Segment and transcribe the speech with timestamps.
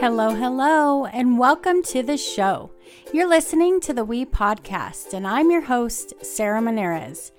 [0.00, 2.70] Hello, hello, and welcome to the show.
[3.12, 7.32] You're listening to the We Podcast, and I'm your host, Sarah Monarez.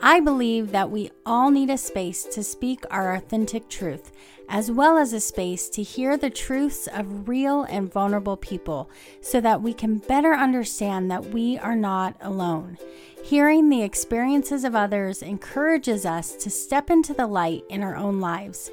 [0.00, 4.12] I believe that we all need a space to speak our authentic truth,
[4.48, 8.88] as well as a space to hear the truths of real and vulnerable people
[9.20, 12.78] so that we can better understand that we are not alone.
[13.24, 18.20] Hearing the experiences of others encourages us to step into the light in our own
[18.20, 18.70] lives.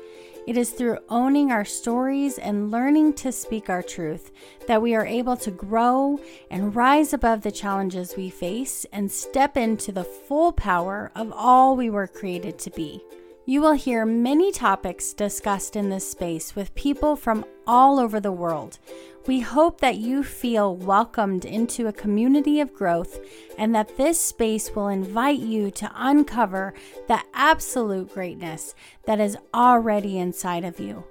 [0.48, 4.31] It is through owning our stories and learning to speak our truth
[4.67, 6.20] that we are able to grow
[6.50, 11.76] and rise above the challenges we face and step into the full power of all
[11.76, 13.04] we were created to be.
[13.45, 18.31] You will hear many topics discussed in this space with people from all over the
[18.31, 18.80] world.
[19.27, 23.20] We hope that you feel welcomed into a community of growth
[23.57, 26.73] and that this space will invite you to uncover
[27.07, 28.73] the absolute greatness
[29.05, 31.03] that is already inside of you.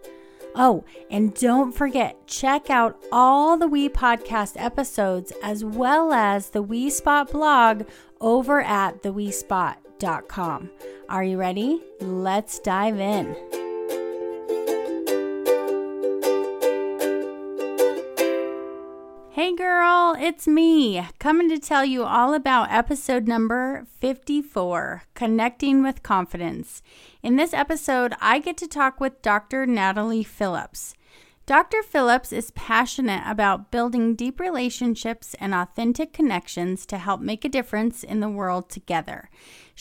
[0.54, 6.62] Oh, and don't forget, check out all the We Podcast episodes as well as the
[6.62, 7.84] We Spot blog
[8.20, 10.70] over at theWeSpot.com.
[11.08, 11.80] Are you ready?
[12.00, 13.59] Let's dive in.
[19.40, 26.02] Hey girl, it's me, coming to tell you all about episode number 54 Connecting with
[26.02, 26.82] Confidence.
[27.22, 29.64] In this episode, I get to talk with Dr.
[29.64, 30.92] Natalie Phillips.
[31.46, 31.82] Dr.
[31.82, 38.04] Phillips is passionate about building deep relationships and authentic connections to help make a difference
[38.04, 39.30] in the world together.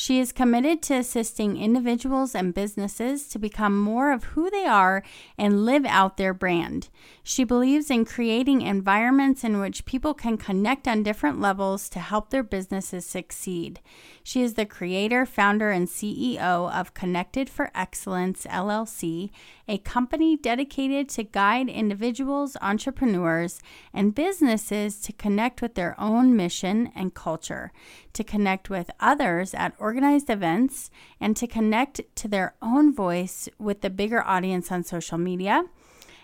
[0.02, 5.04] She is committed to assisting individuals and businesses to become more of who they are
[5.38, 6.88] and live out their brand.
[7.22, 12.30] She believes in creating environments in which people can connect on different levels to help
[12.30, 13.82] their businesses succeed.
[14.24, 19.32] She is the creator, founder, and CEO of Connect4Excellence LLC,
[19.68, 23.60] a company dedicated to guide individuals, entrepreneurs,
[23.94, 27.74] and businesses to connect with their own mission and culture,
[28.14, 30.90] to connect with others at organized events,
[31.20, 35.66] and to connect to their own voice with the bigger audience on social media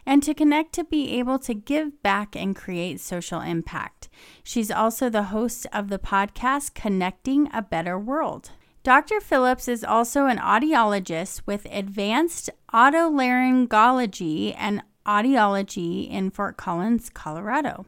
[0.05, 4.07] and to connect to be able to give back and create social impact.
[4.43, 8.51] She's also the host of the podcast Connecting a Better World.
[8.83, 9.19] Dr.
[9.19, 17.87] Phillips is also an audiologist with advanced otolaryngology and audiology in Fort Collins, Colorado.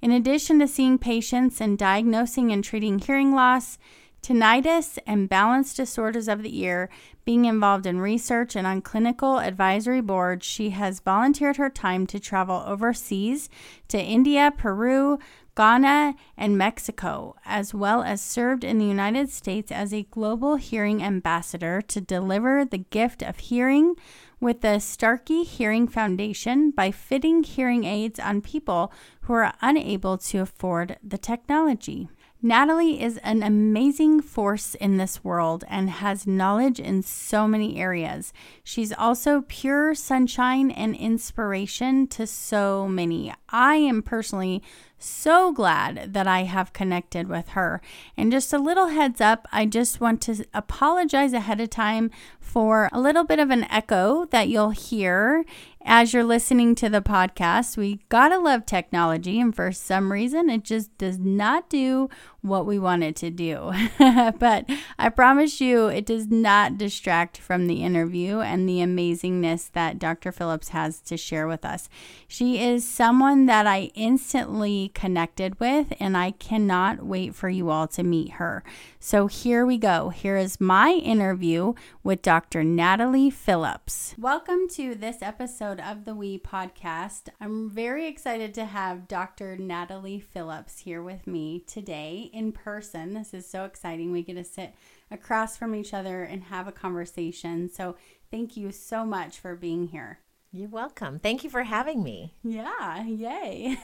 [0.00, 3.78] In addition to seeing patients and diagnosing and treating hearing loss,
[4.22, 6.88] tinnitus, and balance disorders of the ear,
[7.24, 12.18] being involved in research and on clinical advisory boards, she has volunteered her time to
[12.18, 13.48] travel overseas
[13.88, 15.18] to India, Peru,
[15.54, 21.02] Guyana, and Mexico, as well as served in the United States as a global hearing
[21.02, 23.94] ambassador to deliver the gift of hearing
[24.40, 28.92] with the Starkey Hearing Foundation by fitting hearing aids on people
[29.22, 32.08] who are unable to afford the technology.
[32.42, 38.32] Natalie is an amazing force in this world and has knowledge in so many areas.
[38.62, 43.32] She's also pure sunshine and inspiration to so many.
[43.48, 44.62] I am personally
[44.98, 47.80] so glad that I have connected with her.
[48.16, 52.10] And just a little heads up, I just want to apologize ahead of time
[52.46, 55.44] for a little bit of an echo that you'll hear
[55.84, 57.76] as you're listening to the podcast.
[57.76, 62.08] We gotta love technology, and for some reason, it just does not do
[62.46, 63.72] what we wanted to do.
[64.38, 64.68] but
[64.98, 70.32] I promise you, it does not distract from the interview and the amazingness that Dr.
[70.32, 71.88] Phillips has to share with us.
[72.28, 77.88] She is someone that I instantly connected with, and I cannot wait for you all
[77.88, 78.62] to meet her.
[78.98, 80.08] So here we go.
[80.08, 82.64] Here is my interview with Dr.
[82.64, 84.14] Natalie Phillips.
[84.18, 87.28] Welcome to this episode of the We podcast.
[87.40, 89.56] I'm very excited to have Dr.
[89.56, 93.14] Natalie Phillips here with me today in person.
[93.14, 94.12] This is so exciting.
[94.12, 94.74] We get to sit
[95.10, 97.70] across from each other and have a conversation.
[97.70, 97.96] So
[98.30, 100.20] thank you so much for being here.
[100.52, 101.18] You're welcome.
[101.18, 102.34] Thank you for having me.
[102.42, 103.78] Yeah, yay.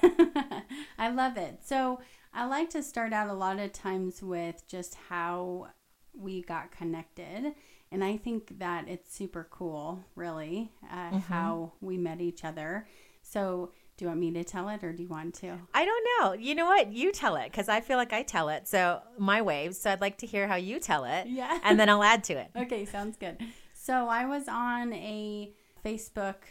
[0.99, 1.60] I love it.
[1.64, 2.00] So,
[2.34, 5.69] I like to start out a lot of times with just how
[6.14, 7.55] we got connected.
[7.90, 11.19] And I think that it's super cool, really, uh, mm-hmm.
[11.19, 12.87] how we met each other.
[13.22, 13.72] So,
[14.02, 15.60] do you want me to tell it or do you want to?
[15.72, 16.32] I don't know.
[16.32, 16.93] You know what?
[16.93, 18.66] You tell it because I feel like I tell it.
[18.66, 19.78] So, my waves.
[19.78, 21.28] So, I'd like to hear how you tell it.
[21.28, 21.60] Yeah.
[21.62, 22.50] And then I'll add to it.
[22.56, 23.37] okay, sounds good.
[23.75, 25.52] So, I was on a
[25.84, 26.43] Facebook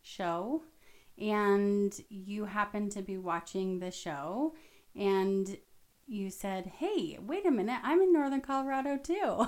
[0.00, 0.62] show
[1.18, 4.54] and you happened to be watching the show
[4.96, 5.58] and
[6.06, 9.14] you said, Hey, wait a minute, I'm in Northern Colorado too.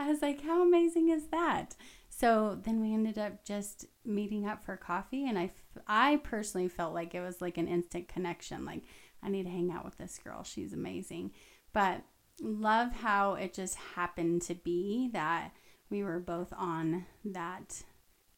[0.00, 1.76] I was like, How amazing is that?
[2.08, 5.52] So So then we ended up just meeting up for coffee, and I,
[5.86, 8.64] I personally felt like it was like an instant connection.
[8.64, 8.82] Like
[9.22, 11.32] I need to hang out with this girl; she's amazing.
[11.72, 12.02] But
[12.40, 15.52] love how it just happened to be that
[15.90, 17.82] we were both on that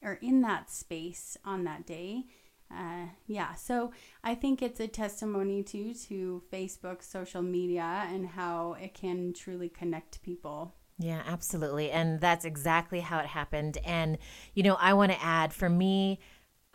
[0.03, 2.25] or in that space on that day.
[2.71, 3.93] Uh, yeah, so
[4.25, 9.69] I think it's a testimony too to Facebook, social media, and how it can truly
[9.69, 10.75] connect people.
[10.99, 11.91] Yeah, absolutely.
[11.91, 13.79] And that's exactly how it happened.
[13.85, 14.19] And,
[14.55, 16.21] you know, I want to add for me,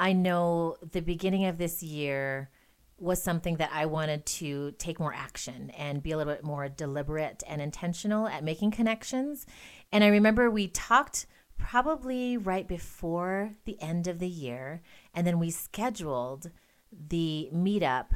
[0.01, 2.49] I know the beginning of this year
[2.97, 6.67] was something that I wanted to take more action and be a little bit more
[6.67, 9.45] deliberate and intentional at making connections.
[9.91, 11.27] And I remember we talked
[11.59, 14.81] probably right before the end of the year,
[15.13, 16.49] and then we scheduled
[16.91, 18.07] the meetup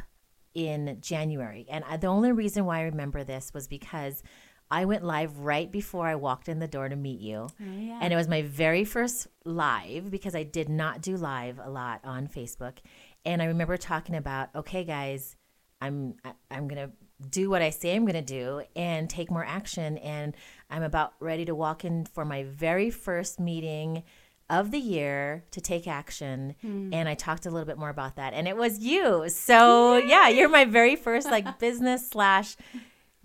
[0.56, 1.68] in January.
[1.70, 4.24] And I, the only reason why I remember this was because
[4.72, 7.48] I went live right before I walked in the door to meet you.
[7.50, 8.00] Oh, yeah.
[8.02, 12.02] And it was my very first live because I did not do live a lot
[12.04, 12.78] on Facebook.
[13.26, 15.36] And I remember talking about, okay, guys,
[15.82, 16.94] I'm I, am i am going to
[17.30, 19.98] do what I say I'm going to do and take more action.
[20.00, 20.36] And
[20.70, 24.04] I'm about ready to walk in for my very first meeting
[24.50, 26.56] of the year to take action.
[26.62, 26.94] Hmm.
[26.94, 28.34] And I talked a little bit more about that.
[28.34, 29.30] And it was you.
[29.30, 30.08] So, Yay!
[30.08, 32.56] yeah, you're my very first like business slash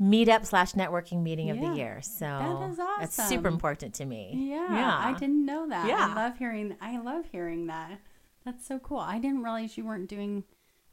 [0.01, 1.55] meetup slash networking meeting yeah.
[1.55, 2.01] of the year.
[2.03, 3.01] So that is awesome.
[3.01, 4.49] That's super important to me.
[4.51, 4.99] Yeah, yeah.
[4.99, 5.87] I didn't know that.
[5.87, 6.09] Yeah.
[6.11, 8.01] I love hearing I love hearing that.
[8.45, 8.99] That's so cool.
[8.99, 10.45] I didn't realize you weren't doing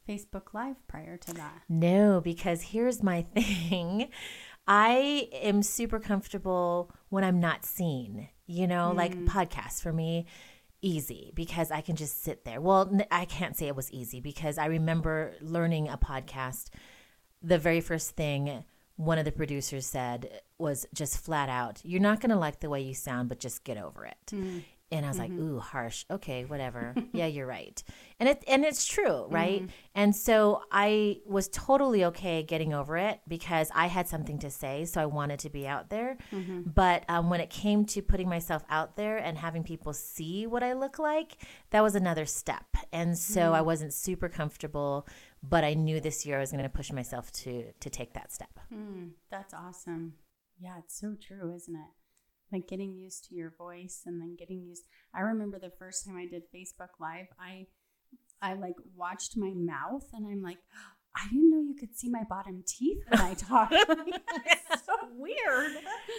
[0.07, 1.61] Facebook Live prior to that.
[1.69, 4.09] No, because here's my thing.
[4.67, 8.27] I am super comfortable when I'm not seen.
[8.45, 8.97] You know, mm.
[8.97, 10.25] like podcasts for me
[10.81, 12.61] easy because I can just sit there.
[12.61, 16.69] Well, I can't say it was easy because I remember learning a podcast
[17.41, 18.63] the very first thing
[18.97, 22.69] one of the producers said was just flat out, You're not going to like the
[22.69, 24.17] way you sound, but just get over it.
[24.31, 24.63] Mm.
[24.89, 25.37] And I was mm-hmm.
[25.37, 26.05] like, ooh, harsh.
[26.09, 26.95] Okay, whatever.
[27.11, 27.81] yeah, you're right.
[28.21, 29.63] And it and it's true, right?
[29.63, 29.71] Mm-hmm.
[29.95, 34.85] And so I was totally okay getting over it because I had something to say,
[34.85, 36.17] so I wanted to be out there.
[36.31, 36.69] Mm-hmm.
[36.73, 40.63] But um, when it came to putting myself out there and having people see what
[40.63, 41.35] I look like,
[41.71, 42.65] that was another step.
[42.93, 43.65] And so I mm-hmm.
[43.65, 45.05] wasn't super comfortable
[45.49, 48.31] but I knew this year I was going to push myself to to take that
[48.33, 48.59] step.
[48.73, 50.13] Mm, that's awesome.
[50.59, 51.91] Yeah, it's so true, isn't it?
[52.51, 54.83] Like getting used to your voice and then getting used.
[55.13, 57.67] I remember the first time I did Facebook Live, I
[58.41, 60.59] I like watched my mouth and I'm like,
[61.15, 63.69] I didn't know you could see my bottom teeth when I talk.
[63.71, 65.71] it's so weird.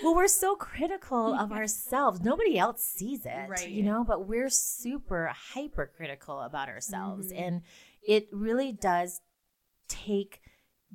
[0.03, 2.21] Well, we're so critical of ourselves.
[2.21, 3.69] Nobody else sees it, right.
[3.69, 7.33] you know, but we're super hypercritical about ourselves.
[7.33, 7.43] Mm-hmm.
[7.43, 7.63] And
[8.09, 9.21] it really does
[9.89, 10.41] take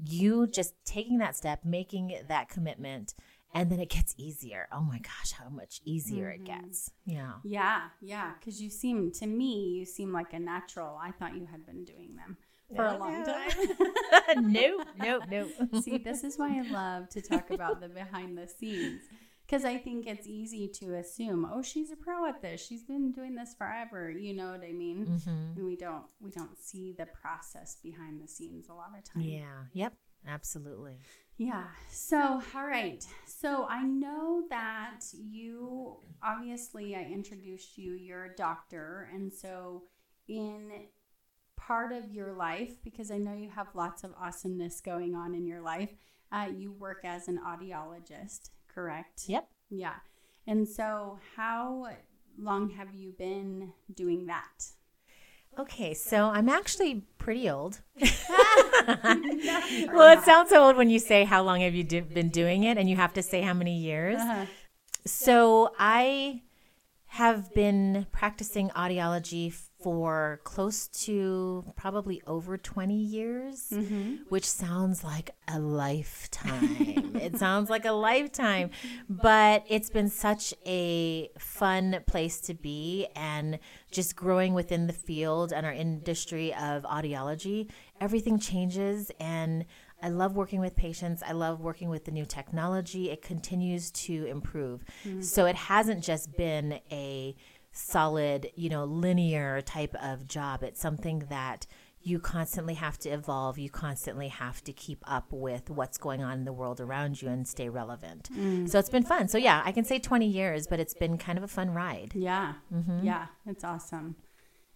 [0.03, 3.13] you just taking that step, making that commitment,
[3.53, 4.67] and then it gets easier.
[4.71, 6.43] Oh my gosh, how much easier mm-hmm.
[6.43, 6.91] it gets.
[7.05, 7.33] Yeah.
[7.43, 7.81] Yeah.
[8.01, 8.31] Yeah.
[8.39, 10.99] Because you seem, to me, you seem like a natural.
[10.99, 12.37] I thought you had been doing them
[12.75, 14.51] for a long time.
[14.51, 15.81] no, no, no.
[15.81, 19.03] See, this is why I love to talk about the behind the scenes
[19.53, 22.65] because I think it's easy to assume, oh, she's a pro at this.
[22.65, 24.09] She's been doing this forever.
[24.09, 25.05] You know what I mean?
[25.05, 25.57] Mm-hmm.
[25.57, 29.25] And we don't we don't see the process behind the scenes a lot of times.
[29.25, 29.65] Yeah.
[29.73, 29.93] Yep.
[30.27, 30.97] Absolutely.
[31.37, 31.65] Yeah.
[31.91, 33.05] So, all right.
[33.27, 39.83] So, I know that you obviously I introduced you, you're a doctor, and so
[40.27, 40.71] in
[41.57, 45.45] part of your life because I know you have lots of awesomeness going on in
[45.45, 45.93] your life.
[46.31, 49.23] Uh, you work as an audiologist correct?
[49.27, 49.47] Yep.
[49.69, 49.95] Yeah.
[50.47, 51.89] And so, how
[52.37, 54.65] long have you been doing that?
[55.57, 57.81] Okay, so I'm actually pretty old.
[57.99, 58.09] well,
[60.17, 62.77] it sounds so old when you say how long have you do- been doing it,
[62.77, 64.19] and you have to say how many years.
[64.19, 64.45] Uh-huh.
[65.05, 66.41] So I
[67.07, 74.15] have been practicing audiology for close to probably over 20 years, mm-hmm.
[74.29, 77.17] which sounds like a lifetime.
[77.21, 78.69] it sounds like a lifetime,
[79.09, 83.59] but it's been such a fun place to be and
[83.91, 87.69] just growing within the field and our industry of audiology.
[87.99, 89.65] Everything changes and
[90.03, 91.23] I love working with patients.
[91.25, 93.09] I love working with the new technology.
[93.09, 94.83] It continues to improve.
[95.05, 95.21] Mm-hmm.
[95.21, 97.35] So it hasn't just been a
[97.73, 100.63] solid, you know, linear type of job.
[100.63, 101.67] It's something that
[102.01, 103.57] you constantly have to evolve.
[103.57, 107.29] You constantly have to keep up with what's going on in the world around you
[107.29, 108.29] and stay relevant.
[108.33, 108.69] Mm.
[108.69, 109.27] So it's been fun.
[109.27, 112.11] So yeah, I can say 20 years, but it's been kind of a fun ride.
[112.13, 112.53] Yeah.
[112.73, 113.05] Mm-hmm.
[113.05, 113.27] Yeah.
[113.45, 114.15] It's awesome.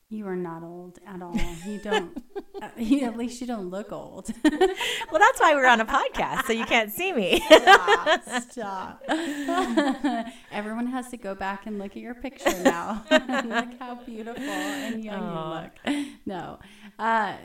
[0.10, 1.36] You are not old at all.
[1.66, 2.24] You don't.
[2.62, 4.30] uh, you, at least you don't look old.
[4.44, 7.42] well, that's why we're on a podcast, so you can't see me.
[7.42, 8.22] stop.
[8.50, 9.04] Stop.
[10.52, 13.04] Everyone has to go back and look at your picture now.
[13.12, 15.72] look how beautiful and young Aww.
[15.86, 16.08] you look.
[16.26, 16.60] No,
[16.98, 17.36] uh,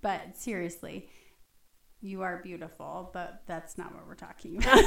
[0.00, 1.08] but seriously,
[2.00, 4.84] you are beautiful, but that's not what we're talking about.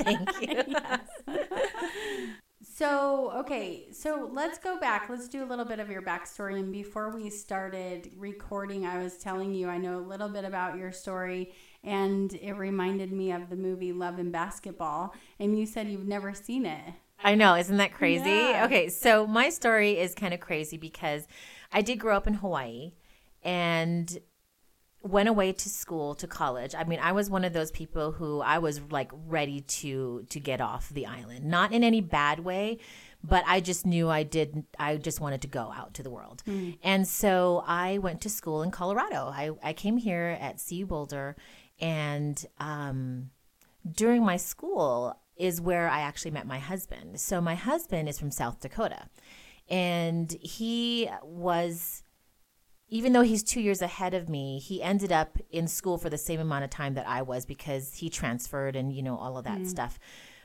[0.00, 2.36] Thank you.
[2.62, 5.08] So, okay, so let's go back.
[5.08, 6.58] Let's do a little bit of your backstory.
[6.58, 10.76] And before we started recording, I was telling you I know a little bit about
[10.76, 11.52] your story,
[11.84, 15.14] and it reminded me of the movie Love and Basketball.
[15.38, 16.94] And you said you've never seen it.
[17.22, 18.28] I know, isn't that crazy?
[18.28, 18.64] Yeah.
[18.66, 21.26] Okay, so my story is kind of crazy because
[21.72, 22.92] I did grow up in Hawaii,
[23.42, 24.18] and
[25.06, 26.74] went away to school to college.
[26.74, 30.40] I mean i was one of those people who i was like ready to to
[30.40, 31.44] get off the island.
[31.44, 32.78] Not in any bad way
[33.22, 36.42] but i just knew i did i just wanted to go out to the world.
[36.46, 36.78] Mm.
[36.82, 39.32] and so i went to school in colorado.
[39.34, 41.36] I, I came here at cu boulder
[41.80, 43.30] and um,
[43.90, 47.20] during my school is where i actually met my husband.
[47.20, 49.08] So my husband is from south dakota
[49.68, 52.02] and he was
[52.88, 56.18] even though he's two years ahead of me, he ended up in school for the
[56.18, 59.44] same amount of time that I was because he transferred and, you know, all of
[59.44, 59.66] that mm.
[59.66, 59.98] stuff.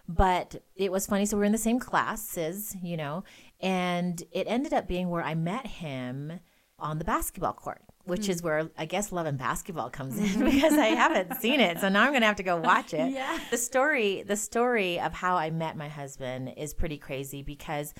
[0.07, 1.25] But it was funny.
[1.25, 3.23] So we're in the same classes, you know,
[3.59, 6.39] and it ended up being where I met him
[6.79, 8.29] on the basketball court, which mm.
[8.29, 11.79] is where I guess Love and Basketball comes in because I haven't seen it.
[11.79, 13.11] So now I'm going to have to go watch it.
[13.11, 13.39] Yeah.
[13.51, 17.93] The story, the story of how I met my husband is pretty crazy because,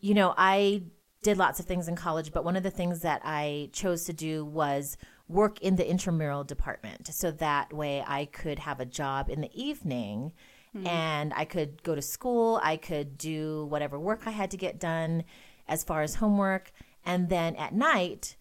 [0.00, 0.82] you know, I
[1.24, 4.12] did lots of things in college, but one of the things that I chose to
[4.12, 7.08] do was work in the intramural department.
[7.12, 10.32] So that way I could have a job in the evening
[10.76, 10.86] mm-hmm.
[10.86, 14.78] and I could go to school, I could do whatever work I had to get
[14.78, 15.24] done
[15.66, 16.70] as far as homework.
[17.06, 18.36] And then at night,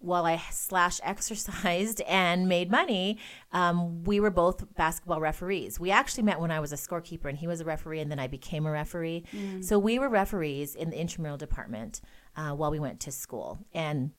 [0.00, 3.18] while I slash exercised and made money,
[3.52, 5.80] um, we were both basketball referees.
[5.80, 8.18] We actually met when I was a scorekeeper and he was a referee, and then
[8.18, 9.24] I became a referee.
[9.32, 9.64] Mm.
[9.64, 12.00] So we were referees in the intramural department
[12.36, 13.58] uh, while we went to school.
[13.72, 14.12] And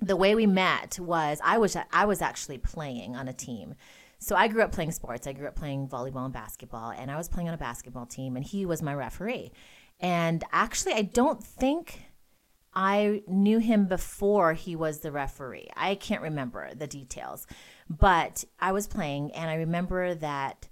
[0.00, 3.74] the way we met was I was I was actually playing on a team.
[4.18, 5.26] So I grew up playing sports.
[5.26, 8.36] I grew up playing volleyball and basketball, and I was playing on a basketball team,
[8.36, 9.52] and he was my referee.
[10.00, 12.03] And actually, I don't think
[12.74, 15.68] I knew him before he was the referee.
[15.76, 17.46] I can't remember the details,
[17.88, 20.68] but I was playing and I remember that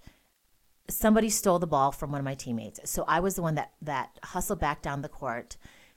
[0.89, 2.81] somebody stole the ball from one of my teammates.
[2.91, 5.57] So I was the one that that hustled back down the court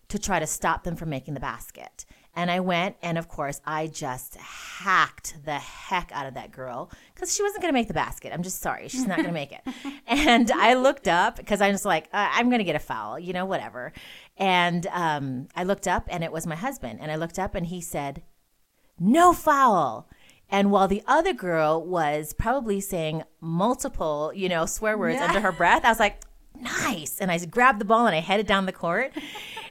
[0.09, 2.05] to try to stop them from making the basket.
[2.37, 6.91] And I went, and of course, I just hacked the heck out of that girl
[7.13, 8.33] because she wasn't going to make the basket.
[8.33, 8.89] I'm just sorry.
[8.89, 9.61] She's not going to make it.
[10.07, 13.17] and I looked up because I'm just like, uh, I'm going to get a foul,
[13.17, 13.93] you know, whatever.
[14.37, 16.99] And um, I looked up, and it was my husband.
[17.01, 18.23] And I looked up, and he said,
[18.99, 20.09] No foul.
[20.49, 25.27] And while the other girl was probably saying multiple, you know, swear words yeah.
[25.27, 26.21] under her breath, I was like,
[26.59, 27.19] nice.
[27.19, 29.11] And I grabbed the ball and I headed down the court.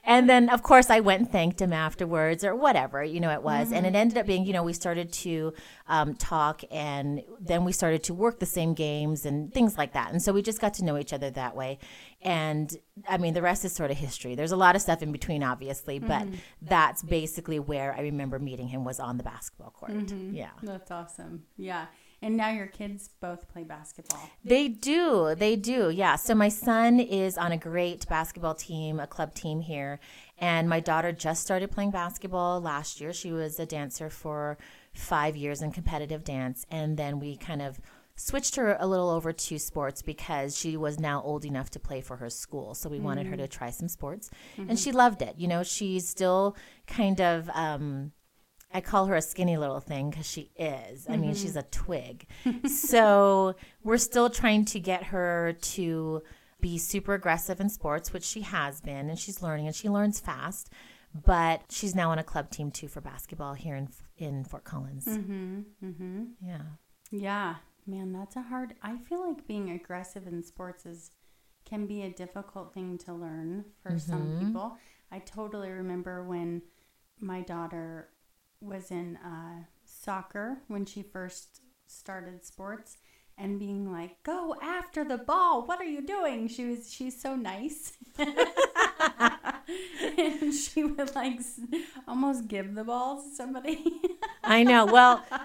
[0.04, 3.42] and then, of course, I went and thanked him afterwards or whatever, you know, it
[3.42, 3.68] was.
[3.68, 3.76] Mm-hmm.
[3.76, 5.54] And it ended up being, you know, we started to
[5.88, 10.12] um, talk and then we started to work the same games and things like that.
[10.12, 11.78] And so we just got to know each other that way.
[12.25, 12.75] And
[13.07, 14.35] I mean, the rest is sort of history.
[14.35, 16.37] There's a lot of stuff in between, obviously, but mm-hmm.
[16.62, 19.93] that's basically where I remember meeting him was on the basketball court.
[19.93, 20.35] Mm-hmm.
[20.35, 20.50] Yeah.
[20.62, 21.45] That's awesome.
[21.59, 21.87] Yeah.
[22.23, 24.31] And now your kids both play basketball.
[24.43, 25.35] They do.
[25.37, 25.90] They do.
[25.90, 26.16] Yeah.
[26.16, 30.00] So my son is on a great basketball team, a club team here.
[30.38, 33.12] And my daughter just started playing basketball last year.
[33.12, 34.57] She was a dancer for
[34.95, 36.64] five years in competitive dance.
[36.71, 37.78] And then we kind of
[38.16, 42.00] switched her a little over to sports because she was now old enough to play
[42.00, 42.75] for her school.
[42.75, 43.06] So we mm-hmm.
[43.06, 43.40] wanted her mm.
[43.40, 44.30] to try some sports.
[44.56, 44.71] Mm-hmm.
[44.71, 45.35] And she loved it.
[45.37, 46.56] You know, she's still
[46.87, 47.50] kind of.
[47.50, 48.12] Um,
[48.73, 51.06] I call her a skinny little thing because she is.
[51.06, 51.21] I mm-hmm.
[51.21, 51.59] mean, she's mm-hmm.
[51.59, 52.26] a twig.
[52.68, 53.54] so
[53.85, 56.23] we're still trying to get her to
[56.61, 60.18] be super aggressive in sports, which she has been, and she's learning, and she learns
[60.18, 60.71] fast.
[61.14, 65.06] But she's now on a club team too for basketball here in in Fort Collins.
[65.06, 65.61] Mm-hmm.
[65.85, 66.23] Mm-hmm.
[66.44, 66.62] Yeah.
[67.11, 67.56] Yeah,
[67.87, 68.75] man, that's a hard.
[68.83, 71.11] I feel like being aggressive in sports is
[71.64, 74.47] can be a difficult thing to learn for some mm-hmm.
[74.47, 74.76] people.
[75.11, 76.62] I totally remember when
[77.21, 78.11] my daughter
[78.61, 82.99] was in uh, soccer when she first started sports
[83.37, 85.67] and being like, "Go after the ball!
[85.67, 88.35] What are you doing?" She was she's so nice, and
[90.55, 91.41] she would like
[92.07, 94.00] almost give the ball to somebody.
[94.43, 94.87] I know.
[94.87, 95.25] Well,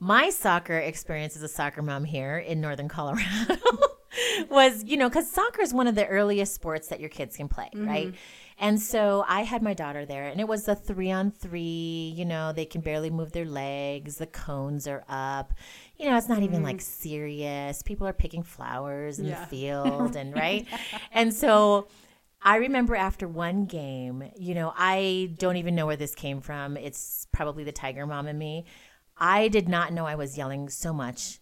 [0.00, 3.56] my soccer experience as a soccer mom here in northern Colorado
[4.50, 7.48] was, you know, because soccer is one of the earliest sports that your kids can
[7.48, 7.86] play, mm-hmm.
[7.86, 8.14] right?
[8.58, 12.12] And so I had my daughter there, and it was a three on three.
[12.14, 15.54] You know, they can barely move their legs, the cones are up.
[15.98, 17.02] You know, it's not even like mm-hmm.
[17.02, 17.82] serious.
[17.82, 19.40] People are picking flowers in yeah.
[19.40, 20.66] the field, and right?
[21.12, 21.88] And so
[22.42, 26.76] I remember after one game, you know, I don't even know where this came from.
[26.76, 28.64] It's probably the Tiger Mom in me.
[29.20, 31.40] I did not know I was yelling so much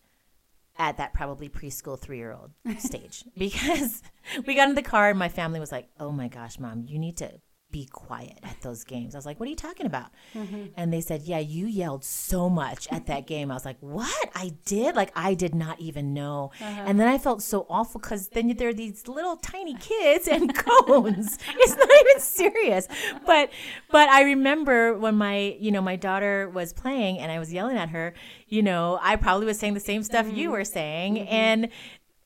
[0.77, 4.03] at that probably preschool three year old stage because
[4.47, 6.99] we got in the car and my family was like, oh my gosh, mom, you
[6.99, 7.41] need to
[7.71, 9.15] be quiet at those games.
[9.15, 10.07] I was like, what are you talking about?
[10.35, 10.67] Mm-hmm.
[10.77, 13.51] And they said, yeah, you yelled so much at that game.
[13.51, 14.31] I was like, what?
[14.35, 14.97] I did?
[14.97, 16.51] Like, I did not even know.
[16.61, 16.83] Uh-huh.
[16.87, 20.55] And then I felt so awful because then there are these little tiny kids and
[20.87, 21.39] cones.
[21.49, 22.89] it's not even serious.
[23.27, 23.51] But,
[23.91, 27.77] but I remember when my, you know, my daughter was playing and I was yelling
[27.77, 28.15] at her,
[28.47, 30.37] you know, I probably was saying the same stuff mm-hmm.
[30.37, 31.17] you were saying.
[31.17, 31.35] Mm-hmm.
[31.35, 31.69] And,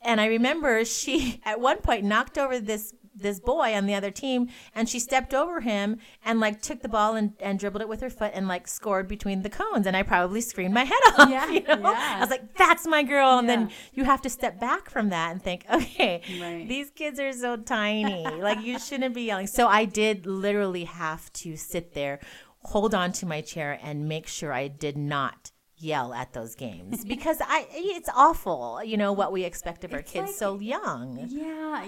[0.03, 4.11] and I remember she at one point knocked over this this boy on the other
[4.11, 7.88] team and she stepped over him and like took the ball and, and dribbled it
[7.88, 11.00] with her foot and like scored between the cones and I probably screamed my head
[11.19, 11.31] off.
[11.31, 11.90] Yeah, you know?
[11.90, 12.14] yeah.
[12.16, 13.38] I was like, that's my girl.
[13.38, 13.57] And yeah.
[13.57, 16.66] then you have to step back from that and think, okay, right.
[16.69, 18.26] these kids are so tiny.
[18.26, 19.47] like you shouldn't be yelling.
[19.47, 22.21] So I did literally have to sit there,
[22.61, 25.52] hold on to my chair and make sure I did not
[25.83, 30.03] yell at those games because I it's awful, you know, what we expect of our
[30.03, 31.27] kids like, so young.
[31.29, 31.85] Yeah.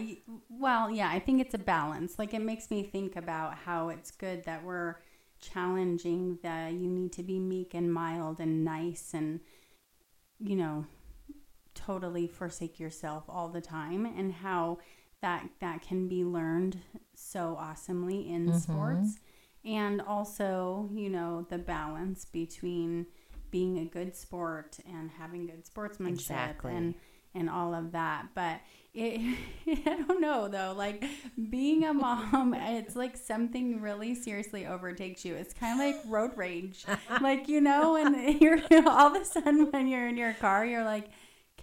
[0.49, 2.19] Well, yeah, I think it's a balance.
[2.19, 4.97] Like it makes me think about how it's good that we're
[5.41, 9.41] challenging that you need to be meek and mild and nice and
[10.41, 10.87] you know,
[11.75, 14.79] totally forsake yourself all the time and how
[15.23, 16.79] that that can be learned
[17.15, 18.59] so awesomely in mm-hmm.
[18.59, 19.19] sports
[19.65, 23.07] and also, you know, the balance between
[23.55, 26.75] being a good sport and having good sportsmanship exactly.
[26.75, 26.93] and
[27.37, 28.27] and all of that.
[28.35, 28.59] But
[28.93, 29.39] it,
[29.87, 31.05] I don't know though, like
[31.51, 35.37] being a mom, it's like something really seriously overtakes you.
[35.37, 36.85] It's kind of like road rage,
[37.21, 38.59] like you know, and you're
[38.89, 41.11] all of a sudden when you're in your car, you're like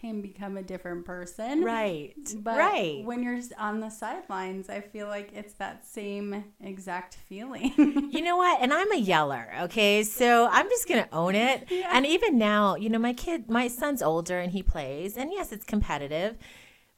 [0.01, 1.63] can become a different person.
[1.63, 2.15] Right.
[2.37, 3.05] But right.
[3.05, 8.09] when you're on the sidelines, I feel like it's that same exact feeling.
[8.11, 8.59] you know what?
[8.61, 10.03] And I'm a yeller, okay?
[10.03, 11.67] So I'm just going to own it.
[11.69, 11.91] Yeah.
[11.93, 15.51] And even now, you know, my kid, my son's older and he plays, and yes,
[15.51, 16.35] it's competitive.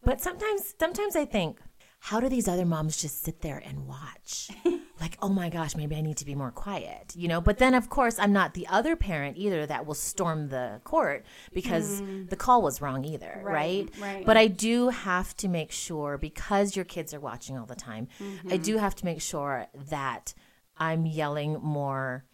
[0.06, 1.60] But sometimes sometimes I think,
[2.04, 4.50] how do these other moms just sit there and watch?
[5.00, 7.40] like, oh my gosh, maybe I need to be more quiet, you know?
[7.40, 11.26] But then, of course, I'm not the other parent either that will storm the court
[11.54, 12.30] because mm.
[12.30, 14.16] the call was wrong either, right, right?
[14.16, 14.26] right?
[14.26, 18.10] But I do have to make sure because your kids are watching all the time,
[18.22, 18.52] mm-hmm.
[18.52, 20.34] I do have to make sure that
[20.78, 22.26] I'm yelling more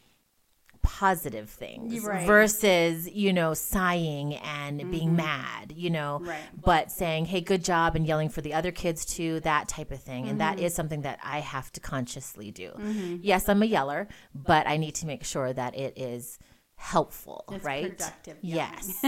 [0.82, 2.26] positive things right.
[2.26, 4.92] versus you know sighing and mm-hmm.
[4.92, 6.39] being mad you know right.
[6.63, 10.02] but saying hey good job and yelling for the other kids too that type of
[10.02, 10.32] thing mm-hmm.
[10.32, 10.68] and that mm-hmm.
[10.68, 13.18] something that i have to consciously do mm-hmm.
[13.22, 16.39] yes i'm a yeller but i need to make sure that it is
[16.76, 19.04] helpful it's right productive yes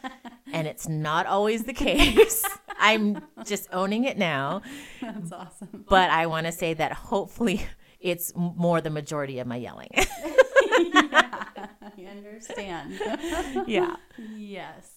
[0.52, 2.44] and it's not always the case
[2.78, 4.62] i'm just owning it now
[5.02, 7.66] that's awesome but i want to say that hopefully
[8.00, 9.90] it's more the majority of my yelling
[11.96, 13.00] yeah, I understand.
[13.66, 13.96] yeah.
[14.36, 14.92] Yes.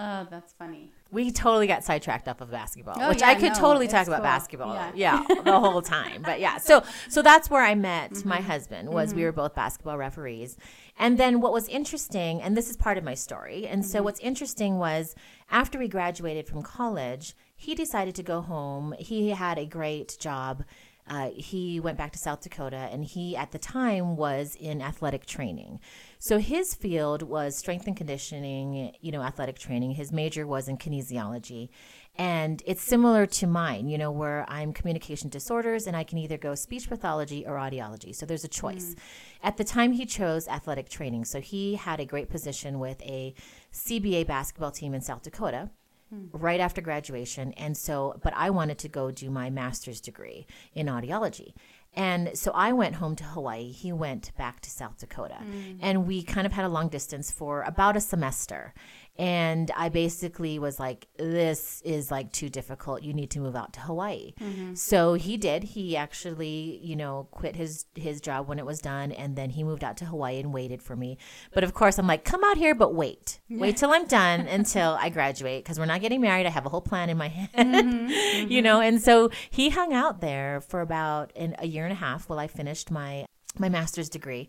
[0.00, 0.92] Oh, that's funny.
[1.10, 4.06] We totally got sidetracked off of basketball, oh, which yeah, I could no, totally talk
[4.06, 4.14] cool.
[4.14, 4.74] about basketball.
[4.74, 4.92] Yeah.
[4.94, 5.34] yeah.
[5.44, 6.22] the whole time.
[6.22, 8.28] But yeah, so so that's where I met mm-hmm.
[8.28, 8.90] my husband.
[8.90, 9.18] Was mm-hmm.
[9.18, 10.56] we were both basketball referees,
[10.98, 13.90] and then what was interesting, and this is part of my story, and mm-hmm.
[13.90, 15.16] so what's interesting was
[15.50, 18.94] after we graduated from college, he decided to go home.
[19.00, 20.62] He had a great job
[21.08, 25.26] uh, he went back to South Dakota and he, at the time, was in athletic
[25.26, 25.80] training.
[26.18, 29.92] So his field was strength and conditioning, you know, athletic training.
[29.92, 31.68] His major was in kinesiology.
[32.16, 36.36] And it's similar to mine, you know, where I'm communication disorders and I can either
[36.36, 38.12] go speech pathology or audiology.
[38.12, 38.94] So there's a choice.
[38.94, 38.98] Mm.
[39.44, 41.26] At the time, he chose athletic training.
[41.26, 43.34] So he had a great position with a
[43.72, 45.70] CBA basketball team in South Dakota
[46.10, 46.26] hmm.
[46.32, 47.52] right after graduation.
[47.54, 51.52] And so, but I wanted to go do my master's degree in audiology.
[51.94, 53.72] And so I went home to Hawaii.
[53.72, 55.38] He went back to South Dakota.
[55.42, 55.78] Mm.
[55.80, 58.74] And we kind of had a long distance for about a semester.
[59.18, 63.02] And I basically was like, this is like too difficult.
[63.02, 64.34] You need to move out to Hawaii.
[64.40, 64.74] Mm-hmm.
[64.74, 65.64] So he did.
[65.64, 69.64] He actually, you know, quit his his job when it was done and then he
[69.64, 71.18] moved out to Hawaii and waited for me.
[71.52, 73.40] But of course, I'm like, come out here, but wait.
[73.50, 76.46] Wait till I'm done until I graduate because we're not getting married.
[76.46, 77.50] I have a whole plan in my head.
[77.54, 77.98] Mm-hmm.
[78.18, 78.50] Mm-hmm.
[78.50, 81.96] you know, and so he hung out there for about an, a year and a
[81.96, 83.26] half while I finished my
[83.58, 84.48] my master's degree.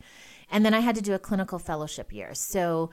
[0.51, 2.33] And then I had to do a clinical fellowship year.
[2.33, 2.89] So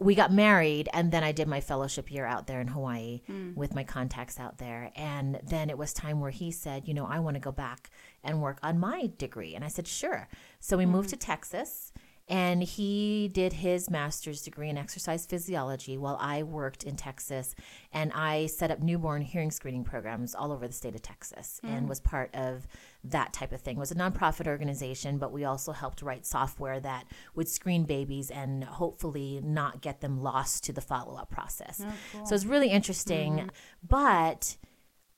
[0.00, 3.52] we got married and then I did my fellowship year out there in Hawaii hmm.
[3.54, 4.92] with my contacts out there.
[4.94, 7.90] And then it was time where he said, you know, I want to go back
[8.22, 9.54] and work on my degree.
[9.54, 10.28] And I said, sure.
[10.60, 11.12] So we moved hmm.
[11.12, 11.92] to Texas
[12.28, 17.54] and he did his master's degree in exercise physiology while I worked in Texas.
[17.92, 21.86] And I set up newborn hearing screening programs all over the state of Texas and
[21.86, 21.88] mm.
[21.88, 22.66] was part of
[23.04, 23.76] that type of thing.
[23.76, 28.30] It was a nonprofit organization, but we also helped write software that would screen babies
[28.30, 31.82] and hopefully not get them lost to the follow up process.
[31.82, 33.36] Oh, so it's really interesting.
[33.36, 33.48] Mm-hmm.
[33.88, 34.56] But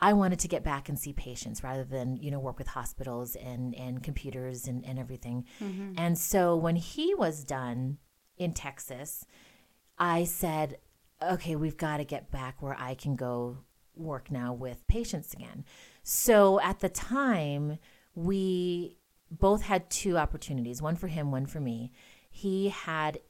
[0.01, 3.37] I wanted to get back and see patients rather than, you know, work with hospitals
[3.37, 5.45] and, and computers and, and everything.
[5.61, 5.93] Mm-hmm.
[5.99, 7.99] And so when he was done
[8.39, 9.27] in Texas,
[9.99, 10.79] I said,
[11.23, 13.59] okay, we've got to get back where I can go
[13.95, 15.65] work now with patients again.
[16.03, 17.79] So at the time,
[18.15, 18.97] we
[19.31, 21.93] both had two opportunities one for him, one for me.
[22.31, 23.21] He had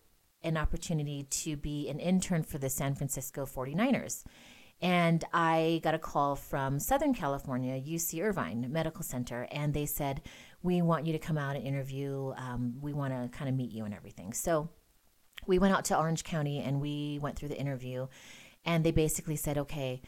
[0.42, 4.24] an opportunity to be an intern for the San Francisco 49ers.
[4.83, 10.23] And I got a call from Southern California, UC Irvine Medical Center, and they said,
[10.62, 12.33] We want you to come out and interview.
[12.37, 14.33] Um, we want to kind of meet you and everything.
[14.33, 14.71] So
[15.47, 18.07] we went out to Orange County and we went through the interview.
[18.64, 20.01] And they basically said, Okay,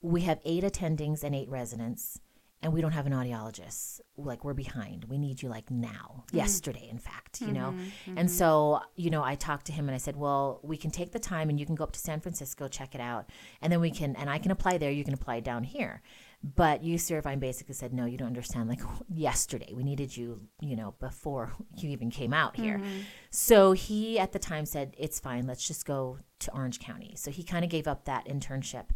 [0.00, 2.18] we have eight attendings and eight residents,
[2.64, 4.00] and we don't have an audiologist.
[4.16, 5.04] Like, we're behind.
[5.04, 6.38] We need you like now, mm-hmm.
[6.38, 7.74] yesterday, in fact, you know?
[7.76, 8.18] Mm-hmm.
[8.18, 8.38] And mm-hmm.
[8.38, 11.18] so, you know, I talked to him and I said, Well, we can take the
[11.18, 13.28] time and you can go up to San Francisco, check it out.
[13.60, 16.00] And then we can, and I can apply there, you can apply down here.
[16.42, 18.70] But UC Irvine basically said, No, you don't understand.
[18.70, 18.80] Like,
[19.14, 22.80] yesterday, we needed you, you know, before you even came out here.
[23.28, 27.14] So he at the time said, It's fine, let's just go to Orange County.
[27.16, 28.86] So he kind of gave up that internship.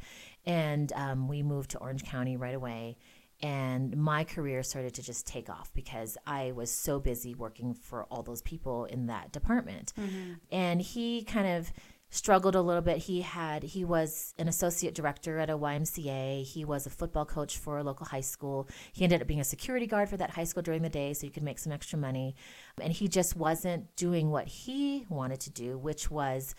[0.47, 2.97] And um, we moved to Orange County right away
[3.41, 8.05] and my career started to just take off because I was so busy working for
[8.05, 9.93] all those people in that department.
[9.99, 10.35] Mm-hmm.
[10.51, 11.73] And he kind of
[12.11, 12.99] struggled a little bit.
[12.99, 16.43] He had he was an associate director at a YMCA.
[16.45, 18.69] He was a football coach for a local high school.
[18.93, 21.27] He ended up being a security guard for that high school during the day so
[21.27, 22.35] he could make some extra money.
[22.81, 26.55] And he just wasn't doing what he wanted to do, which was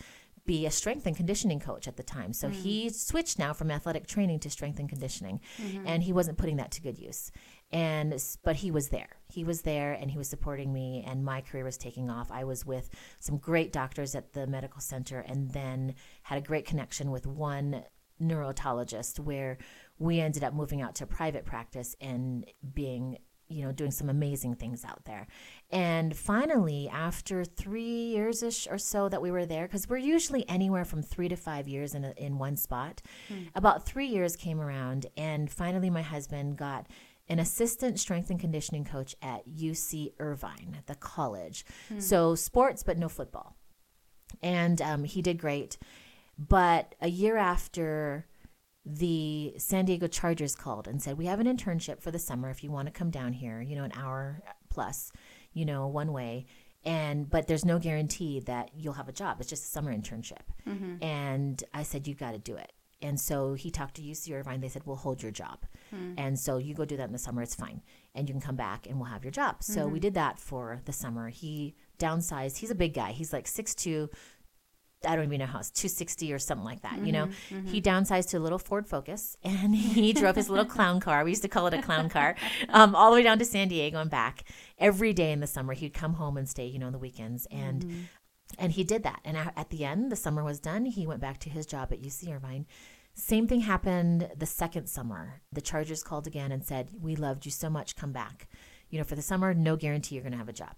[0.49, 2.33] be a strength and conditioning coach at the time.
[2.33, 2.91] So he mm.
[2.91, 5.85] switched now from athletic training to strength and conditioning, mm-hmm.
[5.85, 7.31] and he wasn't putting that to good use.
[7.71, 9.09] And but he was there.
[9.27, 12.31] He was there, and he was supporting me, and my career was taking off.
[12.31, 16.65] I was with some great doctors at the medical center, and then had a great
[16.65, 17.83] connection with one
[18.19, 19.59] neurotologist where
[19.99, 24.55] we ended up moving out to private practice and being you know doing some amazing
[24.55, 25.27] things out there
[25.71, 30.47] and finally after three years ish or so that we were there because we're usually
[30.49, 33.01] anywhere from three to five years in, a, in one spot
[33.55, 36.87] about three years came around and finally my husband got
[37.27, 41.63] an assistant strength and conditioning coach at uc irvine at the college.
[41.99, 43.55] So sports but no football.
[44.41, 45.77] And um, he did great.
[46.37, 48.25] But a year after
[48.85, 52.63] the San Diego Chargers called and said, We have an internship for the summer if
[52.63, 55.11] you want to come down here, you know, an hour plus,
[55.59, 56.45] you know, one way.
[56.85, 59.37] And, but there's no guarantee that you'll have a job.
[59.41, 60.47] It's just a summer internship.
[60.65, 61.03] Mm-hmm.
[61.03, 62.71] And I said, You got to do it.
[63.01, 64.61] And so he talked to UC Irvine.
[64.61, 65.65] They said, We'll hold your job.
[65.89, 66.13] Hmm.
[66.17, 67.41] And so you go do that in the summer.
[67.41, 67.81] It's fine.
[68.15, 69.57] And you can come back and we'll have your job.
[69.61, 69.99] So we mm-hmm.
[69.99, 71.27] did that for the summer.
[71.29, 72.57] He downsized.
[72.57, 73.11] He's a big guy.
[73.11, 74.09] He's like 6'2,
[75.05, 76.99] I don't even know how it's 260 or something like that.
[76.99, 77.67] You know, mm-hmm, mm-hmm.
[77.67, 81.23] he downsized to a little Ford Focus and he drove his little clown car.
[81.23, 82.35] We used to call it a clown car,
[82.69, 84.43] um, all the way down to San Diego and back
[84.77, 85.73] every day in the summer.
[85.73, 87.47] He'd come home and stay, you know, on the weekends.
[87.51, 88.01] And mm-hmm.
[88.57, 89.21] and he did that.
[89.23, 90.85] And at the end, the summer was done.
[90.85, 92.65] He went back to his job at UC Irvine.
[93.13, 95.41] Same thing happened the second summer.
[95.51, 97.95] The Chargers called again and said, "We loved you so much.
[97.95, 98.49] Come back.
[98.89, 100.75] You know, for the summer, no guarantee you're going to have a job."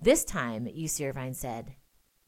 [0.00, 1.76] This time, UC Irvine said,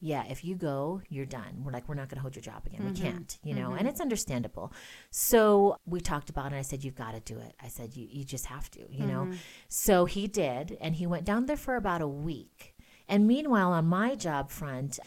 [0.05, 1.63] yeah, if you go, you're done.
[1.63, 2.85] We're like, we're not going to hold your job again.
[2.85, 3.03] We mm-hmm.
[3.03, 3.79] can't, you know, mm-hmm.
[3.79, 4.71] and it's understandable.
[5.09, 6.57] So we talked about it.
[6.57, 7.55] I said, you've got to do it.
[7.59, 9.23] I said, you, you just have to, you know.
[9.23, 9.33] Mm-hmm.
[9.67, 12.75] So he did, and he went down there for about a week.
[13.07, 14.99] And meanwhile, on my job front,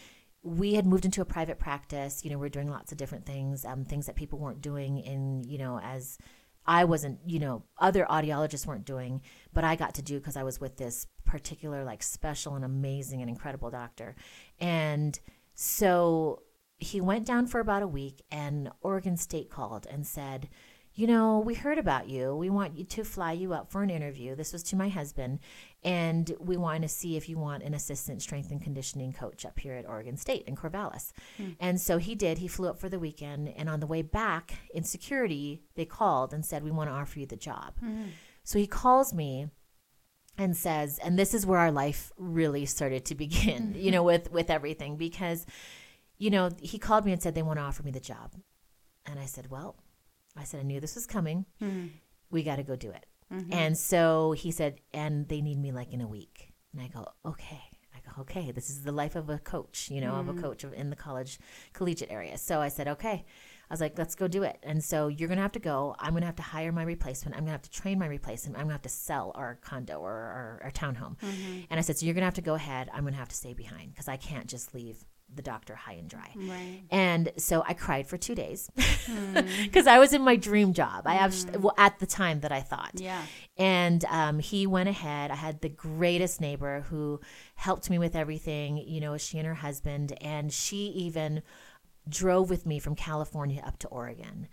[0.43, 2.25] we had moved into a private practice.
[2.25, 4.97] You know, we are doing lots of different things, um, things that people weren't doing
[4.97, 6.17] in, you know, as
[6.65, 9.21] I wasn't, you know, other audiologists weren't doing,
[9.53, 13.21] but I got to do because I was with this particular, like, special and amazing
[13.21, 14.15] and incredible doctor.
[14.59, 15.19] And
[15.55, 16.43] so
[16.77, 20.49] he went down for about a week, and Oregon State called and said,
[20.99, 22.35] you know, we heard about you.
[22.35, 24.35] We want you to fly you up for an interview.
[24.35, 25.39] This was to my husband.
[25.81, 29.59] And we want to see if you want an assistant strength and conditioning coach up
[29.59, 31.13] here at Oregon State in Corvallis.
[31.37, 31.51] Hmm.
[31.59, 32.39] And so he did.
[32.39, 33.47] He flew up for the weekend.
[33.55, 37.19] And on the way back in security, they called and said, We want to offer
[37.19, 37.75] you the job.
[37.79, 38.07] Hmm.
[38.43, 39.47] So he calls me
[40.39, 44.23] and says, and this is where our life really started to begin, you know, mm-hmm.
[44.23, 45.45] with with everything because
[46.19, 48.33] you know, he called me and said they want to offer me the job.
[49.05, 49.77] And I said, well,
[50.35, 51.45] I said, I knew this was coming.
[51.63, 51.87] Mm-hmm.
[52.29, 53.05] We got to go do it.
[53.33, 53.53] Mm-hmm.
[53.53, 56.51] And so he said, and they need me like in a week.
[56.73, 57.61] And I go, okay.
[57.95, 60.41] I go, okay, this is the life of a coach, you know, of a mm-hmm.
[60.41, 61.39] coach in the college,
[61.73, 62.37] collegiate area.
[62.37, 63.25] So I said, okay.
[63.69, 64.57] I was like, let's go do it.
[64.63, 65.95] And so you're going to have to go.
[65.99, 67.35] I'm going to have to hire my replacement.
[67.35, 68.55] I'm going to have to train my replacement.
[68.55, 71.19] I'm going to have to sell our condo or our, our townhome.
[71.19, 71.59] Mm-hmm.
[71.69, 72.89] And I said, so you're going to have to go ahead.
[72.91, 75.93] I'm going to have to stay behind because I can't just leave the doctor high
[75.93, 76.31] and dry.
[76.35, 76.81] Right.
[76.89, 79.37] And so I cried for two days hmm.
[79.63, 81.03] because I was in my dream job.
[81.05, 81.61] I have hmm.
[81.61, 82.93] well, at the time that I thought.
[82.95, 83.21] Yeah.
[83.57, 85.31] And um, he went ahead.
[85.31, 87.19] I had the greatest neighbor who
[87.55, 88.77] helped me with everything.
[88.77, 91.43] You know, she and her husband, and she even
[92.09, 94.47] drove with me from California up to Oregon.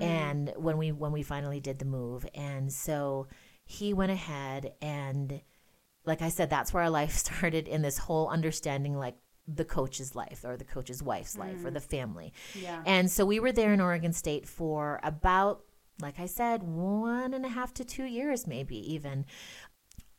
[0.00, 3.26] And when we when we finally did the move, and so
[3.64, 5.42] he went ahead and
[6.04, 9.16] like I said, that's where our life started in this whole understanding like
[9.48, 11.74] the coach's life or the coach's wife's life or mm.
[11.74, 12.32] the family.
[12.54, 12.82] Yeah.
[12.86, 15.64] And so we were there in Oregon State for about,
[16.00, 19.26] like I said, one and a half to two years, maybe even.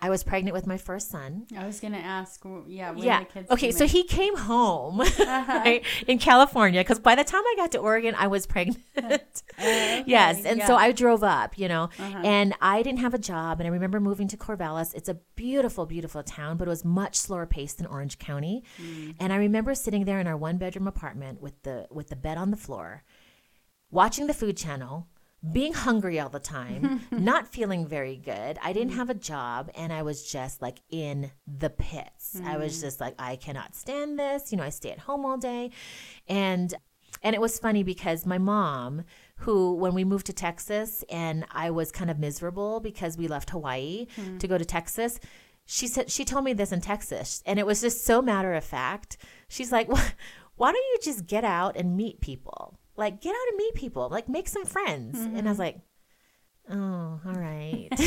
[0.05, 1.45] I was pregnant with my first son.
[1.57, 2.43] I was gonna ask.
[2.67, 2.91] Yeah.
[2.91, 3.19] When yeah.
[3.19, 3.71] The kids Okay.
[3.71, 3.89] So in.
[3.89, 8.27] he came home right, in California because by the time I got to Oregon, I
[8.27, 8.81] was pregnant.
[9.57, 10.43] yes.
[10.45, 10.75] And so.
[10.75, 12.21] I drove up, you know, Uh-huh.
[12.23, 13.59] and I didn't have a job.
[13.59, 14.93] And I remember moving to Corvallis.
[14.93, 18.63] It's a beautiful, beautiful town, but it was much slower paced than Orange County.
[18.81, 19.15] Mm.
[19.21, 22.37] And I remember sitting there in our one bedroom apartment with the with the bed
[22.37, 23.03] on the floor,
[23.91, 25.07] watching the food channel,
[25.51, 28.57] being hungry all the time, not feeling very good.
[28.61, 28.97] I didn't mm.
[28.97, 32.39] have a job and I was just like in the pits.
[32.45, 32.81] I was mm.
[32.81, 34.51] just like I cannot stand this.
[34.51, 35.71] You know, I stay at home all day.
[36.27, 36.73] And
[37.21, 39.03] and it was funny because my mom,
[39.37, 43.49] who when we moved to Texas and I was kind of miserable because we left
[43.49, 44.37] Hawaii hmm.
[44.37, 45.19] to go to Texas,
[45.65, 48.63] she said she told me this in Texas and it was just so matter of
[48.63, 49.17] fact.
[49.49, 50.13] She's like, "Why
[50.55, 52.77] why don't you just get out and meet people?
[52.95, 55.59] Like get out and meet people, like make some friends." And I was mm-hmm.
[55.59, 55.79] like,
[56.69, 57.89] "Oh, all right."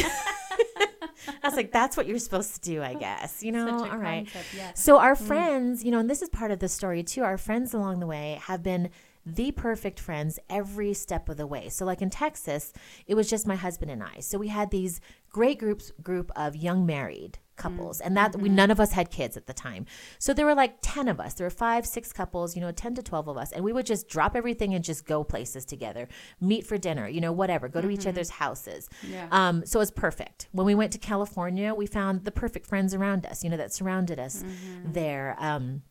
[1.43, 4.27] I was like, "That's what you're supposed to do, I guess." You know, all right.
[4.27, 4.83] concept, yes.
[4.83, 5.21] So our mm.
[5.21, 7.23] friends, you know, and this is part of the story too.
[7.23, 8.91] Our friends along the way have been
[9.25, 11.69] the perfect friends every step of the way.
[11.69, 12.73] So like in Texas,
[13.07, 14.21] it was just my husband and I.
[14.21, 18.71] So we had these great groups group of young married couples and that we none
[18.71, 19.87] of us had kids at the time
[20.19, 22.95] so there were like 10 of us there were five six couples you know 10
[22.97, 26.07] to 12 of us and we would just drop everything and just go places together
[26.41, 29.29] meet for dinner you know whatever go to each other's houses Yeah.
[29.31, 30.49] um, so it was perfect.
[30.53, 33.73] When we went to California, we found the perfect friends around us, you know, that
[33.73, 34.45] surrounded us
[34.85, 35.37] there.
[35.39, 35.83] Um,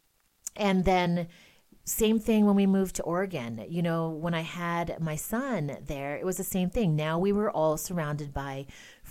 [0.55, 1.27] and then
[1.83, 3.63] same thing when we moved to Oregon.
[3.67, 6.95] You know, when I had my son there, it was the same thing.
[6.95, 8.65] Now we were all surrounded by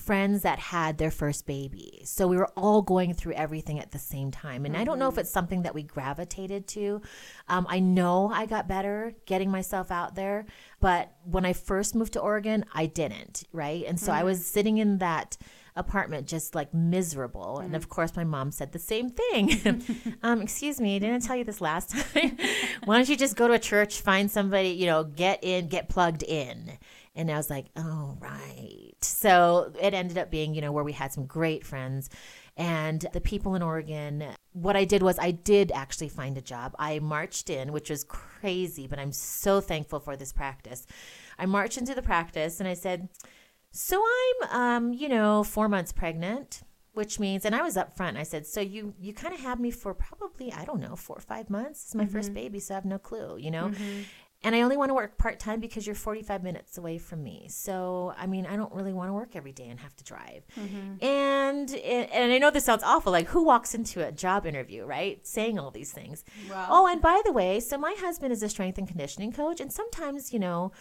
[0.04, 2.02] friends that had their first baby.
[2.04, 4.64] So we were all going through everything at the same time.
[4.64, 7.00] And I don't know if it's something that we gravitated to.
[7.48, 10.46] Um, I know I got better getting myself out there,
[10.80, 13.84] but when I first moved to Oregon, I didn't, right?
[13.86, 15.36] And so I was sitting in that
[15.76, 19.82] apartment just like miserable and of course my mom said the same thing
[20.22, 22.38] um excuse me didn't I tell you this last time
[22.84, 25.88] why don't you just go to a church find somebody you know get in get
[25.88, 26.78] plugged in
[27.14, 30.92] and i was like oh right so it ended up being you know where we
[30.92, 32.10] had some great friends
[32.56, 36.74] and the people in oregon what i did was i did actually find a job
[36.78, 40.86] i marched in which was crazy but i'm so thankful for this practice
[41.38, 43.08] i marched into the practice and i said
[43.76, 48.16] so I'm, um, you know, four months pregnant, which means, and I was up front.
[48.16, 51.16] I said, so you you kind of had me for probably I don't know four
[51.16, 51.82] or five months.
[51.86, 53.72] It's my first baby, so I have no clue, you know.
[54.44, 57.46] And I only want to work part time because you're 45 minutes away from me.
[57.48, 60.46] So I mean, I don't really want to work every day and have to drive.
[60.56, 61.04] Mm-hmm.
[61.04, 63.10] And it, and I know this sounds awful.
[63.10, 66.24] Like who walks into a job interview, right, saying all these things?
[66.68, 69.72] Oh, and by the way, so my husband is a strength and conditioning coach, and
[69.72, 70.72] sometimes you know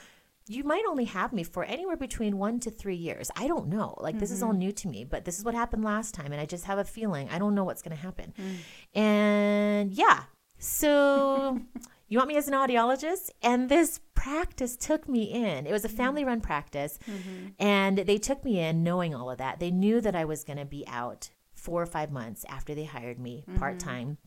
[0.47, 3.31] you might only have me for anywhere between one to three years.
[3.35, 3.97] I don't know.
[4.01, 4.59] Like, this is all mm-hmm.
[4.59, 6.31] new to me, but this is what happened last time.
[6.31, 8.33] And I just have a feeling I don't know what's going to happen.
[8.37, 8.99] Mm.
[8.99, 10.23] And yeah.
[10.59, 11.59] So,
[12.07, 13.29] you want me as an audiologist?
[13.41, 15.65] And this practice took me in.
[15.65, 15.97] It was a mm-hmm.
[15.97, 16.99] family run practice.
[17.09, 17.47] Mm-hmm.
[17.59, 19.59] And they took me in knowing all of that.
[19.59, 22.83] They knew that I was going to be out four or five months after they
[22.85, 23.57] hired me mm-hmm.
[23.59, 24.17] part time.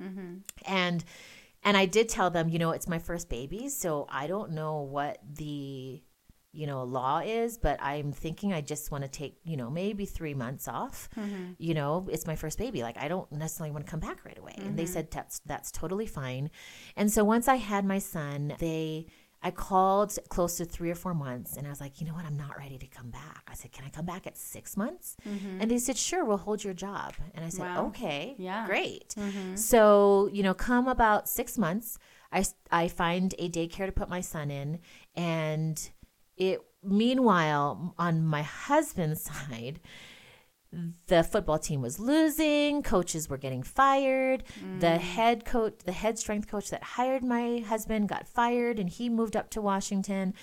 [0.64, 1.04] And
[1.62, 4.82] and I did tell them, you know, it's my first baby, so I don't know
[4.82, 6.00] what the
[6.56, 10.06] you know law is, but I'm thinking I just want to take, you know, maybe
[10.06, 11.08] 3 months off.
[11.16, 11.52] Mm-hmm.
[11.58, 12.82] You know, it's my first baby.
[12.82, 14.54] Like I don't necessarily want to come back right away.
[14.56, 14.92] And they mm-hmm.
[14.92, 16.50] said that's that's totally fine.
[16.96, 19.06] And so once I had my son, they
[19.42, 22.24] I called close to three or four months and I was like, you know what?
[22.24, 23.44] I'm not ready to come back.
[23.46, 25.16] I said, can I come back at six months?
[25.28, 25.60] Mm-hmm.
[25.60, 27.14] And they said, sure, we'll hold your job.
[27.34, 27.86] And I said, Wow.
[27.88, 28.66] okay, Yeah.
[28.66, 29.14] great.
[29.56, 31.98] So, you know, come about six months,
[32.32, 34.80] I, I find a daycare to put my son in.
[35.14, 35.90] And
[36.36, 39.80] it, meanwhile, on my husband's side,
[41.06, 44.44] the football team was losing coaches were getting fired.
[44.60, 44.80] Mm.
[44.80, 49.08] the head coach the head strength coach that hired my husband got fired and he
[49.08, 50.34] moved up to washington.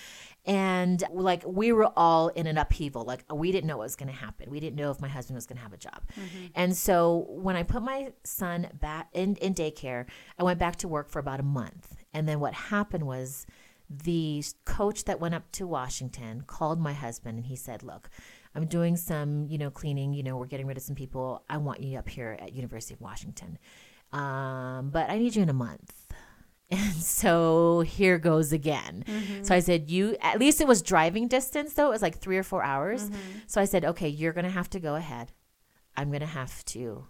[0.46, 3.04] And like we were all in an upheaval.
[3.04, 4.50] Like we didn't know what was going to happen.
[4.50, 6.02] We didn't know if my husband was going to have a job.
[6.12, 6.46] Mm-hmm.
[6.54, 10.06] and so when i put my son back in, in daycare
[10.38, 11.96] i went back to work for about a month.
[12.12, 13.46] And then what happened was
[14.02, 18.10] the coach that went up to washington called my husband and he said look
[18.54, 20.12] I'm doing some, you know, cleaning.
[20.12, 21.44] You know, we're getting rid of some people.
[21.50, 23.58] I want you up here at University of Washington,
[24.12, 25.92] um, but I need you in a month.
[26.70, 29.04] And so here goes again.
[29.06, 29.44] Mm-hmm.
[29.44, 31.88] So I said, You, at least it was driving distance though.
[31.88, 33.04] It was like three or four hours.
[33.10, 33.38] Mm-hmm.
[33.46, 35.30] So I said, Okay, you're going to have to go ahead.
[35.94, 37.06] I'm going to have to,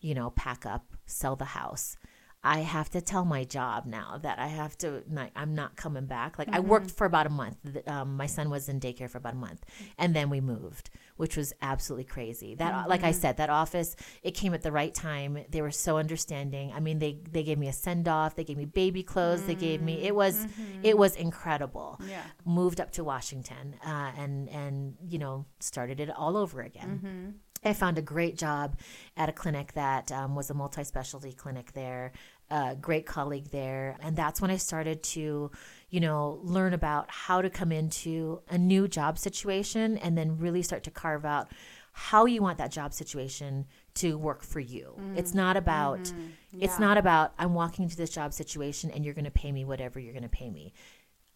[0.00, 1.96] you know, pack up, sell the house.
[2.44, 5.02] I have to tell my job now that I have to.
[5.34, 6.38] I'm not coming back.
[6.38, 6.56] Like mm-hmm.
[6.56, 7.56] I worked for about a month.
[7.86, 9.64] Um, my son was in daycare for about a month,
[9.98, 12.54] and then we moved, which was absolutely crazy.
[12.54, 12.88] That, mm-hmm.
[12.88, 13.20] like I mm-hmm.
[13.20, 15.38] said, that office it came at the right time.
[15.50, 16.72] They were so understanding.
[16.72, 18.36] I mean, they they gave me a send off.
[18.36, 19.40] They gave me baby clothes.
[19.40, 19.48] Mm-hmm.
[19.48, 20.80] They gave me it was mm-hmm.
[20.84, 22.00] it was incredible.
[22.08, 22.22] Yeah.
[22.44, 27.34] Moved up to Washington uh, and and you know started it all over again.
[27.58, 27.68] Mm-hmm.
[27.68, 28.76] I found a great job
[29.16, 32.12] at a clinic that um, was a multi specialty clinic there,
[32.50, 33.96] a great colleague there.
[34.00, 35.50] And that's when I started to,
[35.90, 40.62] you know, learn about how to come into a new job situation and then really
[40.62, 41.48] start to carve out
[41.92, 44.94] how you want that job situation to work for you.
[44.96, 45.18] Mm-hmm.
[45.18, 46.26] It's not about mm-hmm.
[46.52, 46.64] yeah.
[46.64, 49.64] it's not about I'm walking into this job situation and you're going to pay me
[49.64, 50.72] whatever you're going to pay me.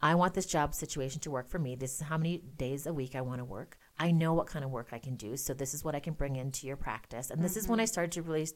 [0.00, 1.74] I want this job situation to work for me.
[1.74, 3.76] This is how many days a week I want to work.
[3.98, 5.36] I know what kind of work I can do.
[5.36, 7.30] So this is what I can bring into your practice.
[7.30, 7.58] And this mm-hmm.
[7.58, 7.88] is when I mm-hmm.
[7.88, 8.48] started to really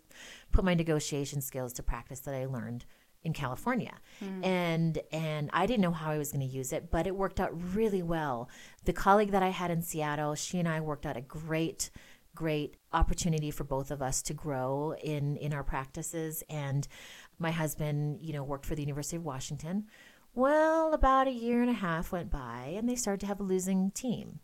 [0.53, 2.85] put my negotiation skills to practice that I learned
[3.27, 3.94] in California.
[4.25, 4.46] Mm.
[4.46, 7.40] And and I didn't know how I was going to use it, but it worked
[7.40, 8.49] out really well.
[8.85, 11.90] The colleague that I had in Seattle, she and I worked out a great
[12.35, 16.87] great opportunity for both of us to grow in in our practices and
[17.38, 19.87] my husband, you know, worked for the University of Washington.
[20.35, 23.44] Well, about a year and a half went by and they started to have a
[23.44, 24.40] losing team.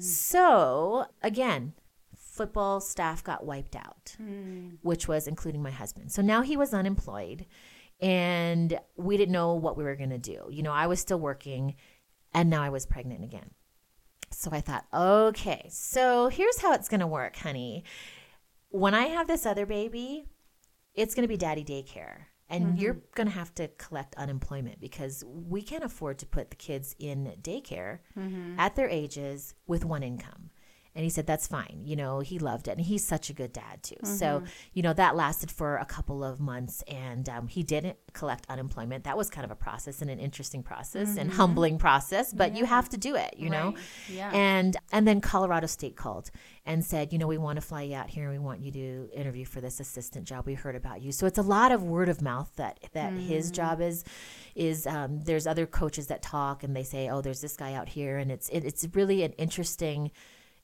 [0.00, 1.74] So, again,
[2.16, 4.76] football staff got wiped out, mm.
[4.82, 6.10] which was including my husband.
[6.10, 7.46] So now he was unemployed
[8.00, 10.48] and we didn't know what we were going to do.
[10.50, 11.76] You know, I was still working
[12.32, 13.50] and now I was pregnant again.
[14.30, 17.84] So I thought, okay, so here's how it's going to work, honey.
[18.70, 20.26] When I have this other baby,
[20.92, 22.76] it's going to be daddy daycare and mm-hmm.
[22.76, 26.94] you're going to have to collect unemployment because we can't afford to put the kids
[26.98, 28.58] in daycare mm-hmm.
[28.58, 30.50] at their ages with one income.
[30.96, 31.82] And he said, that's fine.
[31.84, 32.72] You know, he loved it.
[32.72, 33.96] And he's such a good dad, too.
[33.96, 34.14] Mm-hmm.
[34.14, 38.46] So, you know, that lasted for a couple of months and um, he didn't collect
[38.48, 39.02] unemployment.
[39.02, 41.18] That was kind of a process and an interesting process mm-hmm.
[41.18, 42.58] and humbling process, but yeah.
[42.60, 43.58] you have to do it, you right.
[43.58, 43.74] know?
[44.08, 44.30] Yeah.
[44.32, 46.30] And, and then Colorado State called
[46.64, 48.70] and said, you know, we want to fly you out here and we want you
[48.70, 50.46] to interview for this assistant job.
[50.46, 51.10] We heard about you.
[51.10, 53.18] So it's a lot of word of mouth that, that mm-hmm.
[53.18, 54.04] his job is,
[54.54, 57.88] is um, there's other coaches that talk and they say, oh, there's this guy out
[57.88, 58.16] here.
[58.16, 60.12] And it's, it, it's really an interesting,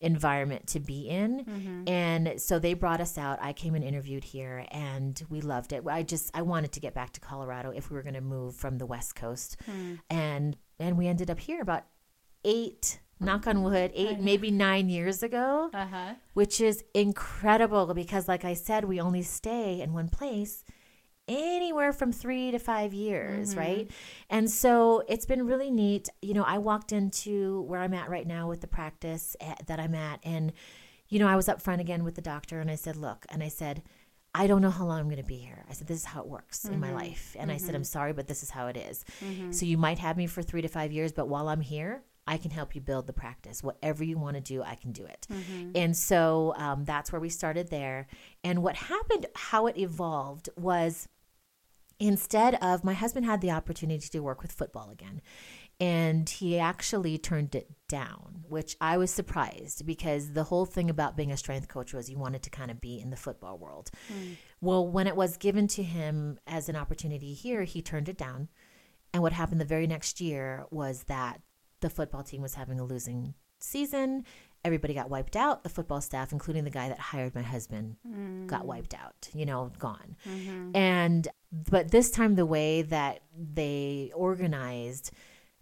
[0.00, 1.44] environment to be in.
[1.44, 1.88] Mm-hmm.
[1.88, 3.38] And so they brought us out.
[3.42, 5.84] I came and interviewed here and we loved it.
[5.86, 8.56] I just I wanted to get back to Colorado if we were going to move
[8.56, 9.56] from the West Coast.
[9.70, 9.98] Mm.
[10.08, 11.84] And and we ended up here about
[12.44, 15.70] 8 knock on wood, 8 maybe 9 years ago.
[15.74, 16.14] Uh-huh.
[16.32, 20.64] Which is incredible because like I said we only stay in one place
[21.30, 23.58] anywhere from three to five years, mm-hmm.
[23.58, 23.90] right?
[24.28, 26.08] And so it's been really neat.
[26.20, 29.78] You know, I walked into where I'm at right now with the practice at, that
[29.78, 30.52] I'm at, and,
[31.08, 33.42] you know, I was up front again with the doctor and I said, Look, and
[33.42, 33.82] I said,
[34.34, 35.64] I don't know how long I'm going to be here.
[35.68, 36.74] I said, This is how it works mm-hmm.
[36.74, 36.96] in my mm-hmm.
[36.96, 37.36] life.
[37.38, 37.54] And mm-hmm.
[37.54, 37.86] I said, I'm mm-hmm.
[37.86, 39.04] sorry, but this is how it is.
[39.24, 39.52] Mm-hmm.
[39.52, 42.36] So you might have me for three to five years, but while I'm here, I
[42.36, 43.62] can help you build the practice.
[43.62, 45.26] Whatever you want to do, I can do it.
[45.32, 45.72] Mm-hmm.
[45.74, 48.06] And so um, that's where we started there.
[48.44, 51.08] And what happened, how it evolved was
[52.00, 55.20] instead of my husband had the opportunity to work with football again
[55.78, 61.16] and he actually turned it down which i was surprised because the whole thing about
[61.16, 63.90] being a strength coach was you wanted to kind of be in the football world
[64.12, 64.34] mm.
[64.60, 68.48] well when it was given to him as an opportunity here he turned it down
[69.12, 71.40] and what happened the very next year was that
[71.80, 74.24] the football team was having a losing season
[74.64, 75.62] everybody got wiped out.
[75.62, 78.46] The football staff, including the guy that hired my husband, mm.
[78.46, 80.16] got wiped out, you know, gone.
[80.28, 80.76] Mm-hmm.
[80.76, 81.28] And,
[81.70, 85.12] but this time, the way that they organized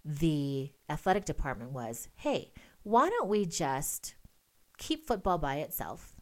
[0.04, 4.14] the athletic department was hey, why don't we just
[4.78, 6.14] keep football by itself?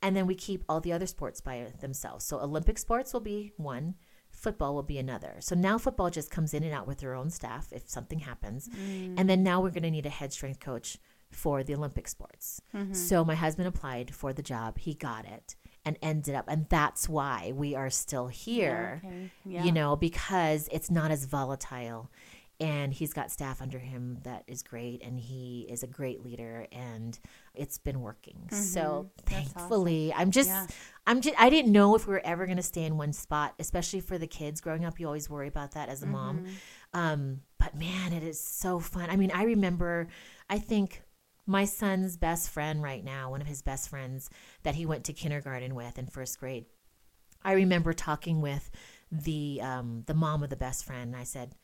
[0.00, 2.24] And then we keep all the other sports by themselves.
[2.24, 3.94] So Olympic sports will be one,
[4.30, 5.36] football will be another.
[5.40, 8.68] So now football just comes in and out with their own staff if something happens.
[8.68, 9.14] Mm.
[9.18, 10.98] And then now we're going to need a head strength coach
[11.34, 12.60] for the Olympic sports.
[12.74, 12.94] Mm-hmm.
[12.94, 17.08] So my husband applied for the job, he got it and ended up and that's
[17.08, 19.02] why we are still here.
[19.04, 19.30] Okay.
[19.44, 19.64] Yeah.
[19.64, 22.10] You know, because it's not as volatile
[22.60, 26.68] and he's got staff under him that is great and he is a great leader
[26.70, 27.18] and
[27.54, 28.48] it's been working.
[28.50, 29.08] So Mm-hmm.
[29.34, 30.66] That's thankfully, I'm just Yeah.
[31.06, 33.54] I'm just I didn't know if we were ever going to stay in one spot,
[33.58, 35.00] especially for the kids growing up.
[35.00, 36.40] You always worry about that as a mom.
[36.40, 36.50] Mm-hmm.
[36.94, 39.10] Um, but man, it is so fun.
[39.10, 40.06] I mean, I remember,
[40.48, 41.02] I think
[41.46, 44.30] my son's best friend right now, one of his best friends
[44.62, 46.66] that he went to kindergarten with in first grade.
[47.42, 48.70] I remember talking with
[49.10, 51.56] the um, the mom of the best friend, and I said,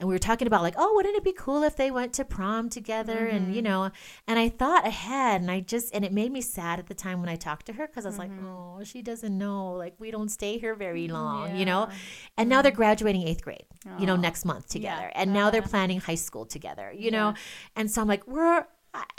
[0.00, 2.24] and we were talking about like, oh, wouldn't it be cool if they went to
[2.24, 3.26] prom together?
[3.26, 3.70] And you mm-hmm.
[3.70, 3.90] know,
[4.26, 7.20] and I thought ahead, and I just, and it made me sad at the time
[7.20, 8.48] when I talked to her because I was like, mm-hmm.
[8.48, 11.14] oh, she doesn't know, like we don't stay here very mm-hmm.
[11.14, 11.86] long, you know.
[11.88, 11.96] Yeah.
[12.38, 13.66] And now they're graduating eighth grade,
[14.00, 15.22] you know, next month together, Yeah.
[15.22, 17.10] and now they're planning high school together, you Yeah.
[17.10, 17.34] know.
[17.76, 18.66] And so I'm like, we're.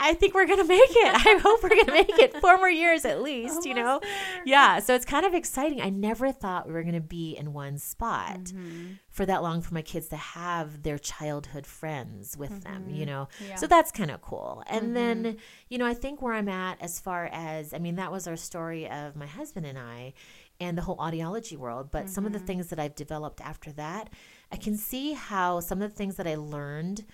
[0.00, 1.14] I- think we're gonna make it.
[1.26, 2.40] I hope we're gonna make it.
[2.40, 3.98] Four more years at least, you know.
[4.00, 4.42] There.
[4.44, 5.80] Yeah, so it's kind of exciting.
[5.80, 8.92] I never thought we were going to be in one spot Mm-hmm.
[9.10, 13.28] for that long for my kids to have their childhood friends with them, you know.
[13.36, 13.48] Mm-hmm.
[13.50, 13.54] Yeah.
[13.56, 14.62] So that's kind of cool.
[14.68, 18.12] And then, you know, I think where I'm at as far as I mean, that
[18.12, 20.12] was our story of my husband and I
[20.60, 22.40] and the whole audiology world, but some of Mm-hmm.
[22.40, 24.10] the things that I've developed after that,
[24.52, 27.04] I can see how some of the things that I learned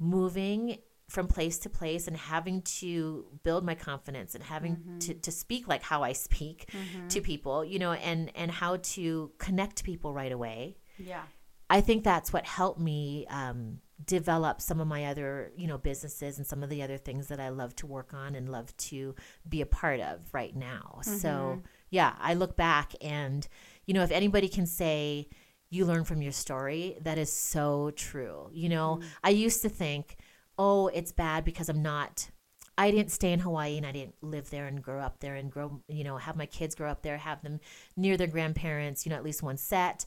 [0.00, 0.78] moving
[1.14, 4.98] from place to place and having to build my confidence and having Mm-hmm.
[4.98, 6.70] to, to speak like how I speak
[7.08, 10.76] to people, you know, and and how to connect people right away.
[10.98, 11.22] Yeah.
[11.70, 16.38] I think that's what helped me um, develop some of my other, you know, businesses
[16.38, 19.14] and some of the other things that I love to work on and love to
[19.48, 21.00] be a part of right now.
[21.02, 23.46] So, yeah, I look back and,
[23.86, 25.28] you know, if anybody can say
[25.70, 28.50] you learn from your story, that is so true.
[28.52, 30.16] You know, I used to think,
[30.58, 32.30] oh, it's bad because I'm not
[32.76, 35.50] I didn't stay in Hawaii and I didn't live there and grow up there and
[35.50, 37.60] grow, you know, have my kids grow up there, have them
[37.96, 40.04] near their grandparents, you know, at least one set.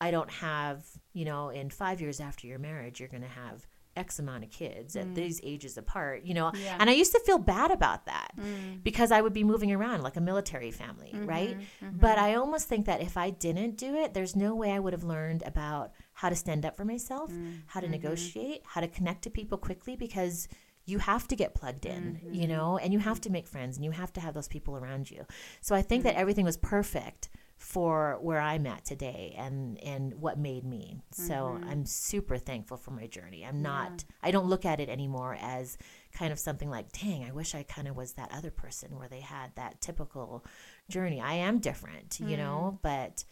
[0.00, 3.66] I don't have, you know, in five years after your marriage, you're going to have
[3.96, 5.14] X amount of kids at mm.
[5.14, 6.52] these ages apart, you know.
[6.54, 6.76] Yeah.
[6.78, 8.82] And I used to feel bad about that Mm.
[8.82, 11.58] because I would be moving around like a military family, right?
[11.58, 12.24] Mm-hmm, but mm-hmm.
[12.24, 15.04] I almost think that if I didn't do it, there's no way I would have
[15.04, 17.94] learned about how to stand up for myself, how to mm-hmm.
[17.94, 18.02] Mm-hmm.
[18.02, 20.48] negotiate, how to connect to people quickly because
[20.84, 22.52] you have to get plugged in, you mm-hmm.
[22.52, 25.10] know, and you have to make friends and you have to have those people around
[25.10, 25.24] you.
[25.62, 30.38] So I think that everything was perfect for where I'm at today and and what
[30.38, 30.98] made me.
[31.10, 33.44] So I'm super thankful for my journey.
[33.46, 35.78] I'm not I don't look at it anymore as
[36.12, 39.08] kind of something like, dang, I wish I kind of was that other person where
[39.08, 40.44] they had that typical
[40.90, 41.20] journey.
[41.20, 43.24] I am different, you know, but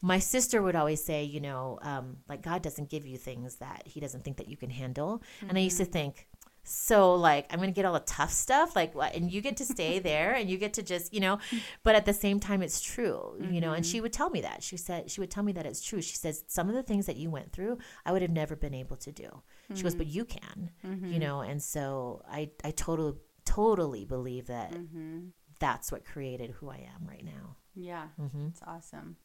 [0.00, 3.82] my sister would always say, you know, um, like God doesn't give you things that
[3.86, 5.22] He doesn't think that you can handle.
[5.48, 5.92] And I used to mm-hmm.
[5.92, 6.28] think,
[6.66, 9.14] so like I'm gonna get all the tough stuff, like what?
[9.14, 11.38] And you get to stay there, and you get to just, you know.
[11.82, 13.72] But at the same time, it's true, you know.
[13.72, 14.04] And she mm-hmm.
[14.04, 14.62] would tell me that.
[14.62, 16.00] She said she would tell me that it's true.
[16.00, 18.74] She says some of the things that you went through, I would have never been
[18.74, 19.42] able to do.
[19.74, 20.16] She goes, but mm-hmm.
[20.16, 20.70] you can,
[21.12, 21.40] you know.
[21.40, 23.14] And so I I totally
[23.44, 24.74] totally believe that
[25.60, 27.56] that's what created who I am right now.
[27.74, 28.48] Yeah, Mm-hmm.
[28.48, 29.16] it's awesome.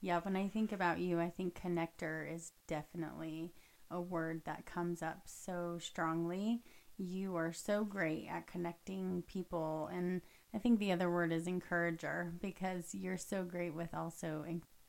[0.00, 3.52] Yeah, when I think about you, I think connector is definitely
[3.90, 6.62] a word that comes up so strongly.
[6.96, 10.22] You are so great at connecting people, and
[10.54, 14.44] I think the other word is encourager because you're so great with also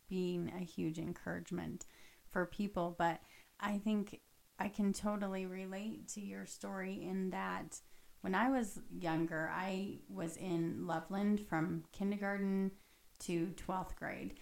[0.09, 1.85] being a huge encouragement
[2.29, 2.95] for people.
[2.97, 3.21] But
[3.59, 4.21] I think
[4.57, 7.79] I can totally relate to your story in that
[8.21, 12.71] when I was younger, I was in Loveland from kindergarten
[13.19, 14.35] to 12th grade.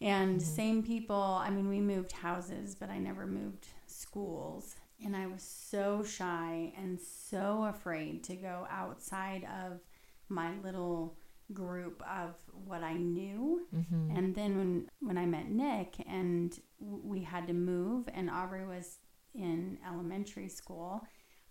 [0.00, 0.54] And mm-hmm.
[0.54, 4.74] same people, I mean, we moved houses, but I never moved schools.
[5.04, 9.80] And I was so shy and so afraid to go outside of
[10.28, 11.16] my little
[11.52, 12.34] group of
[12.66, 13.62] what I knew.
[13.74, 14.16] Mm-hmm.
[14.16, 18.98] And then when when I met Nick and we had to move and Aubrey was
[19.34, 21.02] in elementary school,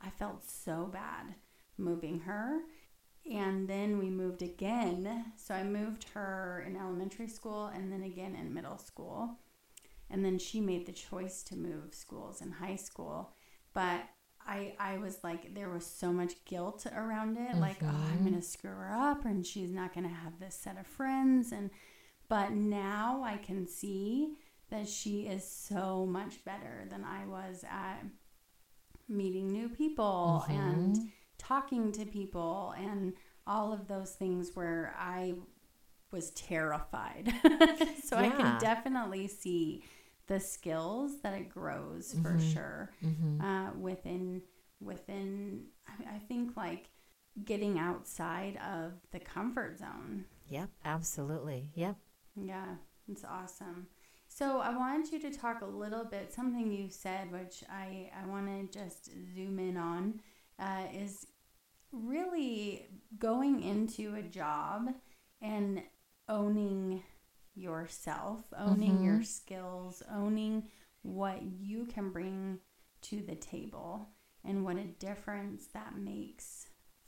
[0.01, 1.35] I felt so bad
[1.77, 2.61] moving her.
[3.29, 5.25] And then we moved again.
[5.37, 9.37] So I moved her in elementary school and then again in middle school.
[10.09, 13.33] And then she made the choice to move schools in high school.
[13.73, 14.01] But
[14.45, 18.29] I I was like there was so much guilt around it like oh I'm mm-hmm.
[18.29, 21.51] going to screw her up and she's not going to have this set of friends
[21.51, 21.69] and
[22.27, 24.35] but now I can see
[24.69, 28.03] that she is so much better than I was at
[29.07, 30.59] meeting new people mm-hmm.
[30.59, 31.11] and
[31.41, 33.13] talking to people and
[33.47, 35.33] all of those things where I
[36.11, 37.33] was terrified.
[38.03, 39.83] so I can definitely see
[40.27, 42.51] the skills that it grows for Mm-hmm.
[42.53, 42.91] sure
[43.41, 44.41] uh, within
[44.79, 45.65] within.
[45.87, 46.89] I, I think like
[47.45, 50.25] getting outside of the comfort zone.
[50.49, 51.71] Yep, absolutely.
[51.75, 51.95] Yep.
[52.35, 52.75] Yeah,
[53.09, 53.87] it's awesome.
[54.27, 56.31] So I wanted you to talk a little bit.
[56.33, 60.21] Something you said, which I I want to just zoom in on,
[60.59, 61.27] uh, is
[61.91, 62.87] really
[63.17, 64.89] going into a job
[65.41, 65.81] and
[66.29, 67.03] owning
[67.55, 69.23] yourself, owning your mm-hmm.
[69.23, 70.63] skills, owning
[71.01, 72.59] what you can bring
[73.01, 74.09] to the table,
[74.45, 76.67] and what a difference that makes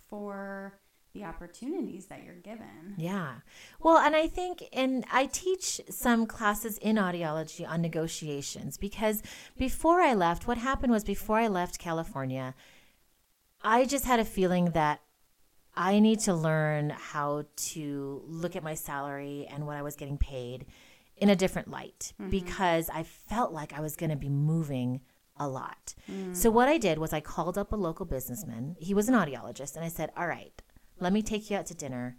[0.09, 0.79] for
[1.13, 2.95] the opportunities that you're given.
[2.97, 3.35] Yeah.
[3.79, 9.21] Well, and I think, and I teach some classes in audiology on negotiations because
[9.57, 12.55] before I left, what happened was before I left California,
[13.63, 15.01] I just had a feeling that
[15.75, 20.17] I need to learn how to look at my salary and what I was getting
[20.17, 20.65] paid
[21.17, 22.29] in a different light mm-hmm.
[22.29, 25.01] because I felt like I was going to be moving
[25.37, 25.95] a lot.
[26.11, 26.35] Mm.
[26.35, 28.75] So what I did was I called up a local businessman.
[28.79, 30.61] He was an audiologist and I said, "All right,
[30.99, 32.17] let me take you out to dinner.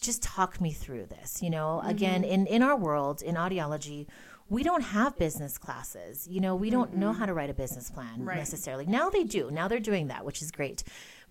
[0.00, 1.90] Just talk me through this." You know, mm-hmm.
[1.90, 4.06] again, in in our world in audiology,
[4.50, 6.26] we don't have business classes.
[6.28, 7.20] You know, we don't know mm-hmm.
[7.20, 8.36] how to write a business plan Right.
[8.36, 8.84] necessarily.
[8.84, 9.50] Now they do.
[9.50, 10.82] Now they're doing that, which is great.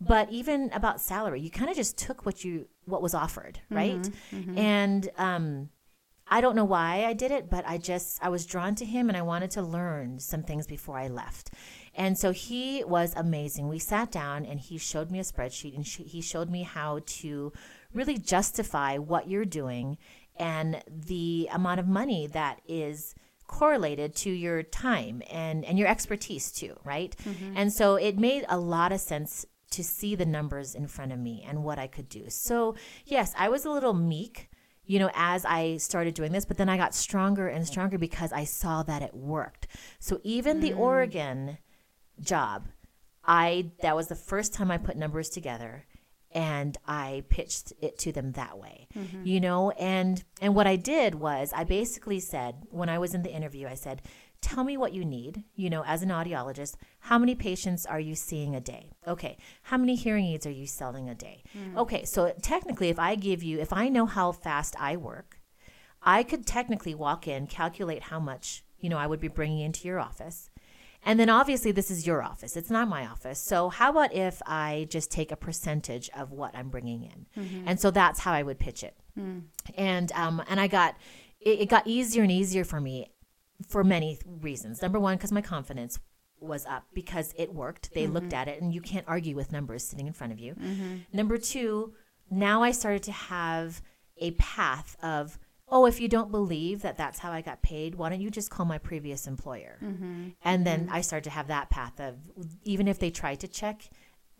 [0.01, 3.75] But even about salary, you kind of just took what you what was offered, mm-hmm.
[3.75, 4.09] right?
[4.31, 4.57] Mm-hmm.
[4.57, 5.69] And um
[6.31, 9.09] I don't know why I did it, but I just I was drawn to him
[9.09, 11.51] and I wanted to learn some things before I left.
[11.95, 13.67] And so he was amazing.
[13.67, 17.01] We sat down and he showed me a spreadsheet and sh- he showed me how
[17.05, 17.51] to
[17.93, 19.97] really justify what you're doing
[20.39, 23.13] and the amount of money that is
[23.47, 27.15] correlated to your time and and your expertise too, right?
[27.25, 27.53] Mm-hmm.
[27.57, 31.19] And so it made a lot of sense to see the numbers in front of
[31.19, 32.25] me and what I could do.
[32.29, 32.75] So,
[33.05, 34.49] yes, I was a little meek,
[34.85, 38.33] you know, as I started doing this, but then I got stronger and stronger because
[38.33, 39.67] I saw that it worked.
[39.99, 40.79] So, even the mm.
[40.79, 41.57] Oregon
[42.19, 42.67] job,
[43.23, 45.85] I that was the first time I put numbers together
[46.31, 48.87] and I pitched it to them that way.
[48.95, 49.25] Mm-hmm.
[49.25, 53.23] You know, and and what I did was I basically said when I was in
[53.23, 54.01] the interview I said,
[54.41, 58.15] "Tell me what you need, you know, as an audiologist, how many patients are you
[58.15, 58.91] seeing a day?
[59.07, 61.43] Okay, how many hearing aids are you selling a day?
[61.57, 61.77] Mm.
[61.77, 65.39] Okay, so technically if I give you if I know how fast I work,
[66.01, 69.87] I could technically walk in, calculate how much, you know, I would be bringing into
[69.87, 70.48] your office.
[71.03, 72.57] And then obviously this is your office.
[72.57, 73.39] It's not my office.
[73.39, 77.43] So how about if I just take a percentage of what I'm bringing in?
[77.43, 77.67] Mm-hmm.
[77.67, 78.95] And so that's how I would pitch it.
[79.17, 79.43] Mm.
[79.75, 80.95] And um and I got
[81.39, 83.11] it, it got easier and easier for me
[83.67, 84.81] for many reasons.
[84.81, 85.99] Number one, because my confidence
[86.39, 87.93] was up because it worked.
[87.93, 88.13] They mm-hmm.
[88.13, 90.53] looked at it, and you can't argue with numbers sitting in front of you.
[90.55, 90.95] Mm-hmm.
[91.11, 91.93] Number two,
[92.31, 93.81] now I started to have
[94.17, 95.37] a path of,
[95.71, 98.49] oh, if you don't believe that that's how I got paid, why don't you just
[98.49, 99.77] call my previous employer?
[99.83, 100.29] Mm-hmm.
[100.43, 100.95] And then mm-hmm.
[100.95, 102.15] I started to have that path of,
[102.63, 103.89] even if they tried to check,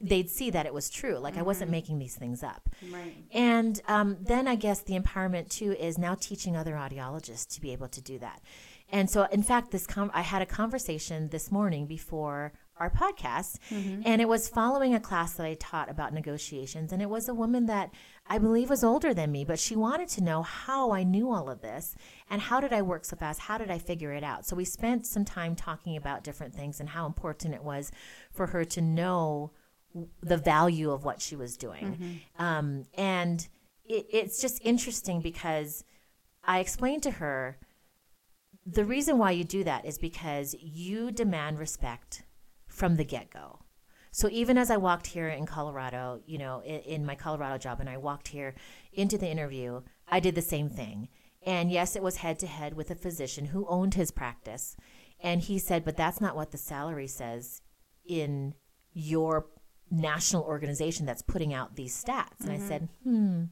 [0.01, 1.17] they'd see that it was true.
[1.17, 1.77] Like I wasn't mm-hmm.
[1.77, 2.69] making these things up.
[2.91, 3.15] Right.
[3.31, 7.73] And um, then I guess the empowerment too is now teaching other audiologists to be
[7.73, 8.41] able to do that.
[8.91, 13.59] And so, in fact, this com- I had a conversation this morning before our podcast,
[14.05, 16.91] and it was following a class that I taught about negotiations.
[16.93, 17.91] And it was a woman that
[18.27, 21.49] I believe was older than me, but she wanted to know how I knew all
[21.49, 21.95] of this
[22.29, 23.41] and how did I work so fast?
[23.41, 24.45] How did I figure it out?
[24.45, 27.91] So we spent some time talking about different things and how important it was
[28.31, 29.51] for her to know
[30.21, 32.21] the value of what she was doing.
[32.37, 33.47] Um, and
[33.85, 35.83] it, it's just interesting because
[36.43, 37.57] I explained to her
[38.65, 42.23] the reason why you do that is because you demand respect
[42.79, 43.59] from the get go.
[44.11, 47.81] So even as I walked here in Colorado, you know, in, in my Colorado job,
[47.81, 48.55] and I walked here
[48.93, 51.09] into the interview, I did the same thing.
[51.45, 54.77] And yes, it was head to head with a physician who owned his practice.
[55.19, 57.61] And he said, but that's not what the salary says
[58.05, 58.55] in
[58.93, 59.47] your
[59.91, 62.39] national organization that's putting out these stats.
[62.41, 63.43] And I said, hmm,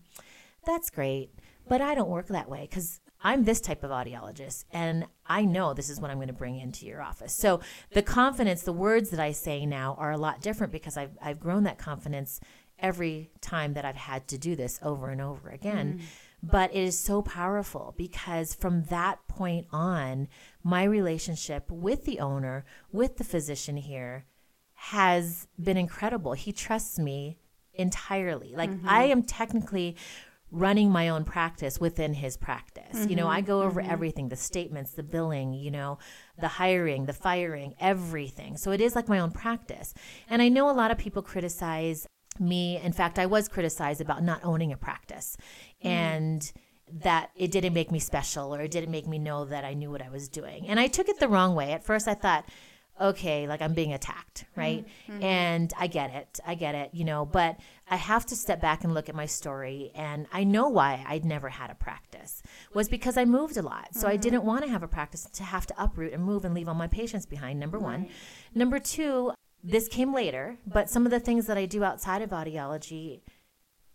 [0.66, 1.32] that's great,
[1.68, 5.74] but I don't work that way because I'm this type of audiologist and I know
[5.74, 7.34] this is what I'm going to bring into your office.
[7.34, 7.60] So
[7.92, 11.38] the confidence, the words that I say now are a lot different because I've, I've
[11.38, 12.40] grown that confidence
[12.80, 16.00] every time that I've had to do this over and over again.
[16.00, 16.06] Mm.
[16.42, 20.30] But it is so powerful because from that point on,
[20.64, 22.64] my relationship with the owner,
[22.94, 24.24] with the physician here,
[24.74, 26.32] has been incredible.
[26.32, 27.40] He trusts me
[27.74, 28.54] entirely.
[28.56, 28.88] Like mm-hmm.
[28.88, 29.98] I am technically
[30.52, 33.06] running my own practice within his practice.
[33.10, 33.92] You know, I go over mm-hmm.
[33.92, 35.98] everything, the statements, the billing, you know,
[36.40, 38.56] the hiring, the firing, everything.
[38.56, 39.94] So it is like my own practice.
[40.30, 42.08] And I know a lot of people criticize
[42.40, 42.78] me.
[42.78, 45.38] In fact, I was criticized about not owning a practice.
[45.84, 45.88] Mm-hmm.
[45.88, 46.52] And
[46.90, 49.92] that it didn't make me special or it didn't make me know that I knew
[49.92, 50.68] what I was doing.
[50.68, 51.74] And I took it the wrong way.
[51.74, 52.46] At first, I thought,
[53.00, 54.86] okay, like I'm being attacked, right?
[54.86, 55.14] Mm-hmm.
[55.14, 55.24] mm-hmm.
[55.24, 56.40] And I get it.
[56.46, 57.58] I get it, you know, but
[57.90, 59.92] I have to step back and look at my story.
[59.96, 63.94] And I know why I'd never had a practice was because I moved a lot.
[63.94, 64.10] So mm-hmm.
[64.10, 66.68] I didn't want to have a practice to have to uproot and move and leave
[66.68, 68.00] all my patients behind, number right.
[68.00, 68.10] one.
[68.54, 69.32] Number two,
[69.64, 73.22] this came later, but some of the things that I do outside of audiology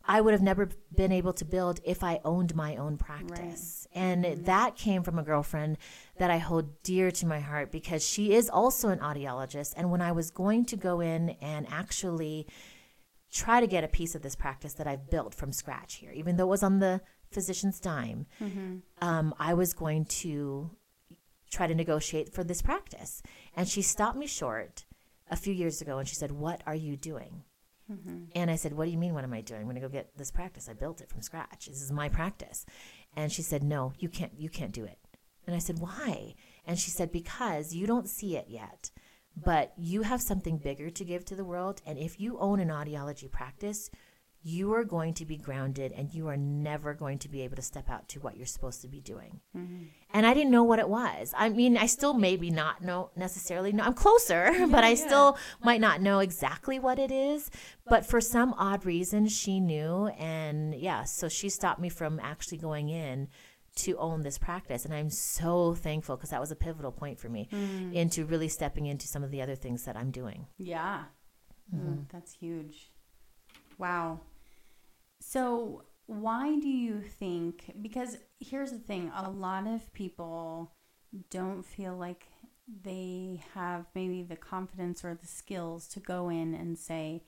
[0.04, 3.86] I would have never been able to build if I owned my own practice.
[3.94, 4.02] Right.
[4.02, 4.44] And mm-hmm.
[4.44, 5.78] that came from a girlfriend
[6.18, 9.74] that I hold dear to my heart because she is also an audiologist.
[9.76, 12.46] And when I was going to go in and actually
[13.32, 16.36] try to get a piece of this practice that I've built from scratch here, even
[16.36, 18.76] though it was on the physician's dime, mm-hmm.
[19.00, 20.70] um, I was going to
[21.50, 23.22] try to negotiate for this practice.
[23.56, 24.84] And she stopped me short
[25.30, 27.42] a few years ago and she said, What are you doing?
[27.90, 28.24] Mm-hmm.
[28.34, 29.14] And I said, What do you mean?
[29.14, 29.60] What am I doing?
[29.60, 30.68] I'm going to go get this practice.
[30.68, 31.66] I built it from scratch.
[31.66, 32.66] This is my practice.
[33.16, 34.32] And she said, No, you can't.
[34.36, 34.98] You can't do it.
[35.46, 36.34] And I said, Why?
[36.66, 38.90] And she said, Because you don't see it yet,
[39.36, 41.80] but you have something bigger to give to the world.
[41.86, 43.90] And if you own an audiology practice,
[44.44, 47.62] you are going to be grounded and you are never going to be able to
[47.62, 49.40] step out to what you're supposed to be doing.
[49.56, 49.84] Mm-hmm.
[50.12, 51.32] And I didn't know what it was.
[51.36, 53.84] I mean, I still maybe not know necessarily know.
[53.84, 55.06] I'm closer, yeah, but I yeah.
[55.06, 57.50] still might not know exactly what it is.
[57.86, 60.08] But for some odd reason, she knew.
[60.18, 63.28] And yeah, so she stopped me from actually going in
[63.74, 64.84] to own this practice.
[64.84, 67.94] And I'm so thankful because that was a pivotal point for me mm.
[67.94, 70.46] into really stepping into some of the other things that I'm doing.
[70.58, 71.04] Yeah.
[71.74, 71.92] Mm-hmm.
[71.92, 72.90] Mm, that's huge.
[73.78, 74.20] Wow.
[75.20, 77.72] So, why do you think?
[77.80, 80.72] Because here's the thing a lot of people
[81.30, 82.26] don't feel like
[82.84, 87.22] they have maybe the confidence or the skills to go in and say,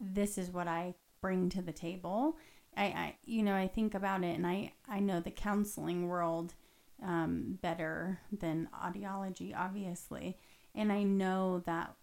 [0.00, 2.36] This is what I bring to the table.
[2.76, 6.54] I, I you know, I think about it and I, I know the counseling world
[7.02, 10.38] um, better than audiology, obviously.
[10.74, 11.94] And I know that,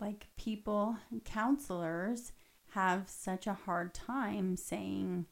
[0.00, 2.32] like, people, counselors,
[2.70, 5.26] have such a hard time saying,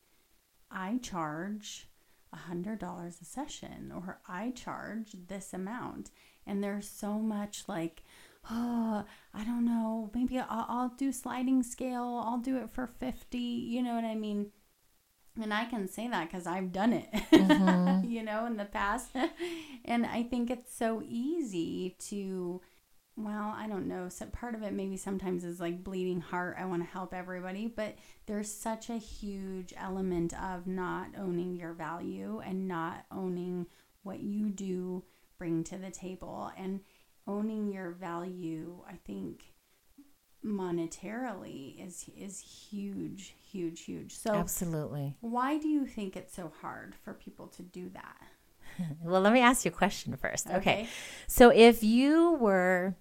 [0.71, 1.89] I charge
[2.33, 6.11] a $100 a session or I charge this amount.
[6.47, 8.03] And there's so much like,
[8.51, 13.39] oh, I don't know, maybe I'll, I'll do sliding scale, I'll do it for 50,
[13.39, 14.51] you know what I mean?
[15.41, 18.05] And I can say that because I've done it, mm-hmm.
[18.09, 19.11] you know, in the past.
[19.85, 22.61] and I think it's so easy to
[23.17, 24.09] well, I don't know.
[24.09, 26.57] So part of it maybe sometimes is like bleeding heart.
[26.59, 27.95] I want to help everybody, but
[28.27, 33.67] there's such a huge element of not owning your value and not owning
[34.03, 35.05] what you do
[35.39, 36.81] bring to the table and
[37.27, 38.83] owning your value.
[38.89, 39.45] I think
[40.45, 44.17] monetarily is is huge, huge, huge.
[44.17, 45.17] So Absolutely.
[45.21, 48.97] Why do you think it's so hard for people to do that?
[49.03, 50.49] well, let me ask you a question first.
[50.49, 50.57] Okay.
[50.57, 50.89] okay.
[51.29, 52.97] So if you were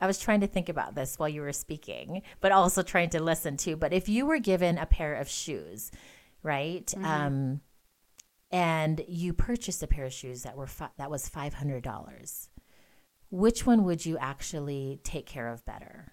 [0.00, 3.22] I was trying to think about this while you were speaking, but also trying to
[3.22, 3.76] listen too.
[3.76, 5.90] But if you were given a pair of shoes,
[6.42, 6.86] right?
[6.86, 7.04] Mm-hmm.
[7.04, 7.60] Um,
[8.50, 12.48] and you purchased a pair of shoes that were fi- that was five hundred dollars,
[13.30, 16.12] which one would you actually take care of better?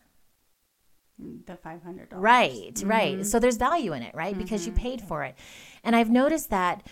[1.18, 2.24] The five hundred dollars.
[2.24, 2.88] Right, mm-hmm.
[2.90, 3.26] right.
[3.26, 4.34] So there's value in it, right?
[4.34, 4.44] Mm-hmm.
[4.44, 5.36] Because you paid for it,
[5.84, 6.84] and I've noticed that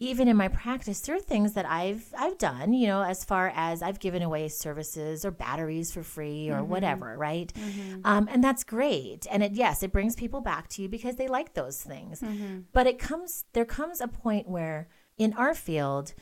[0.00, 3.52] even in my practice, there are things that I've I've done, you know, as far
[3.54, 6.70] as I've given away services or batteries for free or mm-hmm.
[6.70, 7.52] whatever, right?
[7.52, 8.00] Mm-hmm.
[8.04, 9.26] Um, and that's great.
[9.30, 12.20] And it yes, it brings people back to you because they like those things.
[12.20, 12.60] Mm-hmm.
[12.72, 16.14] But it comes there comes a point where in our field,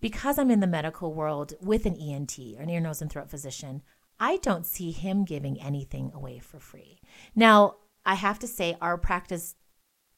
[0.00, 3.82] because I'm in the medical world with an ENT, an ear, nose, and throat physician,
[4.22, 7.00] I don't see him giving anything away for free.
[7.34, 7.74] Now,
[8.06, 9.56] I have to say, our practice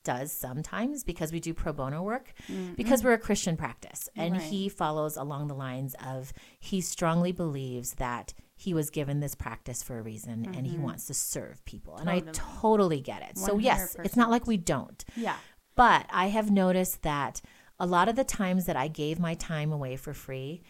[0.04, 2.74] does sometimes because we do pro bono work mm-hmm.
[2.74, 4.42] because we're a Christian practice and right.
[4.42, 9.82] he follows along the lines of he strongly believes that he was given this practice
[9.82, 10.52] for a reason mm-hmm.
[10.52, 10.82] and he mm-hmm.
[10.82, 12.18] wants to serve people totally.
[12.18, 13.36] and I totally get it.
[13.36, 13.38] 100%.
[13.38, 15.02] So yes, it's not like we don't.
[15.16, 15.36] Yeah.
[15.76, 17.40] But I have noticed that
[17.80, 20.62] a lot of the times that I gave my time away for free,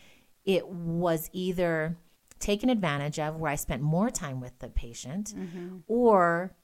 [0.44, 1.96] it was either
[2.44, 5.78] taken advantage of where I spent more time with the patient mm-hmm.
[5.86, 6.54] or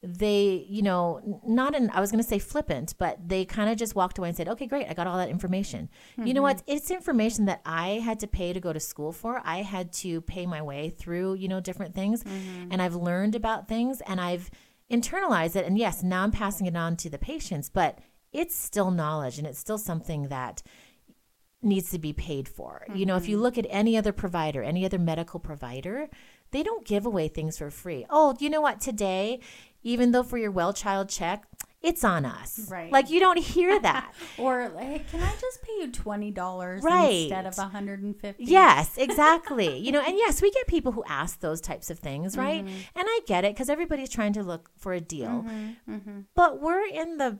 [0.00, 3.76] they, you know, not in, I was going to say flippant, but they kind of
[3.76, 5.88] just walked away and said, okay, great, I got all that information.
[6.12, 6.26] Mm-hmm.
[6.26, 6.58] You know what?
[6.58, 6.76] Mm-hmm.
[6.76, 9.40] It's information that I had to pay to go to school for.
[9.44, 12.22] I had to pay my way through, you know, different things.
[12.22, 12.68] Mm-hmm.
[12.70, 14.50] And I've learned about things and I've
[14.90, 15.64] internalized it.
[15.64, 17.98] And yes, now I'm passing it on to the patients, but
[18.32, 20.62] it's still knowledge and it's still something that
[21.64, 22.84] needs to be paid for.
[22.88, 22.98] Mm-hmm.
[22.98, 23.42] You know, if you mm-hmm.
[23.42, 26.08] look at any other provider, any other medical provider,
[26.50, 28.06] they don't give away things for free.
[28.10, 28.80] Oh, you know what?
[28.80, 29.40] Today,
[29.82, 31.46] even though for your well child check,
[31.84, 32.66] it's on us.
[32.70, 32.90] Right.
[32.90, 34.14] Like you don't hear that.
[34.38, 37.30] or hey, can I just pay you twenty dollars Right.
[37.30, 38.44] instead of hundred and fifty?
[38.44, 39.76] Yes, exactly.
[39.84, 42.64] you know, and yes, we get people who ask those types of things, right?
[42.64, 42.98] Mm-hmm.
[42.98, 45.44] And I get it because everybody's trying to look for a deal.
[45.88, 46.20] Mm-hmm.
[46.34, 47.38] But we're in the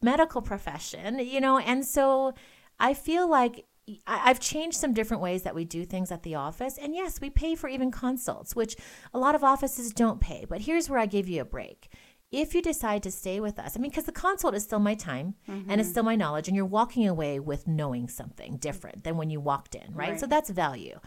[0.00, 2.34] medical profession, you know, and so
[2.78, 3.66] I feel like
[4.06, 6.76] I've changed some different ways that we do things at the office.
[6.76, 8.76] And yes, we pay for even consults, which
[9.14, 10.44] a lot of offices don't pay.
[10.48, 11.88] But here's where I give you a break.
[12.32, 14.94] If you decide to stay with us, I mean, because the consult is still my
[14.96, 15.78] time and Mm-hmm.
[15.78, 19.38] it's still my knowledge, and you're walking away with knowing something different than when you
[19.40, 20.10] walked in, right?
[20.10, 20.20] Right.
[20.20, 20.98] So that's value.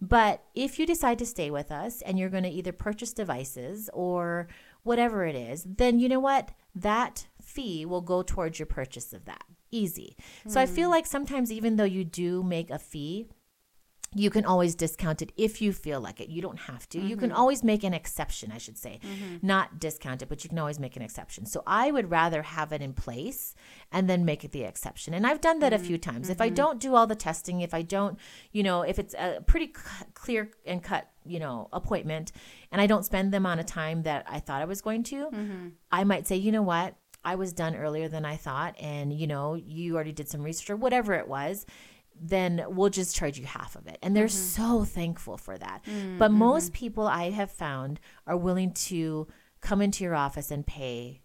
[0.00, 3.88] But if you decide to stay with us and you're going to either purchase devices
[3.94, 4.48] or
[4.82, 6.50] whatever it is, then you know what?
[6.74, 9.44] That fee will go towards your purchase of that.
[9.70, 10.16] Easy.
[10.46, 10.92] So I feel hmm.
[10.92, 13.26] like sometimes, even though you do make a fee,
[14.14, 16.28] you can always discount it if you feel like it.
[16.28, 17.00] You don't have to.
[17.00, 17.38] You can mm-hmm.
[17.38, 19.00] always make an exception, I should say.
[19.02, 19.46] Mm-hmm.
[19.46, 21.46] Not discount it, but you can always make an exception.
[21.46, 23.54] So I would rather have it in place
[23.90, 25.14] and then make it the exception.
[25.14, 26.10] And I've done that a few mm-hmm.
[26.10, 26.30] times.
[26.30, 28.18] If I don't do all the testing, if I don't,
[28.52, 32.32] you know, if it's a pretty c- clear and cut, you know, appointment
[32.70, 35.28] and I don't spend them on a time that I thought I was going to,
[35.90, 36.94] I might say, you know what?
[37.24, 40.70] I was done earlier than I thought and you know, you already did some research
[40.70, 41.66] or whatever it was
[42.20, 43.98] then we'll just charge you half of it.
[44.02, 44.62] And they're mm-hmm.
[44.62, 45.84] so thankful for that.
[45.84, 46.78] Mm, but most mm-hmm.
[46.78, 49.26] people I have found are willing to
[49.60, 51.22] come into your office and pay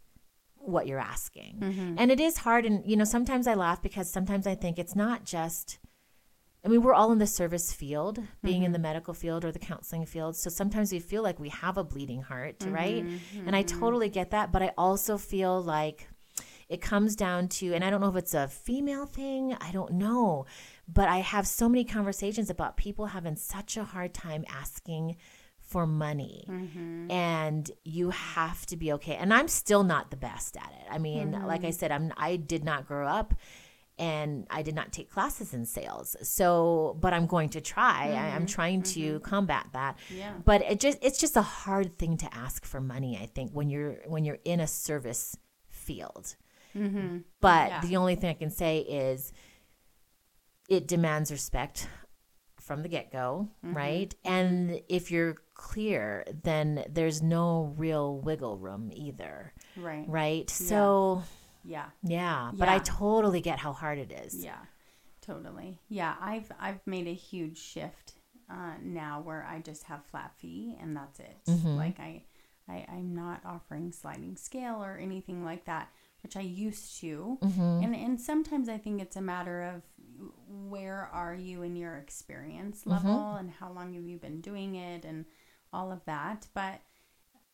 [0.56, 1.58] what you're asking.
[1.60, 1.96] Mm-hmm.
[1.98, 2.66] And it is hard.
[2.66, 5.80] And, you know, sometimes I laugh because sometimes I think it's not just,
[6.64, 8.84] I mean, we're all in the service field, being in the mm-hmm.
[8.84, 10.36] medical field or the counseling field.
[10.36, 13.06] So sometimes we feel like we have a bleeding heart, mm-hmm, right?
[13.06, 14.52] Mm-hmm, and I totally get that.
[14.52, 16.08] But I also feel like,
[16.68, 19.94] it comes down to, and I don't know if it's a female thing, I don't
[19.94, 20.46] know,
[20.88, 25.18] but I have so many conversations about people having such a hard time asking
[25.60, 26.46] for money.
[27.10, 29.16] And you have to be okay.
[29.16, 30.88] And I'm still not the best at it.
[30.92, 33.34] I mean, like I said, I'm I did not grow up
[34.00, 36.16] and I did not take classes in sales.
[36.24, 38.14] So, but I'm going to try.
[38.14, 38.46] I, I'm mm-hmm.
[38.46, 39.24] trying to mm-hmm.
[39.24, 40.00] combat that.
[40.10, 40.34] Yeah.
[40.44, 43.70] But it just it's just a hard thing to ask for money, I think, when
[43.70, 45.38] you're when you're in a service
[45.68, 46.36] field.
[46.74, 47.20] Hmm.
[47.42, 47.82] But Yeah.
[47.82, 49.34] the only thing I can say is
[50.70, 51.88] it demands respect
[52.60, 53.76] from the get go, mm-hmm.
[53.76, 54.16] right?
[54.24, 60.06] And if you're clear, then there's no real wiggle room either, Right.
[60.08, 60.50] right?
[60.50, 61.24] So,
[61.70, 61.90] Yeah.
[62.04, 64.34] yeah, but I totally get how hard it is.
[64.44, 64.58] Yeah.
[65.22, 65.80] Totally.
[65.90, 66.16] Yeah.
[66.20, 68.14] I've I've made a huge shift
[68.50, 71.38] uh, now where I just have flat fee and that's it.
[71.48, 71.76] Mm-hmm.
[71.78, 72.24] Like I,
[72.68, 75.90] I I'm not offering sliding scale or anything like that,
[76.24, 77.38] which I used to.
[77.44, 77.84] Mm-hmm.
[77.84, 79.84] And and sometimes I think it's a matter of
[80.70, 82.92] where are you in your experience Mm-hmm.
[83.08, 85.26] level and how long have you been doing it and
[85.72, 86.48] all of that.
[86.56, 86.82] But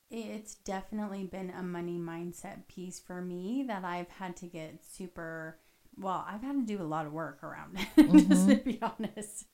[0.10, 5.58] it's definitely been a money mindset piece for me that I've had to get super
[5.98, 7.88] well, I've had to do a lot of work around it,
[8.28, 8.70] just to mm-hmm.
[8.70, 9.46] be honest.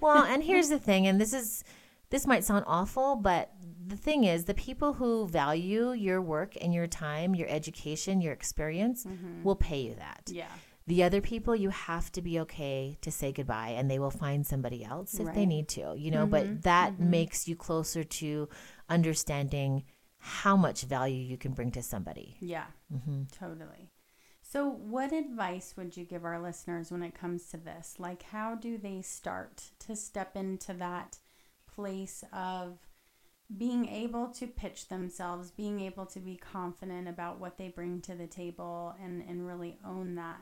[0.00, 1.64] Well, and here's the thing, and this is
[2.10, 3.52] this might sound awful, but
[3.86, 8.32] the thing is, the people who value your work and your time, your education, your
[8.32, 9.42] experience mm-hmm.
[9.44, 10.22] will pay you that.
[10.28, 10.46] yeah.
[10.86, 14.44] The other people, you have to be okay to say goodbye, and they will find
[14.44, 16.26] somebody else if they need to, you know.
[16.26, 16.60] But mm-hmm.
[16.62, 18.48] that makes you closer to
[18.90, 19.84] understanding
[20.18, 22.36] how much value you can bring to somebody.
[22.40, 22.66] Yeah.
[22.92, 23.22] Mm-hmm.
[23.32, 23.90] Totally.
[24.42, 27.94] So, what advice would you give our listeners when it comes to this?
[27.98, 31.18] Like, how do they start to step into that
[31.72, 32.78] place of
[33.56, 38.14] being able to pitch themselves, being able to be confident about what they bring to
[38.14, 40.40] the table, and, and really own that?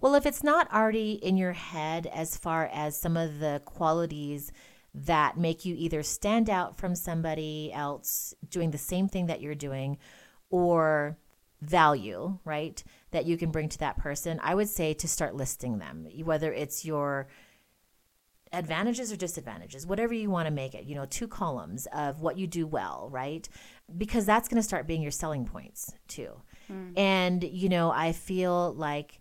[0.00, 4.50] Well, if it's not already in your head as far as some of the qualities
[4.94, 9.54] that make you either stand out from somebody else doing the same thing that you're
[9.54, 9.98] doing
[10.50, 11.16] or
[11.62, 12.82] value, right,
[13.12, 16.52] that you can bring to that person, I would say to start listing them, whether
[16.52, 17.28] it's your
[18.52, 22.36] advantages or disadvantages, whatever you want to make it, you know, two columns of what
[22.36, 23.48] you do well, right?
[23.96, 26.42] Because that's going to start being your selling points too.
[26.70, 26.98] Mm.
[26.98, 29.20] And, you know, I feel like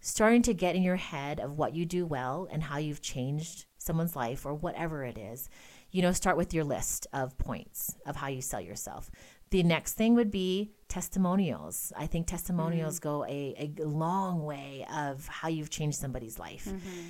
[0.00, 3.66] starting to get in your head of what you do well and how you've changed
[3.84, 5.48] someone's life or whatever it is,
[5.90, 9.10] you know, start with your list of points of how you sell yourself.
[9.50, 11.92] The next thing would be testimonials.
[11.96, 13.02] I think testimonials mm.
[13.02, 17.08] go a, a long way of how you've changed somebody's life mm-hmm.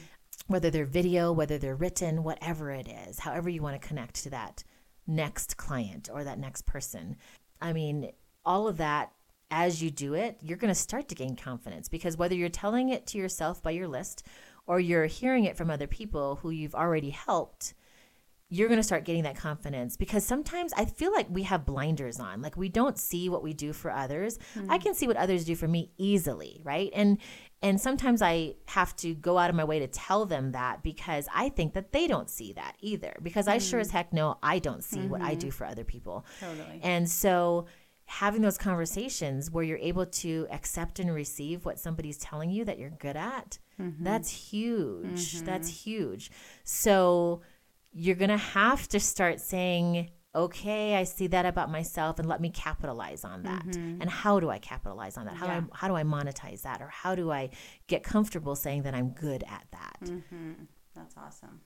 [0.48, 4.30] whether they're video, whether they're written, whatever it is, however you want to connect to
[4.30, 4.64] that
[5.06, 7.16] next client or that next person.
[7.60, 8.10] I mean,
[8.44, 9.12] all of that,
[9.50, 12.88] as you do it, you're going to start to gain confidence because whether you're telling
[12.88, 14.26] it to yourself by your list
[14.66, 17.74] or you're hearing it from other people who you've already helped,
[18.50, 22.20] you're going to start getting that confidence because sometimes I feel like we have blinders
[22.20, 22.40] on.
[22.40, 24.38] Like we don't see what we do for others.
[24.54, 24.70] Mm-hmm.
[24.70, 26.90] I can see what others do for me easily, right?
[26.94, 27.18] And
[27.62, 31.26] and sometimes I have to go out of my way to tell them that because
[31.34, 33.16] I think that they don't see that either.
[33.22, 33.54] Because mm-hmm.
[33.54, 33.96] I sure as mm-hmm.
[33.96, 35.08] heck know I don't see mm-hmm.
[35.08, 35.56] what I do mm-hmm.
[35.56, 36.26] for other people.
[36.40, 36.80] Totally.
[36.82, 37.66] And so
[38.06, 42.78] having those conversations where you're able to accept and receive what somebody's telling you that
[42.78, 44.04] you're good at, mm-hmm.
[44.04, 45.40] that's huge.
[45.40, 46.30] That's huge.
[46.64, 47.42] So
[47.92, 52.40] you're going to have to start saying, okay, I see that about myself and let
[52.40, 53.64] me capitalize on that.
[53.64, 54.02] Mm-hmm.
[54.02, 55.36] And how do I capitalize on that?
[55.36, 55.60] How, yeah.
[55.60, 56.82] do I, how do I monetize that?
[56.82, 57.50] Or how do I
[57.86, 59.98] get comfortable saying that I'm good at that?
[60.02, 60.52] Mm-hmm.
[60.96, 61.60] That's awesome.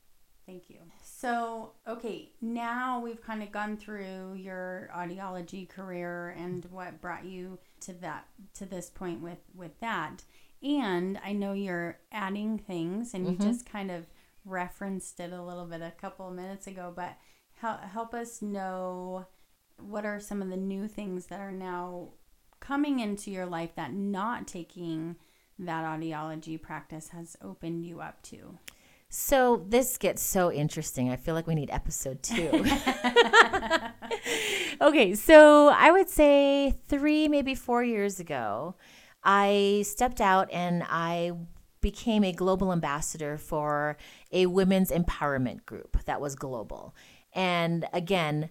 [0.47, 0.79] Thank you.
[1.03, 7.59] So, okay, now we've kind of gone through your audiology career and what brought you
[7.81, 10.25] to that to this point with with that.
[10.63, 13.43] And I know you're adding things and mm-hmm.
[13.43, 14.07] you just kind of
[14.45, 17.17] referenced it a little bit a couple of minutes ago, but
[17.61, 19.27] help, help us know
[19.81, 22.09] what are some of the new things that are now
[22.61, 25.17] coming into your life that not taking
[25.59, 28.59] that audiology practice has opened you up to?
[29.11, 31.11] So this gets so interesting.
[31.11, 32.51] I feel like we need episode two.
[34.81, 38.75] okay, so I would say three, maybe four years ago,
[39.23, 41.33] I stepped out and I
[41.81, 43.97] became a global ambassador for
[44.33, 46.95] a women's empowerment group that was global.
[47.33, 48.51] And again,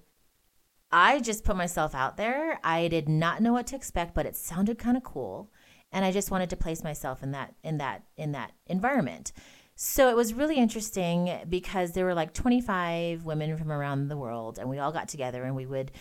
[0.92, 2.60] I just put myself out there.
[2.64, 5.52] I did not know what to expect, but it sounded kind of cool,
[5.92, 9.34] and I just wanted to place myself in that in that in that environment.
[9.80, 14.58] So it was really interesting because there were like 25 women from around the world
[14.58, 15.92] and we all got together and we would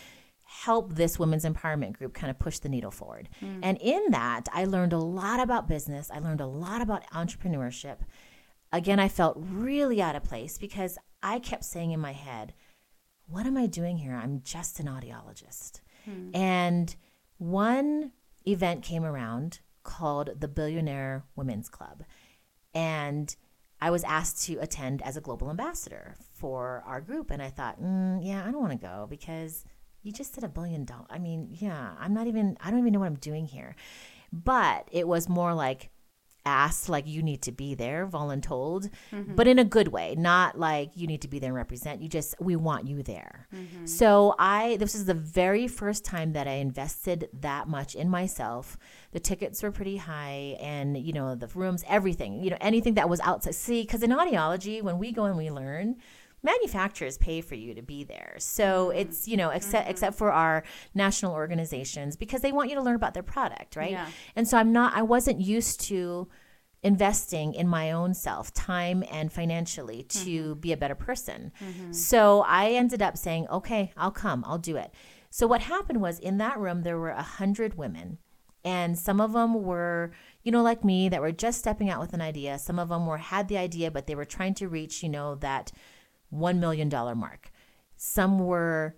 [0.64, 3.28] help this women's empowerment group kind of push the needle forward.
[3.42, 3.61] Mm.
[3.62, 6.11] And in that, I learned a lot about business.
[6.11, 7.98] I learned a lot about entrepreneurship.
[8.72, 12.54] Again, I felt really out of place because I kept saying in my head,
[13.28, 14.14] What am I doing here?
[14.14, 15.80] I'm just an audiologist.
[16.09, 16.34] Mm.
[16.34, 16.96] And
[17.38, 18.12] one
[18.46, 22.04] event came around called the Billionaire Women's Club.
[22.74, 23.34] And
[23.80, 27.30] I was asked to attend as a global ambassador for our group.
[27.30, 29.64] And I thought, mm, yeah, I don't want to go because
[30.07, 31.09] you just did a billion dollars.
[31.11, 33.74] I mean, yeah, I'm not even, I don't even know what I'm doing here.
[34.32, 35.90] But it was more like
[36.44, 39.34] asked, like you need to be there, voluntold, mm-hmm.
[39.34, 42.00] but in a good way, not like you need to be there and represent.
[42.00, 43.48] You just, we want you there.
[43.52, 43.86] Mm-hmm.
[43.86, 48.78] So I, this is the very first time that I invested that much in myself.
[49.11, 53.09] The tickets were pretty high and, you know, the rooms, everything, you know, anything that
[53.09, 53.57] was outside.
[53.57, 55.96] See, because in audiology, when we go and we learn,
[56.47, 58.36] manufacturers pay for you to be there.
[58.38, 58.99] So mm-hmm.
[59.01, 59.90] it's, you know, except mm-hmm.
[59.90, 60.62] except for our
[60.94, 63.90] national organizations because they want you to learn about their product, right?
[63.90, 64.07] Yeah.
[64.34, 66.28] And so I'm not I wasn't used to
[66.82, 70.61] investing in my own self, time and financially to mm-hmm.
[70.61, 71.51] be a better person.
[71.61, 71.92] Mm-hmm.
[71.92, 74.44] So I ended up saying, "Okay, I'll come.
[74.47, 74.92] I'll do it."
[75.30, 78.18] So what happened was in that room there were a hundred women,
[78.64, 80.12] and some of them were,
[80.44, 82.59] you know, like me that were just stepping out with an idea.
[82.59, 85.34] Some of them were had the idea, but they were trying to reach, you know,
[85.36, 85.72] that
[86.37, 87.51] $1 million mark.
[87.97, 88.97] Some were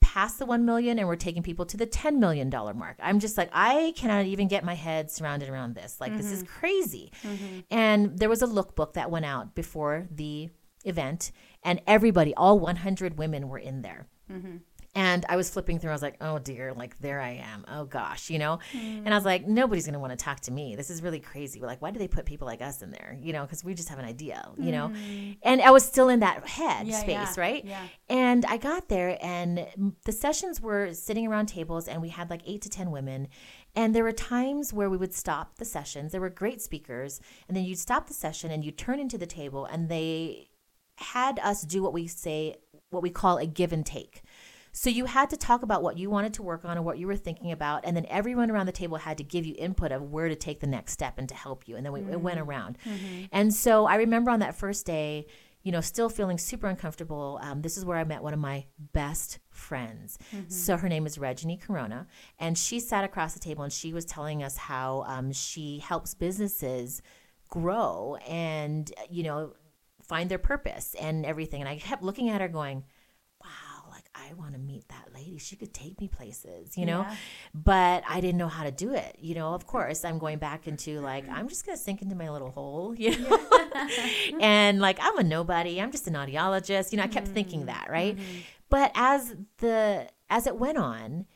[0.00, 2.96] past the 1 million and we're taking people to the 10 million dollar mark.
[3.02, 5.96] I'm just like I cannot even get my head surrounded around this.
[6.00, 6.18] Like mm-hmm.
[6.18, 6.58] this is mm-hmm.
[6.58, 7.12] crazy.
[7.24, 7.58] Mm-hmm.
[7.70, 10.50] And there was a lookbook that went out before the
[10.84, 11.32] event
[11.64, 14.06] and everybody all 100 women were in there.
[14.30, 14.58] Mm-hmm.
[14.94, 15.90] And I was flipping through.
[15.90, 17.64] I was like, oh dear, like there I am.
[17.66, 18.60] Oh gosh, you know?
[18.72, 19.02] Mm.
[19.04, 20.76] And I was like, nobody's going to want to talk to me.
[20.76, 21.60] This is really crazy.
[21.60, 23.18] We're like, why do they put people like us in there?
[23.20, 24.92] You know, because we just have an idea, you know?
[24.94, 25.38] Mm.
[25.42, 27.64] And I was still in that head yeah, space, yeah, right?
[27.64, 27.82] Yeah.
[28.08, 32.42] And I got there and the sessions were sitting around tables and we had like
[32.46, 33.28] eight to 10 women.
[33.74, 36.12] And there were times where we would stop the sessions.
[36.12, 37.20] There were great speakers.
[37.48, 40.50] And then you'd stop the session and you'd turn into the table and they
[40.96, 42.56] had us do what we say,
[42.90, 44.22] what we call a give and take.
[44.76, 47.06] So you had to talk about what you wanted to work on and what you
[47.06, 50.10] were thinking about, and then everyone around the table had to give you input of
[50.10, 51.76] where to take the next step and to help you.
[51.76, 52.14] And then we, mm-hmm.
[52.14, 52.78] it went around.
[52.84, 53.26] Mm-hmm.
[53.30, 55.28] And so I remember on that first day,
[55.62, 57.38] you know, still feeling super uncomfortable.
[57.40, 60.18] Um, this is where I met one of my best friends.
[60.34, 60.50] Mm-hmm.
[60.50, 62.08] So her name is Reggie Corona,
[62.40, 66.14] and she sat across the table and she was telling us how um, she helps
[66.14, 67.00] businesses
[67.48, 69.52] grow and you know
[70.02, 71.60] find their purpose and everything.
[71.60, 72.84] And I kept looking at her, going,
[74.14, 75.38] I want to meet that lady.
[75.38, 77.00] She could take me places, you know?
[77.00, 77.16] Yeah.
[77.52, 79.16] But I didn't know how to do it.
[79.20, 82.14] You know, of course, I'm going back into like, I'm just going to sink into
[82.14, 83.60] my little hole, you know?
[84.40, 85.80] and like, I'm a nobody.
[85.80, 86.92] I'm just an audiologist.
[86.92, 87.34] You know, I kept mm-hmm.
[87.34, 88.16] thinking that, right?
[88.16, 88.38] Mm-hmm.
[88.70, 91.26] But as the, as it went on,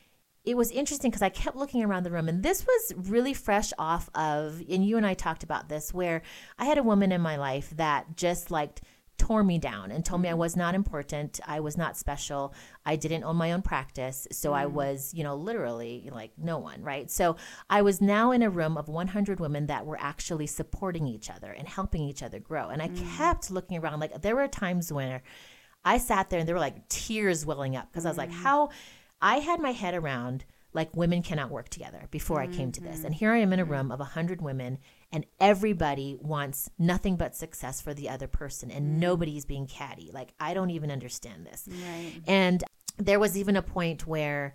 [0.45, 3.71] it was interesting because I kept looking around the room, and this was really fresh
[3.77, 6.21] off of, and you and I talked about this, where
[6.57, 8.81] I had a woman in my life that just liked
[9.19, 10.39] tore me down and told me I mm-hmm.
[10.39, 11.39] was not important.
[11.45, 12.53] I was not special.
[12.85, 14.27] I didn't own my own practice.
[14.31, 14.71] So I mm.
[14.71, 17.11] was, you know, literally like no one, right?
[17.11, 17.35] So
[17.69, 21.51] I was now in a room of 100 women that were actually supporting each other
[21.51, 22.69] and helping each other grow.
[22.69, 23.17] And I mm.
[23.17, 23.99] kept looking around.
[23.99, 25.21] Like there were times when
[25.85, 28.41] I sat there and there were like tears welling up because I was like, mm.
[28.41, 28.69] how
[29.21, 32.97] I had my head around like women cannot work together before I came to this.
[32.97, 33.05] Mm-hmm.
[33.07, 34.77] And here I am in a room of 100 women
[35.11, 40.11] and everybody wants nothing but success for the other person and nobody's being catty.
[40.13, 41.67] Like I don't even understand this.
[41.67, 42.21] Right.
[42.27, 42.63] And
[42.97, 44.53] there was even a point where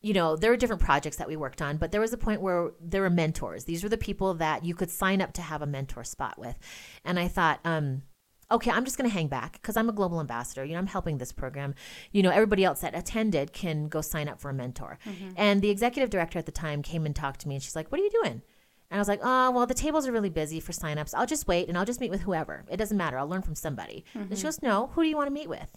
[0.00, 2.40] you know, there were different projects that we worked on, but there was a point
[2.40, 3.64] where there were mentors.
[3.64, 6.56] These were the people that you could sign up to have a mentor spot with.
[7.04, 8.02] And I thought, um,
[8.50, 10.64] okay, I'm just going to hang back because I'm a global ambassador.
[10.64, 11.74] You know, I'm helping this program.
[12.12, 14.98] You know, everybody else that attended can go sign up for a mentor.
[15.36, 17.90] And the executive director at the time came and talked to me and she's like,
[17.90, 18.42] What are you doing?
[18.90, 21.12] And I was like, oh, well, the tables are really busy for signups.
[21.14, 22.64] I'll just wait and I'll just meet with whoever.
[22.70, 23.18] It doesn't matter.
[23.18, 24.04] I'll learn from somebody.
[24.14, 24.46] And she mm-hmm.
[24.46, 25.70] goes, no, who do you want to meet with?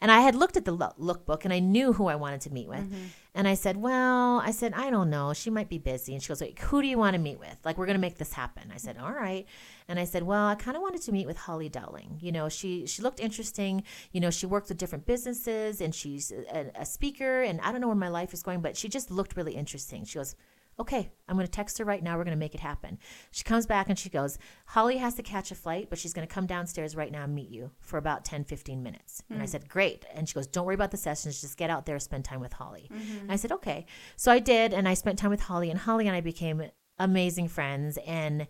[0.00, 2.52] And I had looked at the lo- lookbook and I knew who I wanted to
[2.52, 2.80] meet with.
[2.80, 3.04] Mm-hmm.
[3.36, 5.32] And I said, well, I said, I don't know.
[5.32, 6.12] She might be busy.
[6.12, 7.56] And she goes, like, who do you want to meet with?
[7.64, 8.72] Like, we're going to make this happen.
[8.74, 9.46] I said, all right.
[9.86, 12.18] And I said, well, I kind of wanted to meet with Holly Dowling.
[12.20, 13.84] You know, she, she looked interesting.
[14.10, 17.42] You know, she worked with different businesses and she's a, a speaker.
[17.42, 20.04] And I don't know where my life is going, but she just looked really interesting.
[20.04, 20.34] She goes,
[20.78, 22.16] okay, I'm going to text her right now.
[22.16, 22.98] We're going to make it happen.
[23.30, 26.26] She comes back and she goes, Holly has to catch a flight, but she's going
[26.26, 29.22] to come downstairs right now and meet you for about 10, 15 minutes.
[29.30, 29.48] And I mm.
[29.48, 30.04] said, great.
[30.14, 31.40] And she goes, don't worry about the sessions.
[31.40, 32.88] Just get out there, spend time with Holly.
[33.20, 33.86] And I said, okay.
[34.16, 34.72] So I did.
[34.72, 36.62] And I spent time with Holly and Holly and I became
[36.98, 37.98] amazing friends.
[38.06, 38.46] And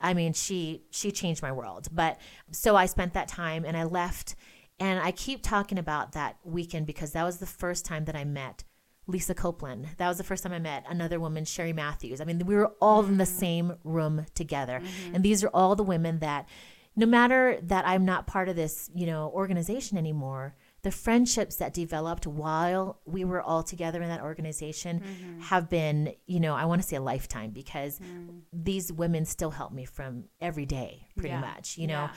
[0.00, 1.88] I mean, she, she changed my world.
[1.92, 2.18] But
[2.50, 4.34] so I spent that time and I left
[4.80, 8.24] and I keep talking about that weekend because that was the first time that I
[8.24, 8.64] met
[9.10, 9.88] Lisa Copeland.
[9.98, 12.20] That was the first time I met another woman, Sherry Matthews.
[12.20, 13.38] I mean, we were all in the mm.
[13.38, 14.80] same room together.
[14.80, 15.14] Mm-hmm.
[15.14, 16.48] And these are all the women that,
[16.96, 21.74] no matter that I'm not part of this, you know, organization anymore, the friendships that
[21.74, 25.40] developed while we were all together in that organization mm-hmm.
[25.40, 28.40] have been, you know, I want to say a lifetime because mm.
[28.52, 31.40] these women still help me from every day, pretty Yeah.
[31.40, 32.08] much, you know.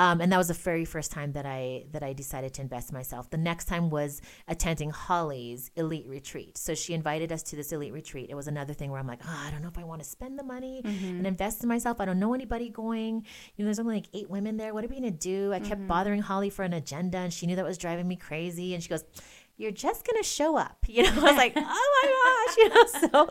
[0.00, 2.90] Um, and that was the very first time that I that I decided to invest
[2.90, 3.28] myself.
[3.28, 6.56] The next time was attending Holly's elite retreat.
[6.56, 8.30] So she invited us to this elite retreat.
[8.30, 10.08] It was another thing where I'm like, oh, I don't know if I want to
[10.08, 11.18] spend the money mm-hmm.
[11.18, 12.00] and invest in myself.
[12.00, 13.26] I don't know anybody going.
[13.56, 14.72] You know, there's only like eight women there.
[14.72, 15.52] What are we gonna do?
[15.52, 15.88] I kept mm-hmm.
[15.88, 18.72] bothering Holly for an agenda, and she knew that was driving me crazy.
[18.72, 19.04] And she goes.
[19.60, 21.10] You're just gonna show up, you know.
[21.10, 23.28] I was like, oh my gosh, you know.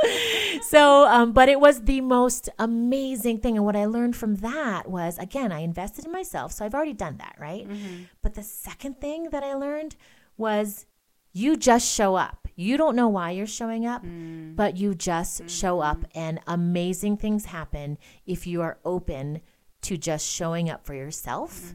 [0.60, 4.36] So, so, um, but it was the most amazing thing, and what I learned from
[4.36, 7.68] that was, again, I invested in myself, so I've already done that, right?
[7.68, 8.04] Mm-hmm.
[8.22, 9.96] But the second thing that I learned
[10.38, 10.86] was
[11.34, 12.48] you just show up.
[12.56, 14.56] You don't know why you're showing up, mm.
[14.56, 16.20] but you just show up, mm-hmm.
[16.20, 19.42] and amazing things happen if you are open
[19.90, 21.74] to just showing up for yourself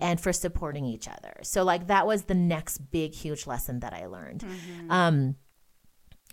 [0.00, 1.34] and for supporting each other.
[1.42, 4.44] So, like, that was the next big, huge lesson that I learned.
[4.88, 5.34] Um,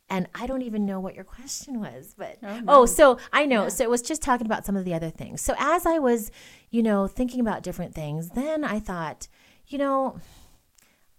[0.09, 3.67] and I don't even know what your question was, but Oh, oh, so I know.
[3.69, 5.41] So it was just talking about some of the other things.
[5.41, 6.29] So as I was,
[6.69, 9.27] you know, thinking about different things, then I thought,
[9.65, 10.19] you know,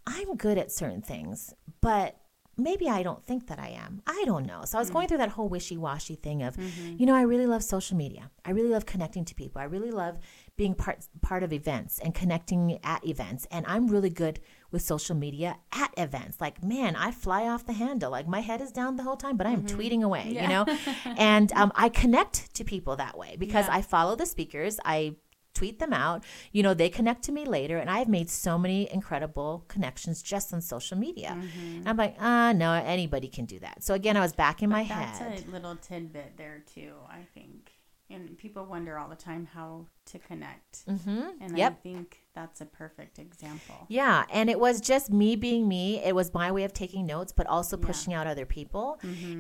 [0.07, 2.17] I'm good at certain things, but
[2.57, 4.03] maybe I don't think that I am.
[4.07, 4.65] I don't know.
[4.65, 5.09] So I was going hmm.
[5.09, 6.97] through that whole wishy washy thing of, mm-hmm.
[6.99, 8.31] you know, I really love social media.
[8.45, 9.61] I really love connecting to people.
[9.61, 10.19] I really love
[10.57, 13.47] being part part of events and connecting at events.
[13.51, 14.41] And I'm really good
[14.71, 16.41] with social media at events.
[16.41, 18.11] Like, man, I fly off the handle.
[18.11, 19.79] Like my head is down the whole time, but I'm mm-hmm.
[19.79, 20.67] tweeting away, you know?
[21.17, 23.77] and um, I connect to people that way because Yeah.
[23.77, 24.79] I follow the speakers.
[24.85, 25.17] I
[25.55, 26.25] tweet them out.
[26.53, 30.53] You know, they connect to me later, and I've made so many incredible connections just
[30.53, 31.37] on social media.
[31.39, 31.77] Mm-hmm.
[31.79, 33.83] And I'm like, ah, no, anybody can do that.
[33.83, 35.33] So again, I was back in my That's head.
[35.33, 37.73] That's a little tidbit there too, I think.
[38.11, 40.85] And people wonder all the time how to connect.
[40.87, 43.87] hmm And I think that's a perfect example.
[43.89, 46.03] Yeah, and it was just me being me.
[46.05, 47.81] It was my way of taking notes, but also Yeah.
[47.81, 47.87] Mm-hmm.
[47.87, 48.99] pushing out other people.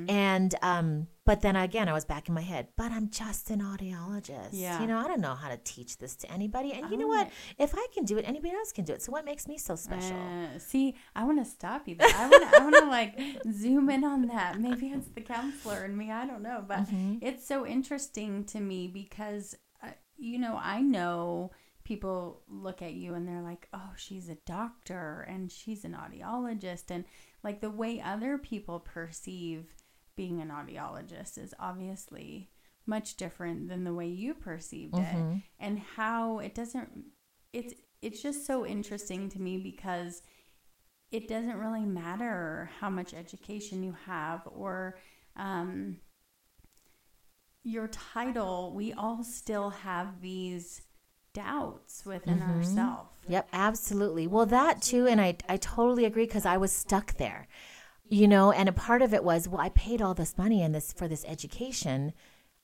[0.08, 2.68] And um, but then again, I was back in my head.
[2.76, 4.50] But I'm just an audiologist.
[4.52, 4.80] Yeah.
[4.80, 6.72] you know, I don't know how to teach this to anybody.
[6.72, 7.30] And you know Oh, what?
[7.58, 9.02] If I can do it, anybody else can do it.
[9.02, 10.16] So what makes me so special?
[10.16, 12.08] Uh, see, I want to stop you there.
[12.14, 13.18] I want to, I want to like
[13.52, 14.60] zoom in on that.
[14.60, 16.10] Maybe it's the counselor in me.
[16.10, 17.18] I don't know, but Mm-hmm.
[17.22, 19.88] it's so interesting to me because, uh,
[20.18, 21.50] you know, I know
[21.84, 26.90] people look at you and they're like, "Oh, she's a doctor and she's an audiologist,"
[26.90, 27.04] and
[27.42, 29.74] like the way other people perceive
[30.16, 32.50] being an audiologist is obviously
[32.86, 35.42] much different than the way you perceived it.
[35.58, 37.06] And how it doesn't
[37.52, 40.22] it's it's just so interesting to me because
[41.10, 44.98] it doesn't really matter how much education you have or
[45.36, 45.96] um,
[47.62, 48.72] your title.
[48.74, 50.82] We all still have these
[51.34, 52.58] doubts within mm-hmm.
[52.58, 53.10] ourselves.
[53.28, 54.26] Yep, absolutely.
[54.26, 57.46] Well, that too, and I, I totally agree because I was stuck there,
[58.08, 60.74] you know, and a part of it was, well, I paid all this money and
[60.74, 62.14] this for this education.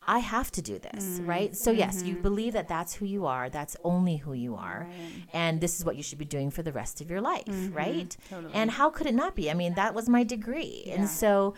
[0.07, 1.27] I have to do this, mm-hmm.
[1.27, 1.57] right?
[1.57, 2.07] So, yes, mm-hmm.
[2.09, 5.25] you believe that that's who you are, that's only who you are, right.
[5.35, 7.75] and this is what you should be doing for the rest of your life, mm-hmm.
[7.75, 8.17] right?
[8.31, 8.55] Totally.
[8.55, 9.51] And how could it not be?
[9.51, 10.85] I mean, that was my degree.
[10.87, 10.95] Yeah.
[10.95, 11.55] And so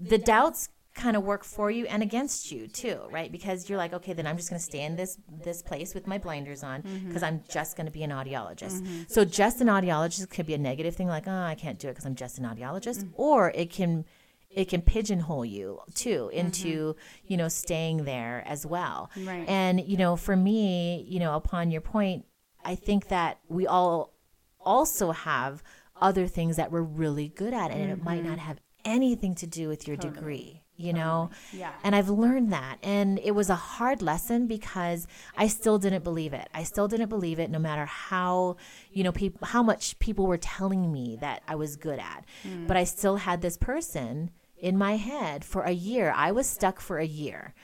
[0.00, 3.30] the doubts kind of work for you and against you too, right?
[3.30, 6.06] Because you're like, okay, then I'm just going to stay in this this place with
[6.06, 7.24] my blinders on because mm-hmm.
[7.24, 8.80] I'm just going to be an audiologist.
[8.80, 9.02] Mm-hmm.
[9.08, 11.92] So just an audiologist could be a negative thing, like, oh, I can't do it
[11.92, 13.10] because I'm just an audiologist, mm-hmm.
[13.14, 14.04] or it can
[14.50, 17.26] it can pigeonhole you too into mm-hmm.
[17.26, 19.10] you know staying there as well.
[19.16, 19.48] Right.
[19.48, 22.24] And you know, for me, you know, upon your point,
[22.64, 24.14] I think that we all
[24.60, 25.62] also have
[26.00, 28.46] other things that we're really good at, and it might not mm-hmm.
[28.46, 30.14] have anything to do with your totally.
[30.14, 31.30] degree you know?
[31.52, 31.72] Yeah.
[31.82, 32.78] And i've learned that.
[32.82, 35.06] And it was a hard lesson because
[35.36, 36.48] i still didn't believe it.
[36.54, 38.56] I still didn't believe it no matter how
[38.92, 42.24] you know people how much people were telling me that i was good at.
[42.44, 42.66] Mm.
[42.66, 46.10] but i still had this person in my head for a year.
[46.16, 47.54] I was stuck for a year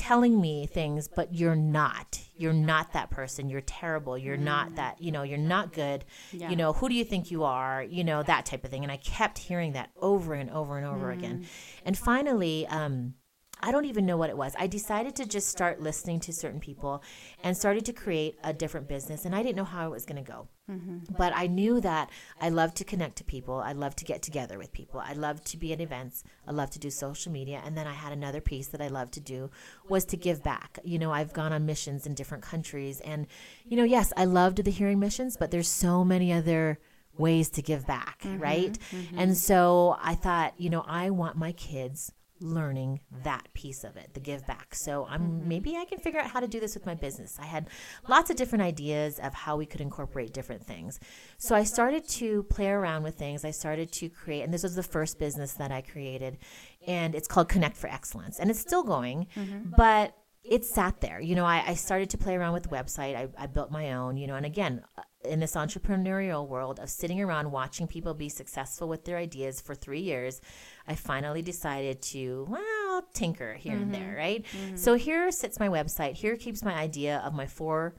[0.00, 2.18] telling me things, but you're not.
[2.34, 3.50] You're not that person.
[3.50, 4.16] You're terrible.
[4.16, 4.44] You're mm.
[4.44, 6.06] not that, you know, you're not good.
[6.32, 6.48] Yeah.
[6.48, 7.82] You know, who do you think you are?
[7.82, 8.82] You know, that type of thing.
[8.82, 11.18] And I kept hearing that over and over and over mm.
[11.18, 11.46] again.
[11.84, 13.12] And finally, um,
[13.60, 14.54] I don't even know what it was.
[14.58, 17.02] I decided to just start listening to certain people
[17.42, 19.24] and started to create a different business.
[19.24, 20.48] And I didn't know how it was going to go.
[20.70, 21.14] Mm-hmm.
[21.16, 23.56] But I knew that I love to connect to people.
[23.56, 25.00] I love to get together with people.
[25.00, 26.22] I love to be at events.
[26.46, 27.60] I love to do social media.
[27.64, 29.50] And then I had another piece that I love to do
[29.88, 30.78] was to give back.
[30.84, 33.00] You know, I've gone on missions in different countries.
[33.00, 33.26] And,
[33.64, 36.78] you know, yes, I loved the hearing missions, but there's so many other
[37.18, 38.78] ways to give back, mm-hmm, right?
[38.92, 39.18] Mm-hmm.
[39.18, 44.14] And so I thought, you know, I want my kids learning that piece of it,
[44.14, 44.74] the give back.
[44.74, 45.48] So I'm mm-hmm.
[45.48, 47.38] maybe I can figure out how to do this with my business.
[47.40, 47.68] I had
[48.08, 50.98] lots of different ideas of how we could incorporate different things.
[51.38, 53.44] So I started to play around with things.
[53.44, 56.38] I started to create, and this was the first business that I created,
[56.86, 59.70] and it's called Connect4Excellence, and it's still going, mm-hmm.
[59.76, 61.20] but it sat there.
[61.20, 63.14] You know, I, I, started to play around with the website.
[63.14, 64.82] I, I built my own, you know, and again,
[65.24, 69.74] in this entrepreneurial world of sitting around watching people be successful with their ideas for
[69.74, 70.40] three years,
[70.88, 73.82] I finally decided to, well, tinker here mm-hmm.
[73.82, 74.44] and there, right?
[74.44, 74.76] Mm-hmm.
[74.76, 76.14] So here sits my website.
[76.14, 77.94] Here keeps my idea of my four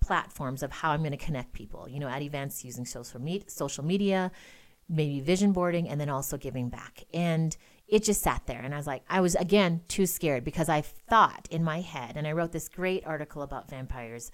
[0.00, 3.44] platforms of how I'm going to connect people, you know, at events using social, me-
[3.48, 4.32] social media,
[4.88, 7.04] maybe vision boarding, and then also giving back.
[7.12, 7.56] And
[7.92, 8.62] it just sat there.
[8.62, 12.16] And I was like, I was again too scared because I thought in my head,
[12.16, 14.32] and I wrote this great article about vampires,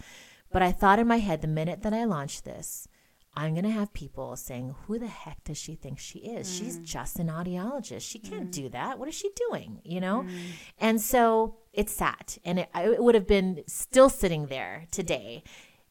[0.53, 2.87] but I thought in my head the minute that I launched this,
[3.35, 6.49] I'm going to have people saying, Who the heck does she think she is?
[6.49, 6.59] Mm.
[6.59, 8.09] She's just an audiologist.
[8.09, 8.53] She can't mm.
[8.53, 9.01] do that.
[9.01, 9.81] What is she doing?
[9.83, 10.25] You know?
[10.27, 10.39] Mm.
[10.79, 15.43] And so it sat, and it, it would have been still sitting there today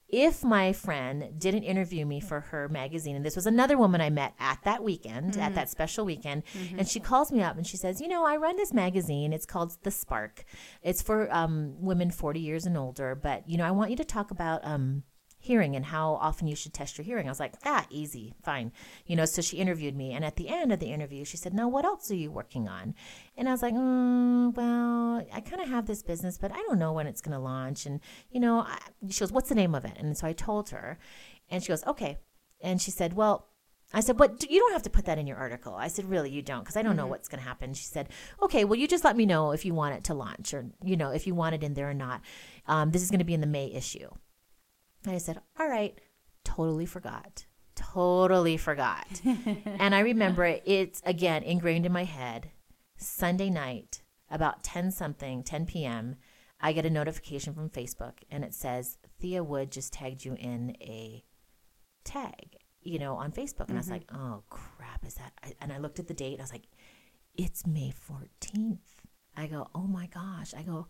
[0.10, 4.10] if my friend didn't interview me for her magazine, and this was another woman I
[4.10, 5.42] met at that weekend, mm-hmm.
[5.42, 6.80] at that special weekend, mm-hmm.
[6.80, 9.34] and she calls me up and she says, You know, I run this magazine.
[9.34, 10.46] It's called The Spark.
[10.82, 14.06] It's for um, women 40 years and older, but, you know, I want you to
[14.06, 14.64] talk about.
[14.64, 15.04] Um,
[15.48, 17.28] hearing and how often you should test your hearing.
[17.28, 18.72] I was like, ah, easy, fine.
[19.06, 20.14] You know, so she interviewed me.
[20.14, 22.68] And at the end of the interview, she said, now what else are you working
[22.68, 22.94] on?
[23.36, 26.80] And I was like, mm, well, I kind of have this business, but I don't
[26.80, 27.86] know when it's going to launch.
[27.86, 28.78] And, you know, I,
[29.10, 29.94] she goes, what's the name of it?
[29.98, 31.00] And so I told her.
[31.50, 32.18] And she goes, okay.
[32.62, 33.48] And she said, well,
[33.94, 35.74] I said, but you don't have to put that in your article.
[35.74, 36.98] I said, really, you don't, because I don't mm-hmm.
[36.98, 37.74] know what's going to happen.
[37.74, 38.10] She said,
[38.42, 40.98] okay, well, you just let me know if you want it to launch or, you
[40.98, 42.22] know, if you want it in there or not.
[42.68, 44.10] Um, this is going to be in the May issue.
[45.08, 45.98] And I said, All right,
[46.44, 47.46] totally forgot.
[47.76, 49.08] Totally forgot.
[49.26, 52.52] and I remember it, it's again ingrained in my head.
[52.98, 56.18] Sunday night, about 10 something, 10 p.m.,
[56.60, 60.76] I get a notification from Facebook and it says, Thea Wood just tagged you in
[60.82, 61.24] a
[62.04, 63.70] tag, you know, on Facebook.
[63.70, 63.76] And mm-hmm.
[63.76, 63.94] I was mm-hmm.
[63.94, 65.32] like, oh crap, is that?
[65.62, 66.68] And I looked at the date I was like,
[67.36, 68.80] it's May 14th.
[69.38, 70.54] I go, oh my gosh.
[70.54, 70.88] I go,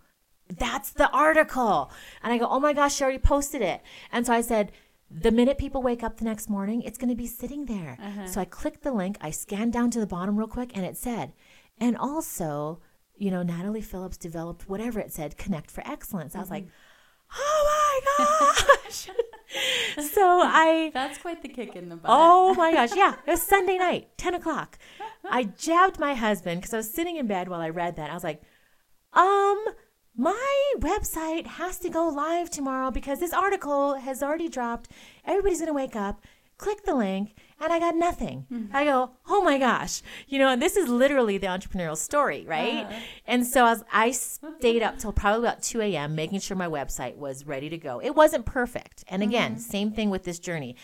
[0.49, 1.91] that's the article.
[2.23, 3.81] And I go, oh my gosh, she already posted it.
[4.11, 4.71] And so I said,
[5.09, 7.97] the minute people wake up the next morning, it's going to be sitting there.
[8.01, 8.27] Uh-huh.
[8.27, 10.97] So I clicked the link, I scanned down to the bottom real quick, and it
[10.97, 11.33] said,
[11.79, 12.81] and also,
[13.17, 16.35] you know, Natalie Phillips developed whatever it said, Connect4Excellence.
[16.35, 17.39] I was like, mm-hmm.
[17.39, 19.09] oh my gosh.
[20.11, 20.91] so I.
[20.93, 22.11] That's quite the kick in the butt.
[22.13, 22.95] Oh my gosh.
[22.95, 23.15] Yeah.
[23.25, 24.77] It was Sunday night, 10 o'clock.
[25.29, 28.09] I jabbed my husband because I was sitting in bed while I read that.
[28.09, 28.41] I was like,
[29.13, 29.65] um,
[30.17, 34.89] my website has to go live tomorrow because this article has already dropped.
[35.25, 36.21] Everybody's going to wake up.
[36.57, 38.47] click the link, and I got nothing.
[38.51, 38.75] Mm-hmm.
[38.75, 42.83] I go, oh my gosh, you know, and this is literally the entrepreneurial story, right?
[42.85, 42.99] Uh-huh.
[43.27, 47.15] And so as I stayed up till probably about 2 a.m., making sure my website
[47.15, 48.01] was ready to go.
[48.01, 49.03] It wasn't perfect.
[49.07, 49.59] And again, Mm-hmm.
[49.61, 50.75] same thing with this journey.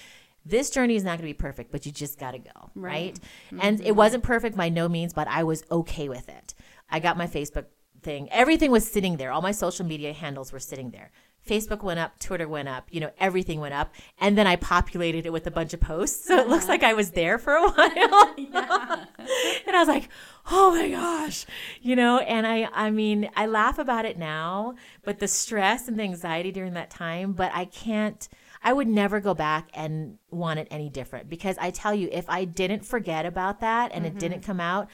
[0.46, 3.18] This journey is not going to be perfect, but you just got to go, right?
[3.52, 3.64] Right.
[3.64, 3.88] And Mm-hmm.
[3.88, 6.54] it wasn't perfect by no means, but I was okay with it.
[6.92, 7.66] I got my Facebook
[8.04, 8.30] thing.
[8.32, 9.32] Everything was sitting there.
[9.32, 11.12] All my social media handles were sitting there.
[11.48, 13.94] Facebook went up, Twitter went up, you know, everything went up.
[14.20, 16.26] And then I populated it with a bunch of posts.
[16.26, 16.74] So it looks uh-huh.
[16.74, 18.34] like I was there for a while.
[18.38, 20.08] and I was like,
[20.50, 21.46] oh my gosh,
[21.82, 26.00] you know, and I, I mean, I laugh about it now, but the stress and
[26.00, 28.28] the anxiety during that time, but I can't,
[28.64, 32.30] I would never go back and want it any different because I tell you, if
[32.30, 34.52] I didn't forget about that and it didn't mm-hmm.
[34.52, 34.88] come out,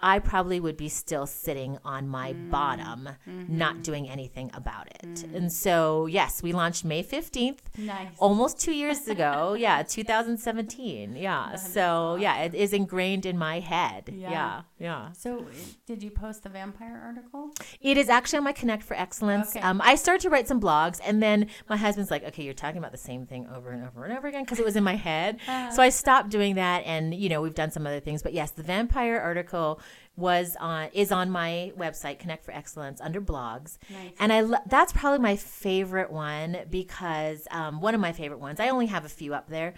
[0.00, 5.24] I probably would be still sitting on my bottom, not doing anything about it.
[5.34, 8.08] And so, yes, we launched May 15th Nice.
[8.18, 9.54] almost two years ago.
[9.58, 11.16] yeah, 2017.
[11.16, 11.56] Yeah.
[11.56, 14.10] So, yeah, it is ingrained in my head.
[14.12, 14.30] Yeah.
[14.30, 14.62] Yeah.
[14.78, 15.12] Yeah.
[15.12, 15.46] So,
[15.86, 17.50] did you post the vampire article?
[17.80, 19.50] It is actually on my Connect4Excellence.
[19.56, 19.60] Okay.
[19.60, 22.78] Um, I started to write some blogs, and then my husband's like, okay, you're talking
[22.78, 24.96] about the same thing over and over and over again because it was in my
[24.96, 25.38] head.
[25.74, 28.22] so I stopped doing that, and, you know, we've done some other things.
[28.22, 29.80] But yes, the vampire article
[30.16, 33.78] was on is on my website Connect4Excellence under blogs.
[33.90, 34.12] Nice.
[34.18, 38.60] and i lo- that's probably my favorite one because um, one of my favorite ones.
[38.60, 39.74] I only have a few up there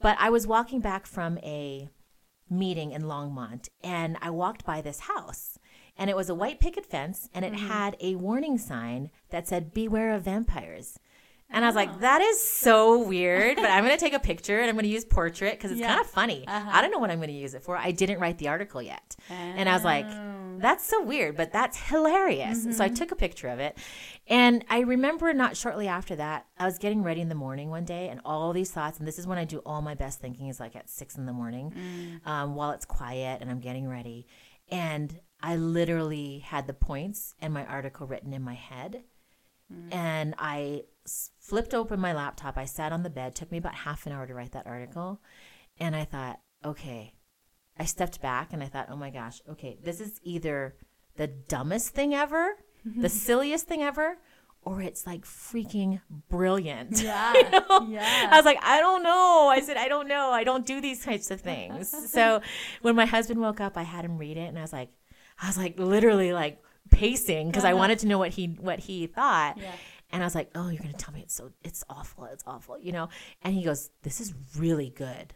[0.00, 1.88] but i was walking back from a
[2.50, 5.58] meeting in longmont and i walked by this house
[5.96, 9.72] and it was a white picket fence and it had a warning sign that said
[9.72, 10.98] beware of vampires
[11.50, 14.58] and I was like, that is so weird, but I'm going to take a picture
[14.60, 15.88] and I'm going to use portrait because it's Yeah.
[15.88, 16.44] kind of funny.
[16.48, 16.70] Uh-huh.
[16.72, 17.76] I don't know what I'm going to use it for.
[17.76, 19.14] I didn't write the article yet.
[19.28, 20.58] And I was like, Oh.
[20.58, 22.66] that's so weird, but that's hilarious.
[22.76, 23.78] So I took a picture of it.
[24.26, 27.84] And I remember not shortly after that, I was getting ready in the morning one
[27.84, 30.48] day and all these thoughts, and this is when I do all my best thinking
[30.48, 34.26] is like at six in the morning um, while it's quiet and I'm getting ready.
[34.70, 39.04] And I literally had the points and my article written in my head.
[39.90, 40.84] And I
[41.40, 42.56] flipped open my laptop.
[42.56, 43.34] I sat on the bed.
[43.34, 45.20] Took me about half an hour to write that article.
[45.78, 47.14] And I thought, okay.
[47.78, 50.76] I stepped back and I thought, oh my gosh, okay, this is either
[51.16, 54.18] the dumbest thing ever, the silliest thing ever,
[54.62, 57.02] or it's like freaking brilliant.
[57.04, 57.34] Yeah.
[57.34, 57.86] You know?
[57.88, 58.28] Yeah.
[58.30, 59.48] I was like, I don't know.
[59.52, 60.30] I said, I don't know.
[60.30, 61.94] I don't do these types of things.
[62.10, 62.40] so
[62.82, 64.90] when my husband woke up, I had him read it and I was like,
[65.40, 67.78] I was like literally like pacing because I uh-huh.
[67.78, 69.58] wanted to know what he what he thought.
[69.58, 69.72] Yeah.
[70.14, 72.78] And I was like, "Oh, you're gonna tell me it's so it's awful, it's awful,"
[72.78, 73.08] you know?
[73.42, 75.34] And he goes, "This is really good."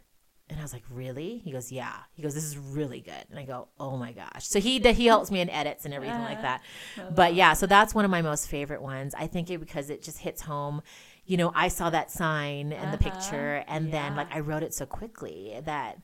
[0.48, 3.40] And I was like, "Really?" He goes, "Yeah." He goes, "This is really good." And
[3.40, 6.40] I go, "Oh my gosh!" So he he helps me in edits and everything like
[6.42, 6.62] that.
[7.10, 9.16] But yeah, so that's one of my most favorite ones.
[9.18, 10.80] I think it because it just hits home.
[11.26, 14.72] You know, I saw that sign and the picture, and then like I wrote it
[14.72, 15.98] so quickly that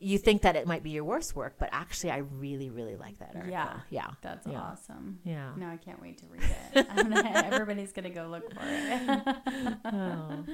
[0.00, 3.18] you think that it might be your worst work, but actually, I really, really like
[3.18, 3.50] that article.
[3.50, 3.80] Yeah.
[3.90, 4.60] yeah, That's yeah.
[4.60, 5.18] awesome.
[5.24, 5.50] Yeah.
[5.56, 6.42] No, I can't wait to read
[6.74, 6.86] it.
[6.96, 9.36] Gonna, everybody's gonna go look for it.
[9.84, 10.44] Oh.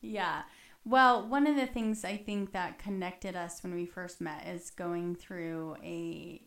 [0.00, 0.42] Yeah.
[0.84, 4.70] Well, one of the things I think that connected us when we first met is
[4.70, 6.42] going through a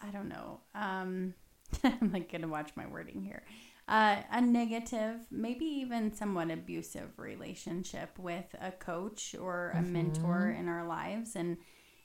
[0.00, 0.60] I don't know.
[0.74, 1.34] Um
[1.84, 3.42] I'm like going to watch my wording here.
[3.92, 10.66] Uh, a negative, maybe even somewhat abusive relationship with a coach or a mentor in
[10.66, 11.36] our lives.
[11.36, 11.58] And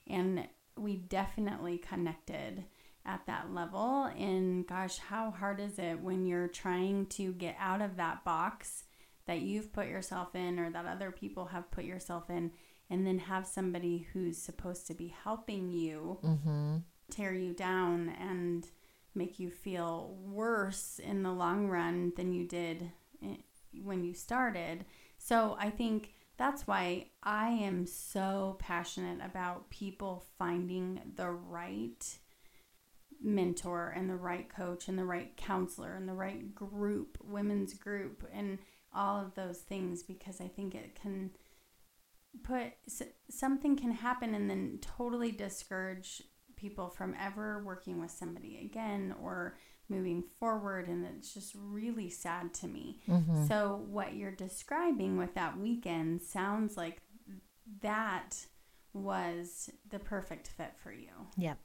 [0.06, 0.46] and
[0.76, 2.66] we definitely connected
[3.06, 4.04] at that level.
[4.18, 8.84] And gosh, how hard is it when you're trying to get out of that box
[9.26, 12.50] that you've put yourself in or that other people have put yourself in
[12.90, 16.18] and then have somebody who's supposed to be helping you
[17.10, 18.10] tear you down?
[18.20, 18.66] And
[19.18, 22.90] make you feel worse in the long run than you did
[23.82, 24.84] when you started.
[25.18, 32.18] So I think that's why I am so passionate about people finding the right
[33.20, 38.24] mentor and the right coach and the right counselor and the right group, women's group,
[38.32, 38.58] and
[38.94, 41.30] all of those things because I think it can
[42.42, 42.72] put
[43.28, 46.22] something can happen and then totally discourage
[46.58, 49.56] people from ever working with somebody again or
[49.88, 53.00] moving forward and it's just really sad to me.
[53.08, 53.46] Mm-hmm.
[53.46, 57.00] So what you're describing with that weekend sounds like
[57.80, 58.46] that
[58.92, 61.10] was the perfect fit for you.
[61.36, 61.58] Yep.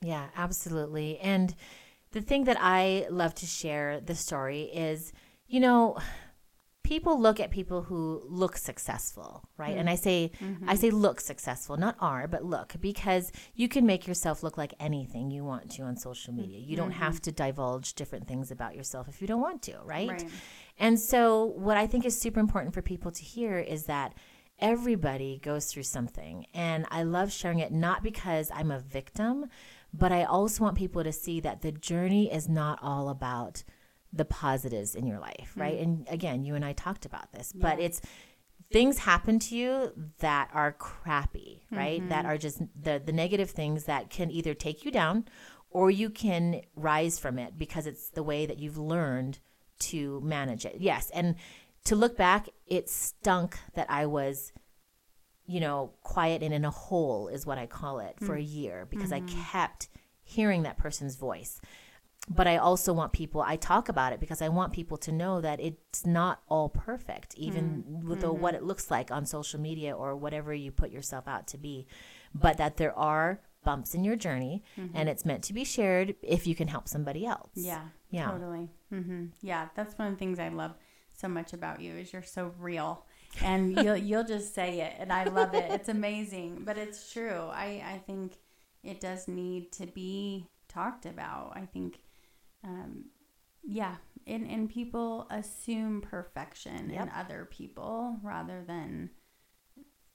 [0.00, 1.18] Yeah, absolutely.
[1.18, 1.54] And
[2.12, 5.12] the thing that I love to share the story is,
[5.46, 5.98] you know,
[6.88, 9.76] people look at people who look successful, right?
[9.76, 10.02] And I mm-hmm.
[10.02, 10.74] say I mm-hmm.
[10.76, 15.30] say look successful, not are, but look because you can make yourself look like anything
[15.30, 16.42] you want to on social mm-hmm.
[16.42, 16.60] media.
[16.60, 20.08] You don't have to divulge different things about yourself if you don't want to, right?
[20.08, 20.24] Right.
[20.78, 24.14] And so, what I think is super important for people to hear is that
[24.58, 26.46] everybody goes through something.
[26.54, 29.50] And I love sharing it not because I'm a victim,
[29.92, 33.62] but I also want people to see that the journey is not all about
[34.12, 35.74] the positives in your life, right?
[35.74, 35.82] Mm-hmm.
[35.82, 37.62] And again, you and I talked about this, yeah.
[37.62, 38.00] but it's
[38.72, 42.00] things happen to you that are crappy, right?
[42.00, 42.08] Mm-hmm.
[42.08, 45.26] That are just the the negative things that can either take you down
[45.70, 49.38] or you can rise from it because it's the way that you've learned
[49.78, 50.76] to manage it.
[50.78, 51.36] Yes, and
[51.84, 54.52] to look back, it stunk that I was
[55.48, 58.36] you know, quiet and in a hole is what I call it for mm-hmm.
[58.36, 59.26] a year because mm-hmm.
[59.26, 59.88] I kept
[60.22, 61.58] hearing that person's voice
[62.30, 65.40] but I also want people, I talk about it because I want people to know
[65.40, 68.08] that it's not all perfect, even mm-hmm.
[68.08, 68.64] with the, what mm-hmm.
[68.64, 71.86] it looks like on social media or whatever you put yourself out to be,
[72.34, 74.96] but that there are bumps in your journey mm-hmm.
[74.96, 77.50] and it's meant to be shared if you can help somebody else.
[77.54, 77.82] Yeah.
[78.10, 78.30] Yeah.
[78.30, 78.68] Totally.
[78.92, 79.26] Mm-hmm.
[79.40, 79.68] Yeah.
[79.74, 80.74] That's one of the things I love
[81.14, 83.06] so much about you is you're so real
[83.42, 85.70] and you'll, you'll just say it and I love it.
[85.70, 87.48] It's amazing, but it's true.
[87.50, 88.34] I, I think
[88.84, 91.52] it does need to be talked about.
[91.54, 92.00] I think
[92.64, 93.04] um,
[93.62, 97.02] yeah, and and people assume perfection yep.
[97.02, 99.10] in other people rather than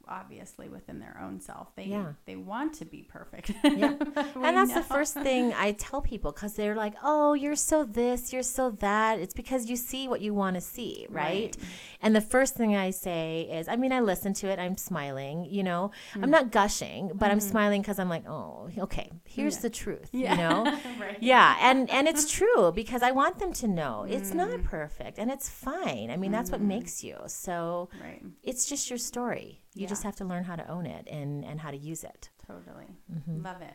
[0.08, 1.76] obviously within their own self.
[1.76, 2.14] They yeah.
[2.26, 3.52] they want to be perfect.
[3.64, 3.96] yeah.
[4.36, 4.76] and that's know.
[4.76, 8.72] the first thing I tell people cuz they're like, "Oh, you're so this, you're so
[8.72, 11.24] that." It's because you see what you want to see, right?
[11.24, 11.58] right?
[12.02, 15.46] And the first thing I say is, I mean, I listen to it, I'm smiling,
[15.46, 15.92] you know.
[16.12, 16.24] Mm-hmm.
[16.24, 17.32] I'm not gushing, but mm-hmm.
[17.32, 19.62] I'm smiling cuz I'm like, "Oh, okay, here's yeah.
[19.62, 20.32] the truth," yeah.
[20.32, 20.64] you know?
[21.00, 21.18] right.
[21.22, 24.14] Yeah, and and it's true because I want them to know mm-hmm.
[24.14, 24.64] it's not mm.
[24.64, 26.10] perfect and it's fine.
[26.12, 26.80] I mean, that's what mm-hmm.
[26.80, 27.18] makes you.
[27.28, 28.22] So right.
[28.44, 29.88] it's just your story you yeah.
[29.88, 32.30] just have to learn how to own it and and how to use it.
[32.48, 32.98] Totally.
[33.12, 33.44] Mm-hmm.
[33.44, 33.74] love it.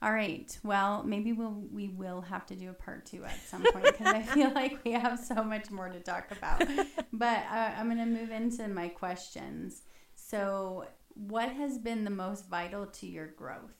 [0.00, 0.56] All right.
[0.62, 4.06] Well maybe we'll we will have to do a part two at some point because
[4.06, 6.62] i feel like we have so much more to talk about.
[7.12, 9.82] But uh, i'm going to move into my questions.
[10.14, 13.74] So what has been the most vital to your growth?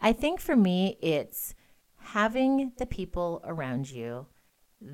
[0.00, 1.54] I think for me it's
[1.98, 4.26] having the people around you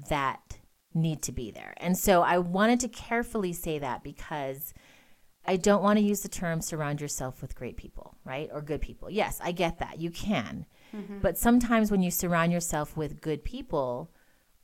[0.09, 0.59] that
[0.93, 1.75] need to be there.
[1.79, 4.75] And so i wanted to carefully say that because
[5.51, 8.49] I don't want to use the term surround yourself with great people, right?
[8.53, 9.11] Or good people.
[9.11, 9.99] Yes, I get that.
[9.99, 10.65] You can.
[10.95, 11.19] Mm-hmm.
[11.19, 14.13] But sometimes when you surround yourself with good people,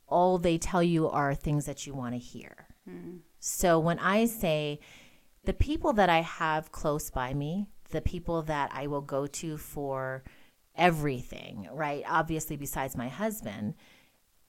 [0.07, 2.67] all they tell you are things that you want to hear.
[2.89, 3.17] Mm-hmm.
[3.41, 4.79] So when I say
[5.43, 9.57] the people that I have close by me, the people that I will go to
[9.57, 10.23] for
[10.73, 12.05] everything, right?
[12.07, 13.73] Obviously, besides my husband,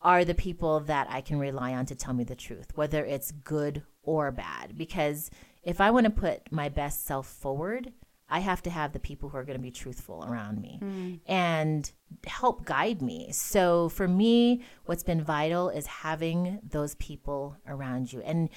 [0.00, 3.32] are the people that I can rely on to tell me the truth, whether it's
[3.32, 4.78] good or bad.
[4.78, 5.32] Because
[5.62, 7.92] if I want to put my best self forward,
[8.30, 11.20] I have to have the people who are going to be truthful around me mm.
[11.26, 11.90] and
[12.26, 13.32] help guide me.
[13.32, 18.20] So for me, what's been vital is having those people around you.
[18.20, 18.50] And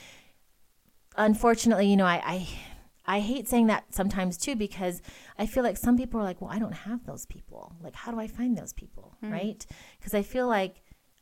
[1.16, 2.48] unfortunately, you know, I, I
[3.04, 5.02] I hate saying that sometimes too because
[5.38, 7.76] I feel like some people are like, well, I don't have those people.
[7.82, 9.16] Like, how do I find those people?
[9.24, 9.32] Mm.
[9.32, 9.66] Right?
[10.00, 10.82] Because I feel like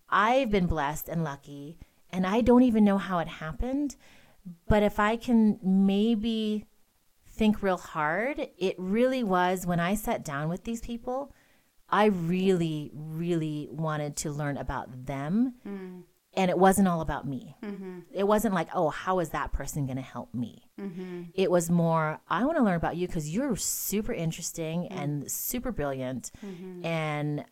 [0.10, 1.78] I've been blessed and lucky
[2.12, 3.96] and I don't even know how it happened.
[4.68, 6.66] But if I can maybe
[7.28, 11.34] think real hard, it really was when I sat down with these people,
[11.90, 15.56] I really, really wanted to learn about them.
[15.68, 16.04] Mm.
[16.36, 17.56] And it wasn't all about me.
[17.64, 18.00] Mm-hmm.
[18.14, 20.70] It wasn't like, oh, how is that person going to help me?
[20.80, 21.24] Mm-hmm.
[21.34, 24.98] It was more, I want to learn about you because you're super interesting mm-hmm.
[24.98, 26.32] and super brilliant.
[26.46, 26.86] Mm-hmm.
[26.86, 27.46] And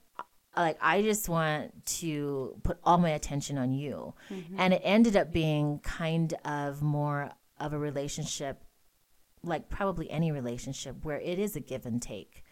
[0.61, 4.13] like I just want to put all my attention on you.
[4.29, 4.59] Mm-hmm.
[4.59, 8.63] And it ended up being kind of more of a relationship
[9.43, 12.43] like probably any relationship where it is a give and take.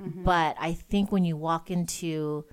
[0.00, 0.24] Mm-hmm.
[0.24, 2.44] But I think when you walk into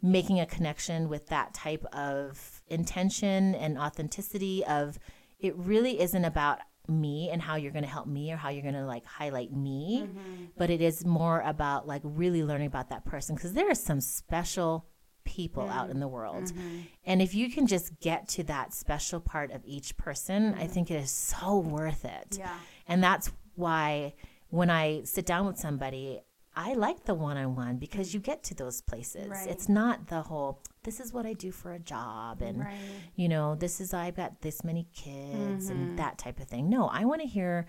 [0.00, 4.98] making a connection with that type of intention and authenticity of
[5.40, 8.62] it really isn't about me and how you're going to help me or how you're
[8.62, 10.44] going to like highlight me mm-hmm.
[10.56, 14.00] but it is more about like really learning about that person because there are some
[14.00, 14.86] special
[15.24, 15.78] people mm-hmm.
[15.78, 16.80] out in the world mm-hmm.
[17.04, 20.72] and if you can just get to that special part of each person i mm-hmm.
[20.72, 22.56] think it is so worth it yeah
[22.86, 24.14] and that's why
[24.48, 26.20] when i sit down with somebody
[26.60, 29.28] I like the one on one because you get to those places.
[29.28, 29.46] Right.
[29.48, 32.74] It's not the whole, this is what I do for a job and, right.
[33.14, 35.70] you know, this is, I've got this many kids mm-hmm.
[35.70, 36.68] and that type of thing.
[36.68, 37.66] No, I want to hear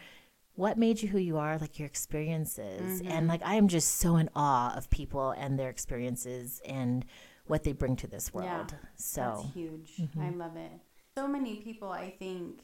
[0.55, 3.03] what made you who you are, like your experiences.
[3.03, 3.11] Mm-hmm.
[3.11, 7.05] And like, I am just so in awe of people and their experiences and
[7.45, 8.73] what they bring to this world.
[8.73, 9.97] Yeah, so that's huge.
[10.01, 10.19] Mm-hmm.
[10.19, 10.71] I love it.
[11.15, 12.61] So many people, I think,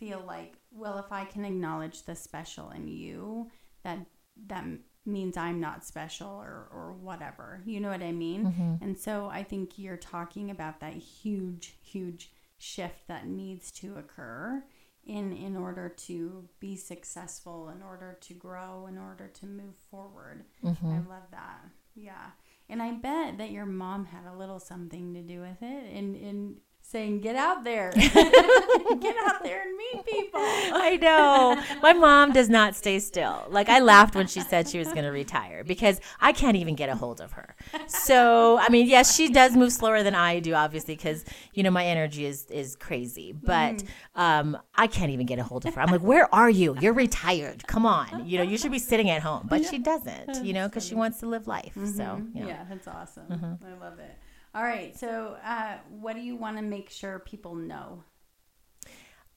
[0.00, 3.52] feel like, well, if I can acknowledge the special in you,
[3.84, 4.00] that
[4.48, 4.64] that
[5.04, 7.60] means I'm not special or, or whatever.
[7.64, 8.46] You know what I mean?
[8.46, 8.84] Mm-hmm.
[8.84, 14.62] And so I think you're talking about that huge, huge shift that needs to occur
[15.04, 20.44] in in order to be successful, in order to grow, in order to move forward.
[20.64, 20.86] Mm-hmm.
[20.86, 21.60] I love that.
[21.96, 22.30] Yeah.
[22.68, 26.14] And I bet that your mom had a little something to do with it in
[26.14, 26.56] in
[26.92, 27.90] saying get out there.
[27.96, 30.40] get out there and meet people.
[30.40, 31.60] I know.
[31.82, 33.44] My mom does not stay still.
[33.48, 36.74] Like I laughed when she said she was going to retire because I can't even
[36.74, 37.56] get a hold of her.
[37.86, 41.24] So, I mean, yes, she does move slower than I do obviously cuz
[41.54, 43.32] you know my energy is is crazy.
[43.32, 43.86] But mm.
[44.14, 45.80] um I can't even get a hold of her.
[45.80, 46.76] I'm like, "Where are you?
[46.78, 47.66] You're retired.
[47.66, 48.26] Come on.
[48.26, 50.94] You know, you should be sitting at home." But she doesn't, you know, cuz she
[50.94, 51.72] wants to live life.
[51.74, 52.36] So, mm-hmm.
[52.36, 52.46] yeah.
[52.46, 53.26] Yeah, that's awesome.
[53.30, 53.64] Mm-hmm.
[53.64, 54.18] I love it.
[54.54, 54.96] All right.
[54.96, 58.04] So, uh, what do you want to make sure people know?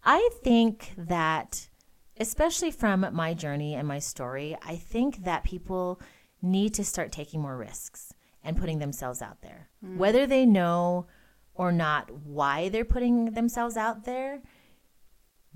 [0.03, 1.67] I think that,
[2.19, 6.01] especially from my journey and my story, I think that people
[6.41, 8.13] need to start taking more risks
[8.43, 9.69] and putting themselves out there.
[9.83, 9.97] Mm.
[9.97, 11.07] Whether they know
[11.55, 14.41] or not why they're putting themselves out there,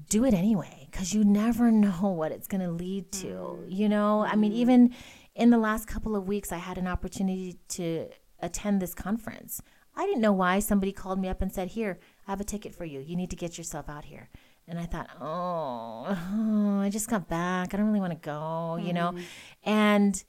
[0.10, 3.27] do it anyway because you never know what it's going to lead to.
[3.27, 3.69] Mm-hmm.
[3.69, 4.61] You know, I mean, mm-hmm.
[4.61, 4.95] even
[5.36, 8.10] in the last couple of weeks, I had an opportunity to
[8.41, 9.61] attend this conference.
[9.95, 12.74] I didn't know why somebody called me up and said, Here, I have a ticket
[12.74, 12.99] for you.
[12.99, 14.30] You need to get yourself out here.
[14.68, 16.06] And I thought, Oh,
[16.82, 17.74] I just got back.
[17.74, 19.11] I don't really want to go, you know?
[19.11, 19.70] Mm-hmm.
[19.70, 20.24] And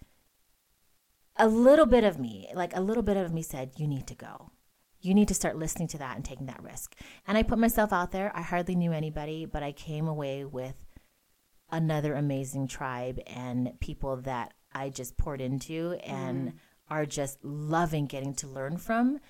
[1.37, 4.15] a little bit of me, like a little bit of me said, You need to
[4.15, 4.51] go.
[5.01, 6.95] You need to start listening to that and taking that risk.
[7.27, 8.33] And I put myself out there.
[8.35, 10.75] I hardly knew anybody, but I came away with
[11.71, 16.57] another amazing tribe and people that I just poured into and mm-hmm.
[16.91, 19.21] Are just loving getting to learn from.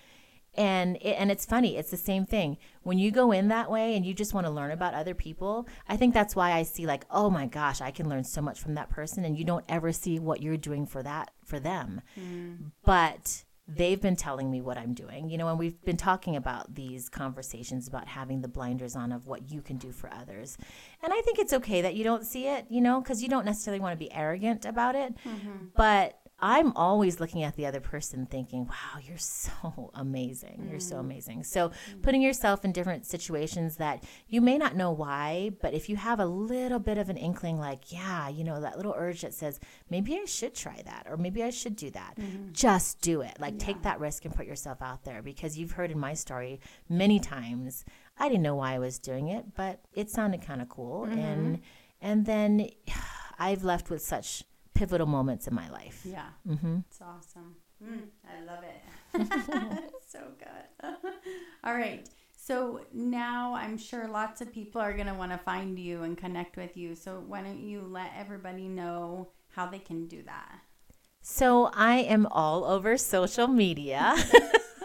[0.54, 2.56] And it, and it's funny, it's the same thing.
[2.82, 5.68] When you go in that way and you just want to learn about other people,
[5.88, 8.58] I think that's why I see like, oh my gosh, I can learn so much
[8.58, 12.00] from that person and you don't ever see what you're doing for that for them.
[12.18, 12.72] Mm.
[12.84, 16.74] But they've been telling me what I'm doing, you know, and we've been talking about
[16.74, 20.58] these conversations about having the blinders on of what you can do for others.
[21.02, 23.44] And I think it's okay that you don't see it, you know, because you don't
[23.44, 25.14] necessarily want to be arrogant about it.
[25.24, 25.66] Mm-hmm.
[25.76, 30.68] But I'm always looking at the other person thinking, wow, you're so amazing.
[30.70, 31.00] You're so mm.
[31.00, 31.44] amazing.
[31.44, 32.02] So mm.
[32.02, 36.18] putting yourself in different situations that you may not know why, but if you have
[36.18, 39.60] a little bit of an inkling, like, yeah, you know, that little urge that says,
[39.90, 42.52] maybe I should try that or maybe I should do that, mm-hmm.
[42.52, 43.38] just do it.
[43.38, 46.60] Like, take that risk and put yourself out there because you've heard in my story
[46.88, 47.84] many times,
[48.18, 51.04] I didn't know why I was doing it, but it sounded kind of cool.
[51.04, 51.62] And, mm-hmm.
[52.00, 52.68] and then
[53.38, 54.44] I've left with such
[54.80, 56.00] pivotal moments in my life.
[56.04, 56.30] Yeah.
[56.48, 56.78] Mm-hmm.
[56.88, 57.56] It's awesome.
[57.84, 59.92] Mm, I love it.
[60.08, 60.94] so good.
[61.64, 62.08] All right.
[62.34, 66.16] So now I'm sure lots of people are going to want to find you and
[66.16, 66.94] connect with you.
[66.94, 70.60] So why don't you let everybody know how they can do that?
[71.20, 74.16] So I am all over social media.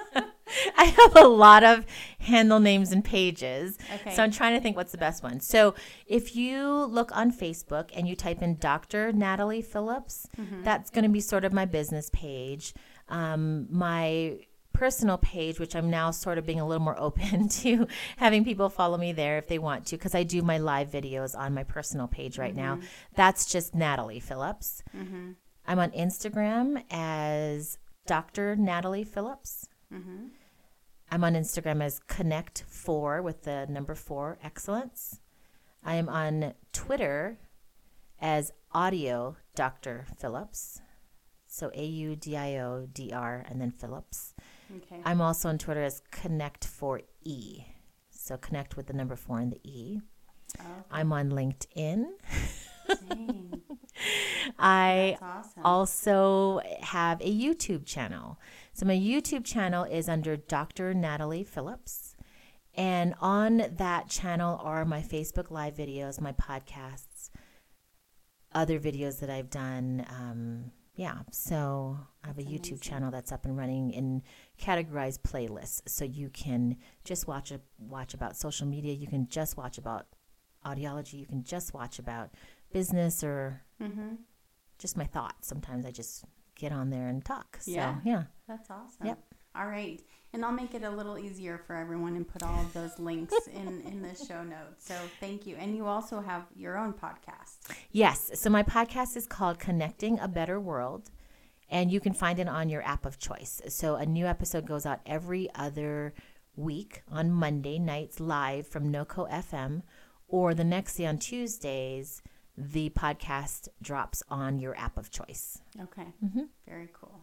[0.77, 1.85] I have a lot of
[2.19, 3.77] handle names and pages.
[3.93, 4.15] Okay.
[4.15, 5.39] So I'm trying to think what's the best one.
[5.39, 5.75] So
[6.07, 9.11] if you look on Facebook and you type in Dr.
[9.11, 10.63] Natalie Phillips, mm-hmm.
[10.63, 12.73] that's going to be sort of my business page.
[13.09, 14.39] Um, my
[14.73, 17.87] personal page, which I'm now sort of being a little more open to
[18.17, 21.37] having people follow me there if they want to, because I do my live videos
[21.37, 22.75] on my personal page right now.
[22.75, 22.85] Mm-hmm.
[23.15, 24.83] That's just Natalie Phillips.
[24.95, 25.31] Mm-hmm.
[25.67, 28.55] I'm on Instagram as Dr.
[28.55, 29.67] Natalie Phillips.
[31.11, 35.19] I'm on Instagram as Connect4 with the number four excellence.
[35.83, 37.37] I am on Twitter
[38.19, 40.05] as Audio Dr.
[40.17, 40.81] Phillips.
[41.47, 44.33] So A U D I O D R and then Phillips.
[44.75, 44.99] Okay.
[45.05, 47.65] I'm also on Twitter as Connect4E.
[48.09, 50.01] So connect with the number four and the E.
[50.59, 50.63] Oh.
[50.91, 52.05] I'm on LinkedIn.
[54.59, 55.63] I awesome.
[55.63, 58.39] also have a YouTube channel.
[58.75, 60.93] So my YouTube channel is under Dr.
[60.93, 62.17] Natalie Phillips.
[62.73, 67.29] And on that channel are my Facebook Live videos, my podcasts,
[68.51, 70.05] other videos that I've done.
[70.09, 74.23] Um, yeah, so I have a YouTube channel that's up and running in
[74.61, 76.75] categorized playlists, so you can
[77.05, 78.91] just watch a, watch about social media.
[78.93, 80.07] You can just watch about
[80.65, 81.13] audiology.
[81.13, 82.31] You can just watch about
[82.73, 84.15] business or Mm-hmm.
[84.79, 85.47] just my thoughts.
[85.47, 86.23] Sometimes I just
[86.55, 87.57] get on there and talk.
[87.61, 87.95] So Yeah.
[88.03, 88.23] yeah.
[88.47, 89.07] That's awesome.
[89.07, 89.19] Yep.
[89.55, 90.01] All right.
[90.33, 93.33] And I'll make it a little easier for everyone and put all of those links
[93.53, 94.85] in, in the show notes.
[94.85, 95.55] So thank you.
[95.57, 97.73] And you also have your own podcast.
[97.91, 98.31] Yes.
[98.35, 101.09] So my podcast is called Connecting a Better World,
[101.69, 103.61] and you can find it on your app of choice.
[103.69, 106.13] So a new episode goes out every other
[106.57, 109.83] week on Monday nights live from NoCo FM,
[110.27, 112.21] or the next day on Tuesdays,
[112.57, 115.61] the podcast drops on your app of choice.
[115.81, 116.07] Okay.
[116.23, 116.43] Mm-hmm.
[116.67, 117.21] Very cool.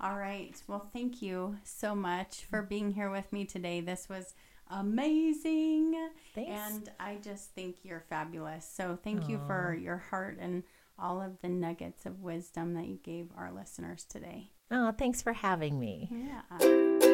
[0.00, 0.54] All right.
[0.66, 3.80] Well, thank you so much for being here with me today.
[3.80, 4.34] This was
[4.70, 5.94] amazing.
[6.34, 6.50] Thanks.
[6.50, 8.68] And I just think you're fabulous.
[8.70, 10.62] So thank you for your heart and
[10.98, 14.50] all of the nuggets of wisdom that you gave our listeners today.
[14.70, 16.10] Oh, thanks for having me.
[16.10, 17.12] Yeah.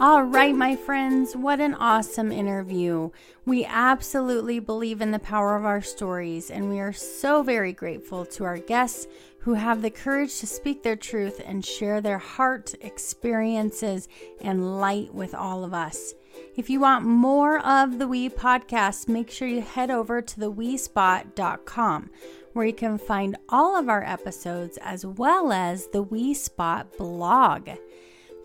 [0.00, 3.10] All right, my friends, what an awesome interview.
[3.44, 8.24] We absolutely believe in the power of our stories, and we are so very grateful
[8.26, 9.08] to our guests
[9.40, 14.06] who have the courage to speak their truth and share their heart, experiences,
[14.40, 16.14] and light with all of us.
[16.56, 22.10] If you want more of the We podcast, make sure you head over to theWeSpot.com
[22.52, 27.70] where you can find all of our episodes as well as the We Spot blog.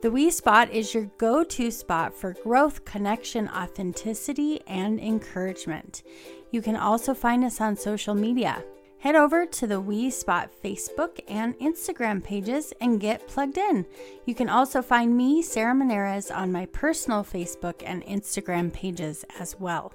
[0.03, 6.03] The We Spot is your go to spot for growth, connection, authenticity, and encouragement.
[6.51, 8.65] You can also find us on social media.
[8.97, 13.85] Head over to the We Spot Facebook and Instagram pages and get plugged in.
[14.25, 19.57] You can also find me, Sarah Monares, on my personal Facebook and Instagram pages as
[19.57, 19.93] well.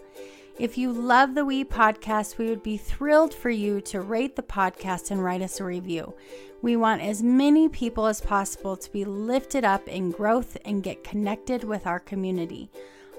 [0.59, 4.43] If you love the We podcast, we would be thrilled for you to rate the
[4.43, 6.15] podcast and write us a review.
[6.63, 11.05] We want as many people as possible to be lifted up in growth and get
[11.05, 12.71] connected with our community.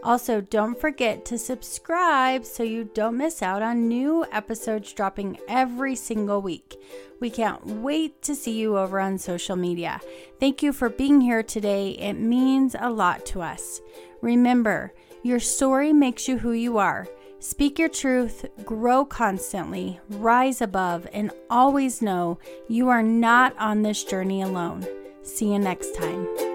[0.04, 5.96] Also, don't forget to subscribe so you don't miss out on new episodes dropping every
[5.96, 6.76] single week.
[7.22, 10.02] We can't wait to see you over on social media.
[10.42, 11.92] Thank you for being here today.
[11.92, 13.80] It means a lot to us.
[14.22, 14.94] Remember,
[15.24, 17.08] your story makes you who you are.
[17.42, 22.38] Speak your truth, grow constantly, rise above, and always know
[22.68, 24.86] you are not on this journey alone.
[25.24, 26.49] See you next time.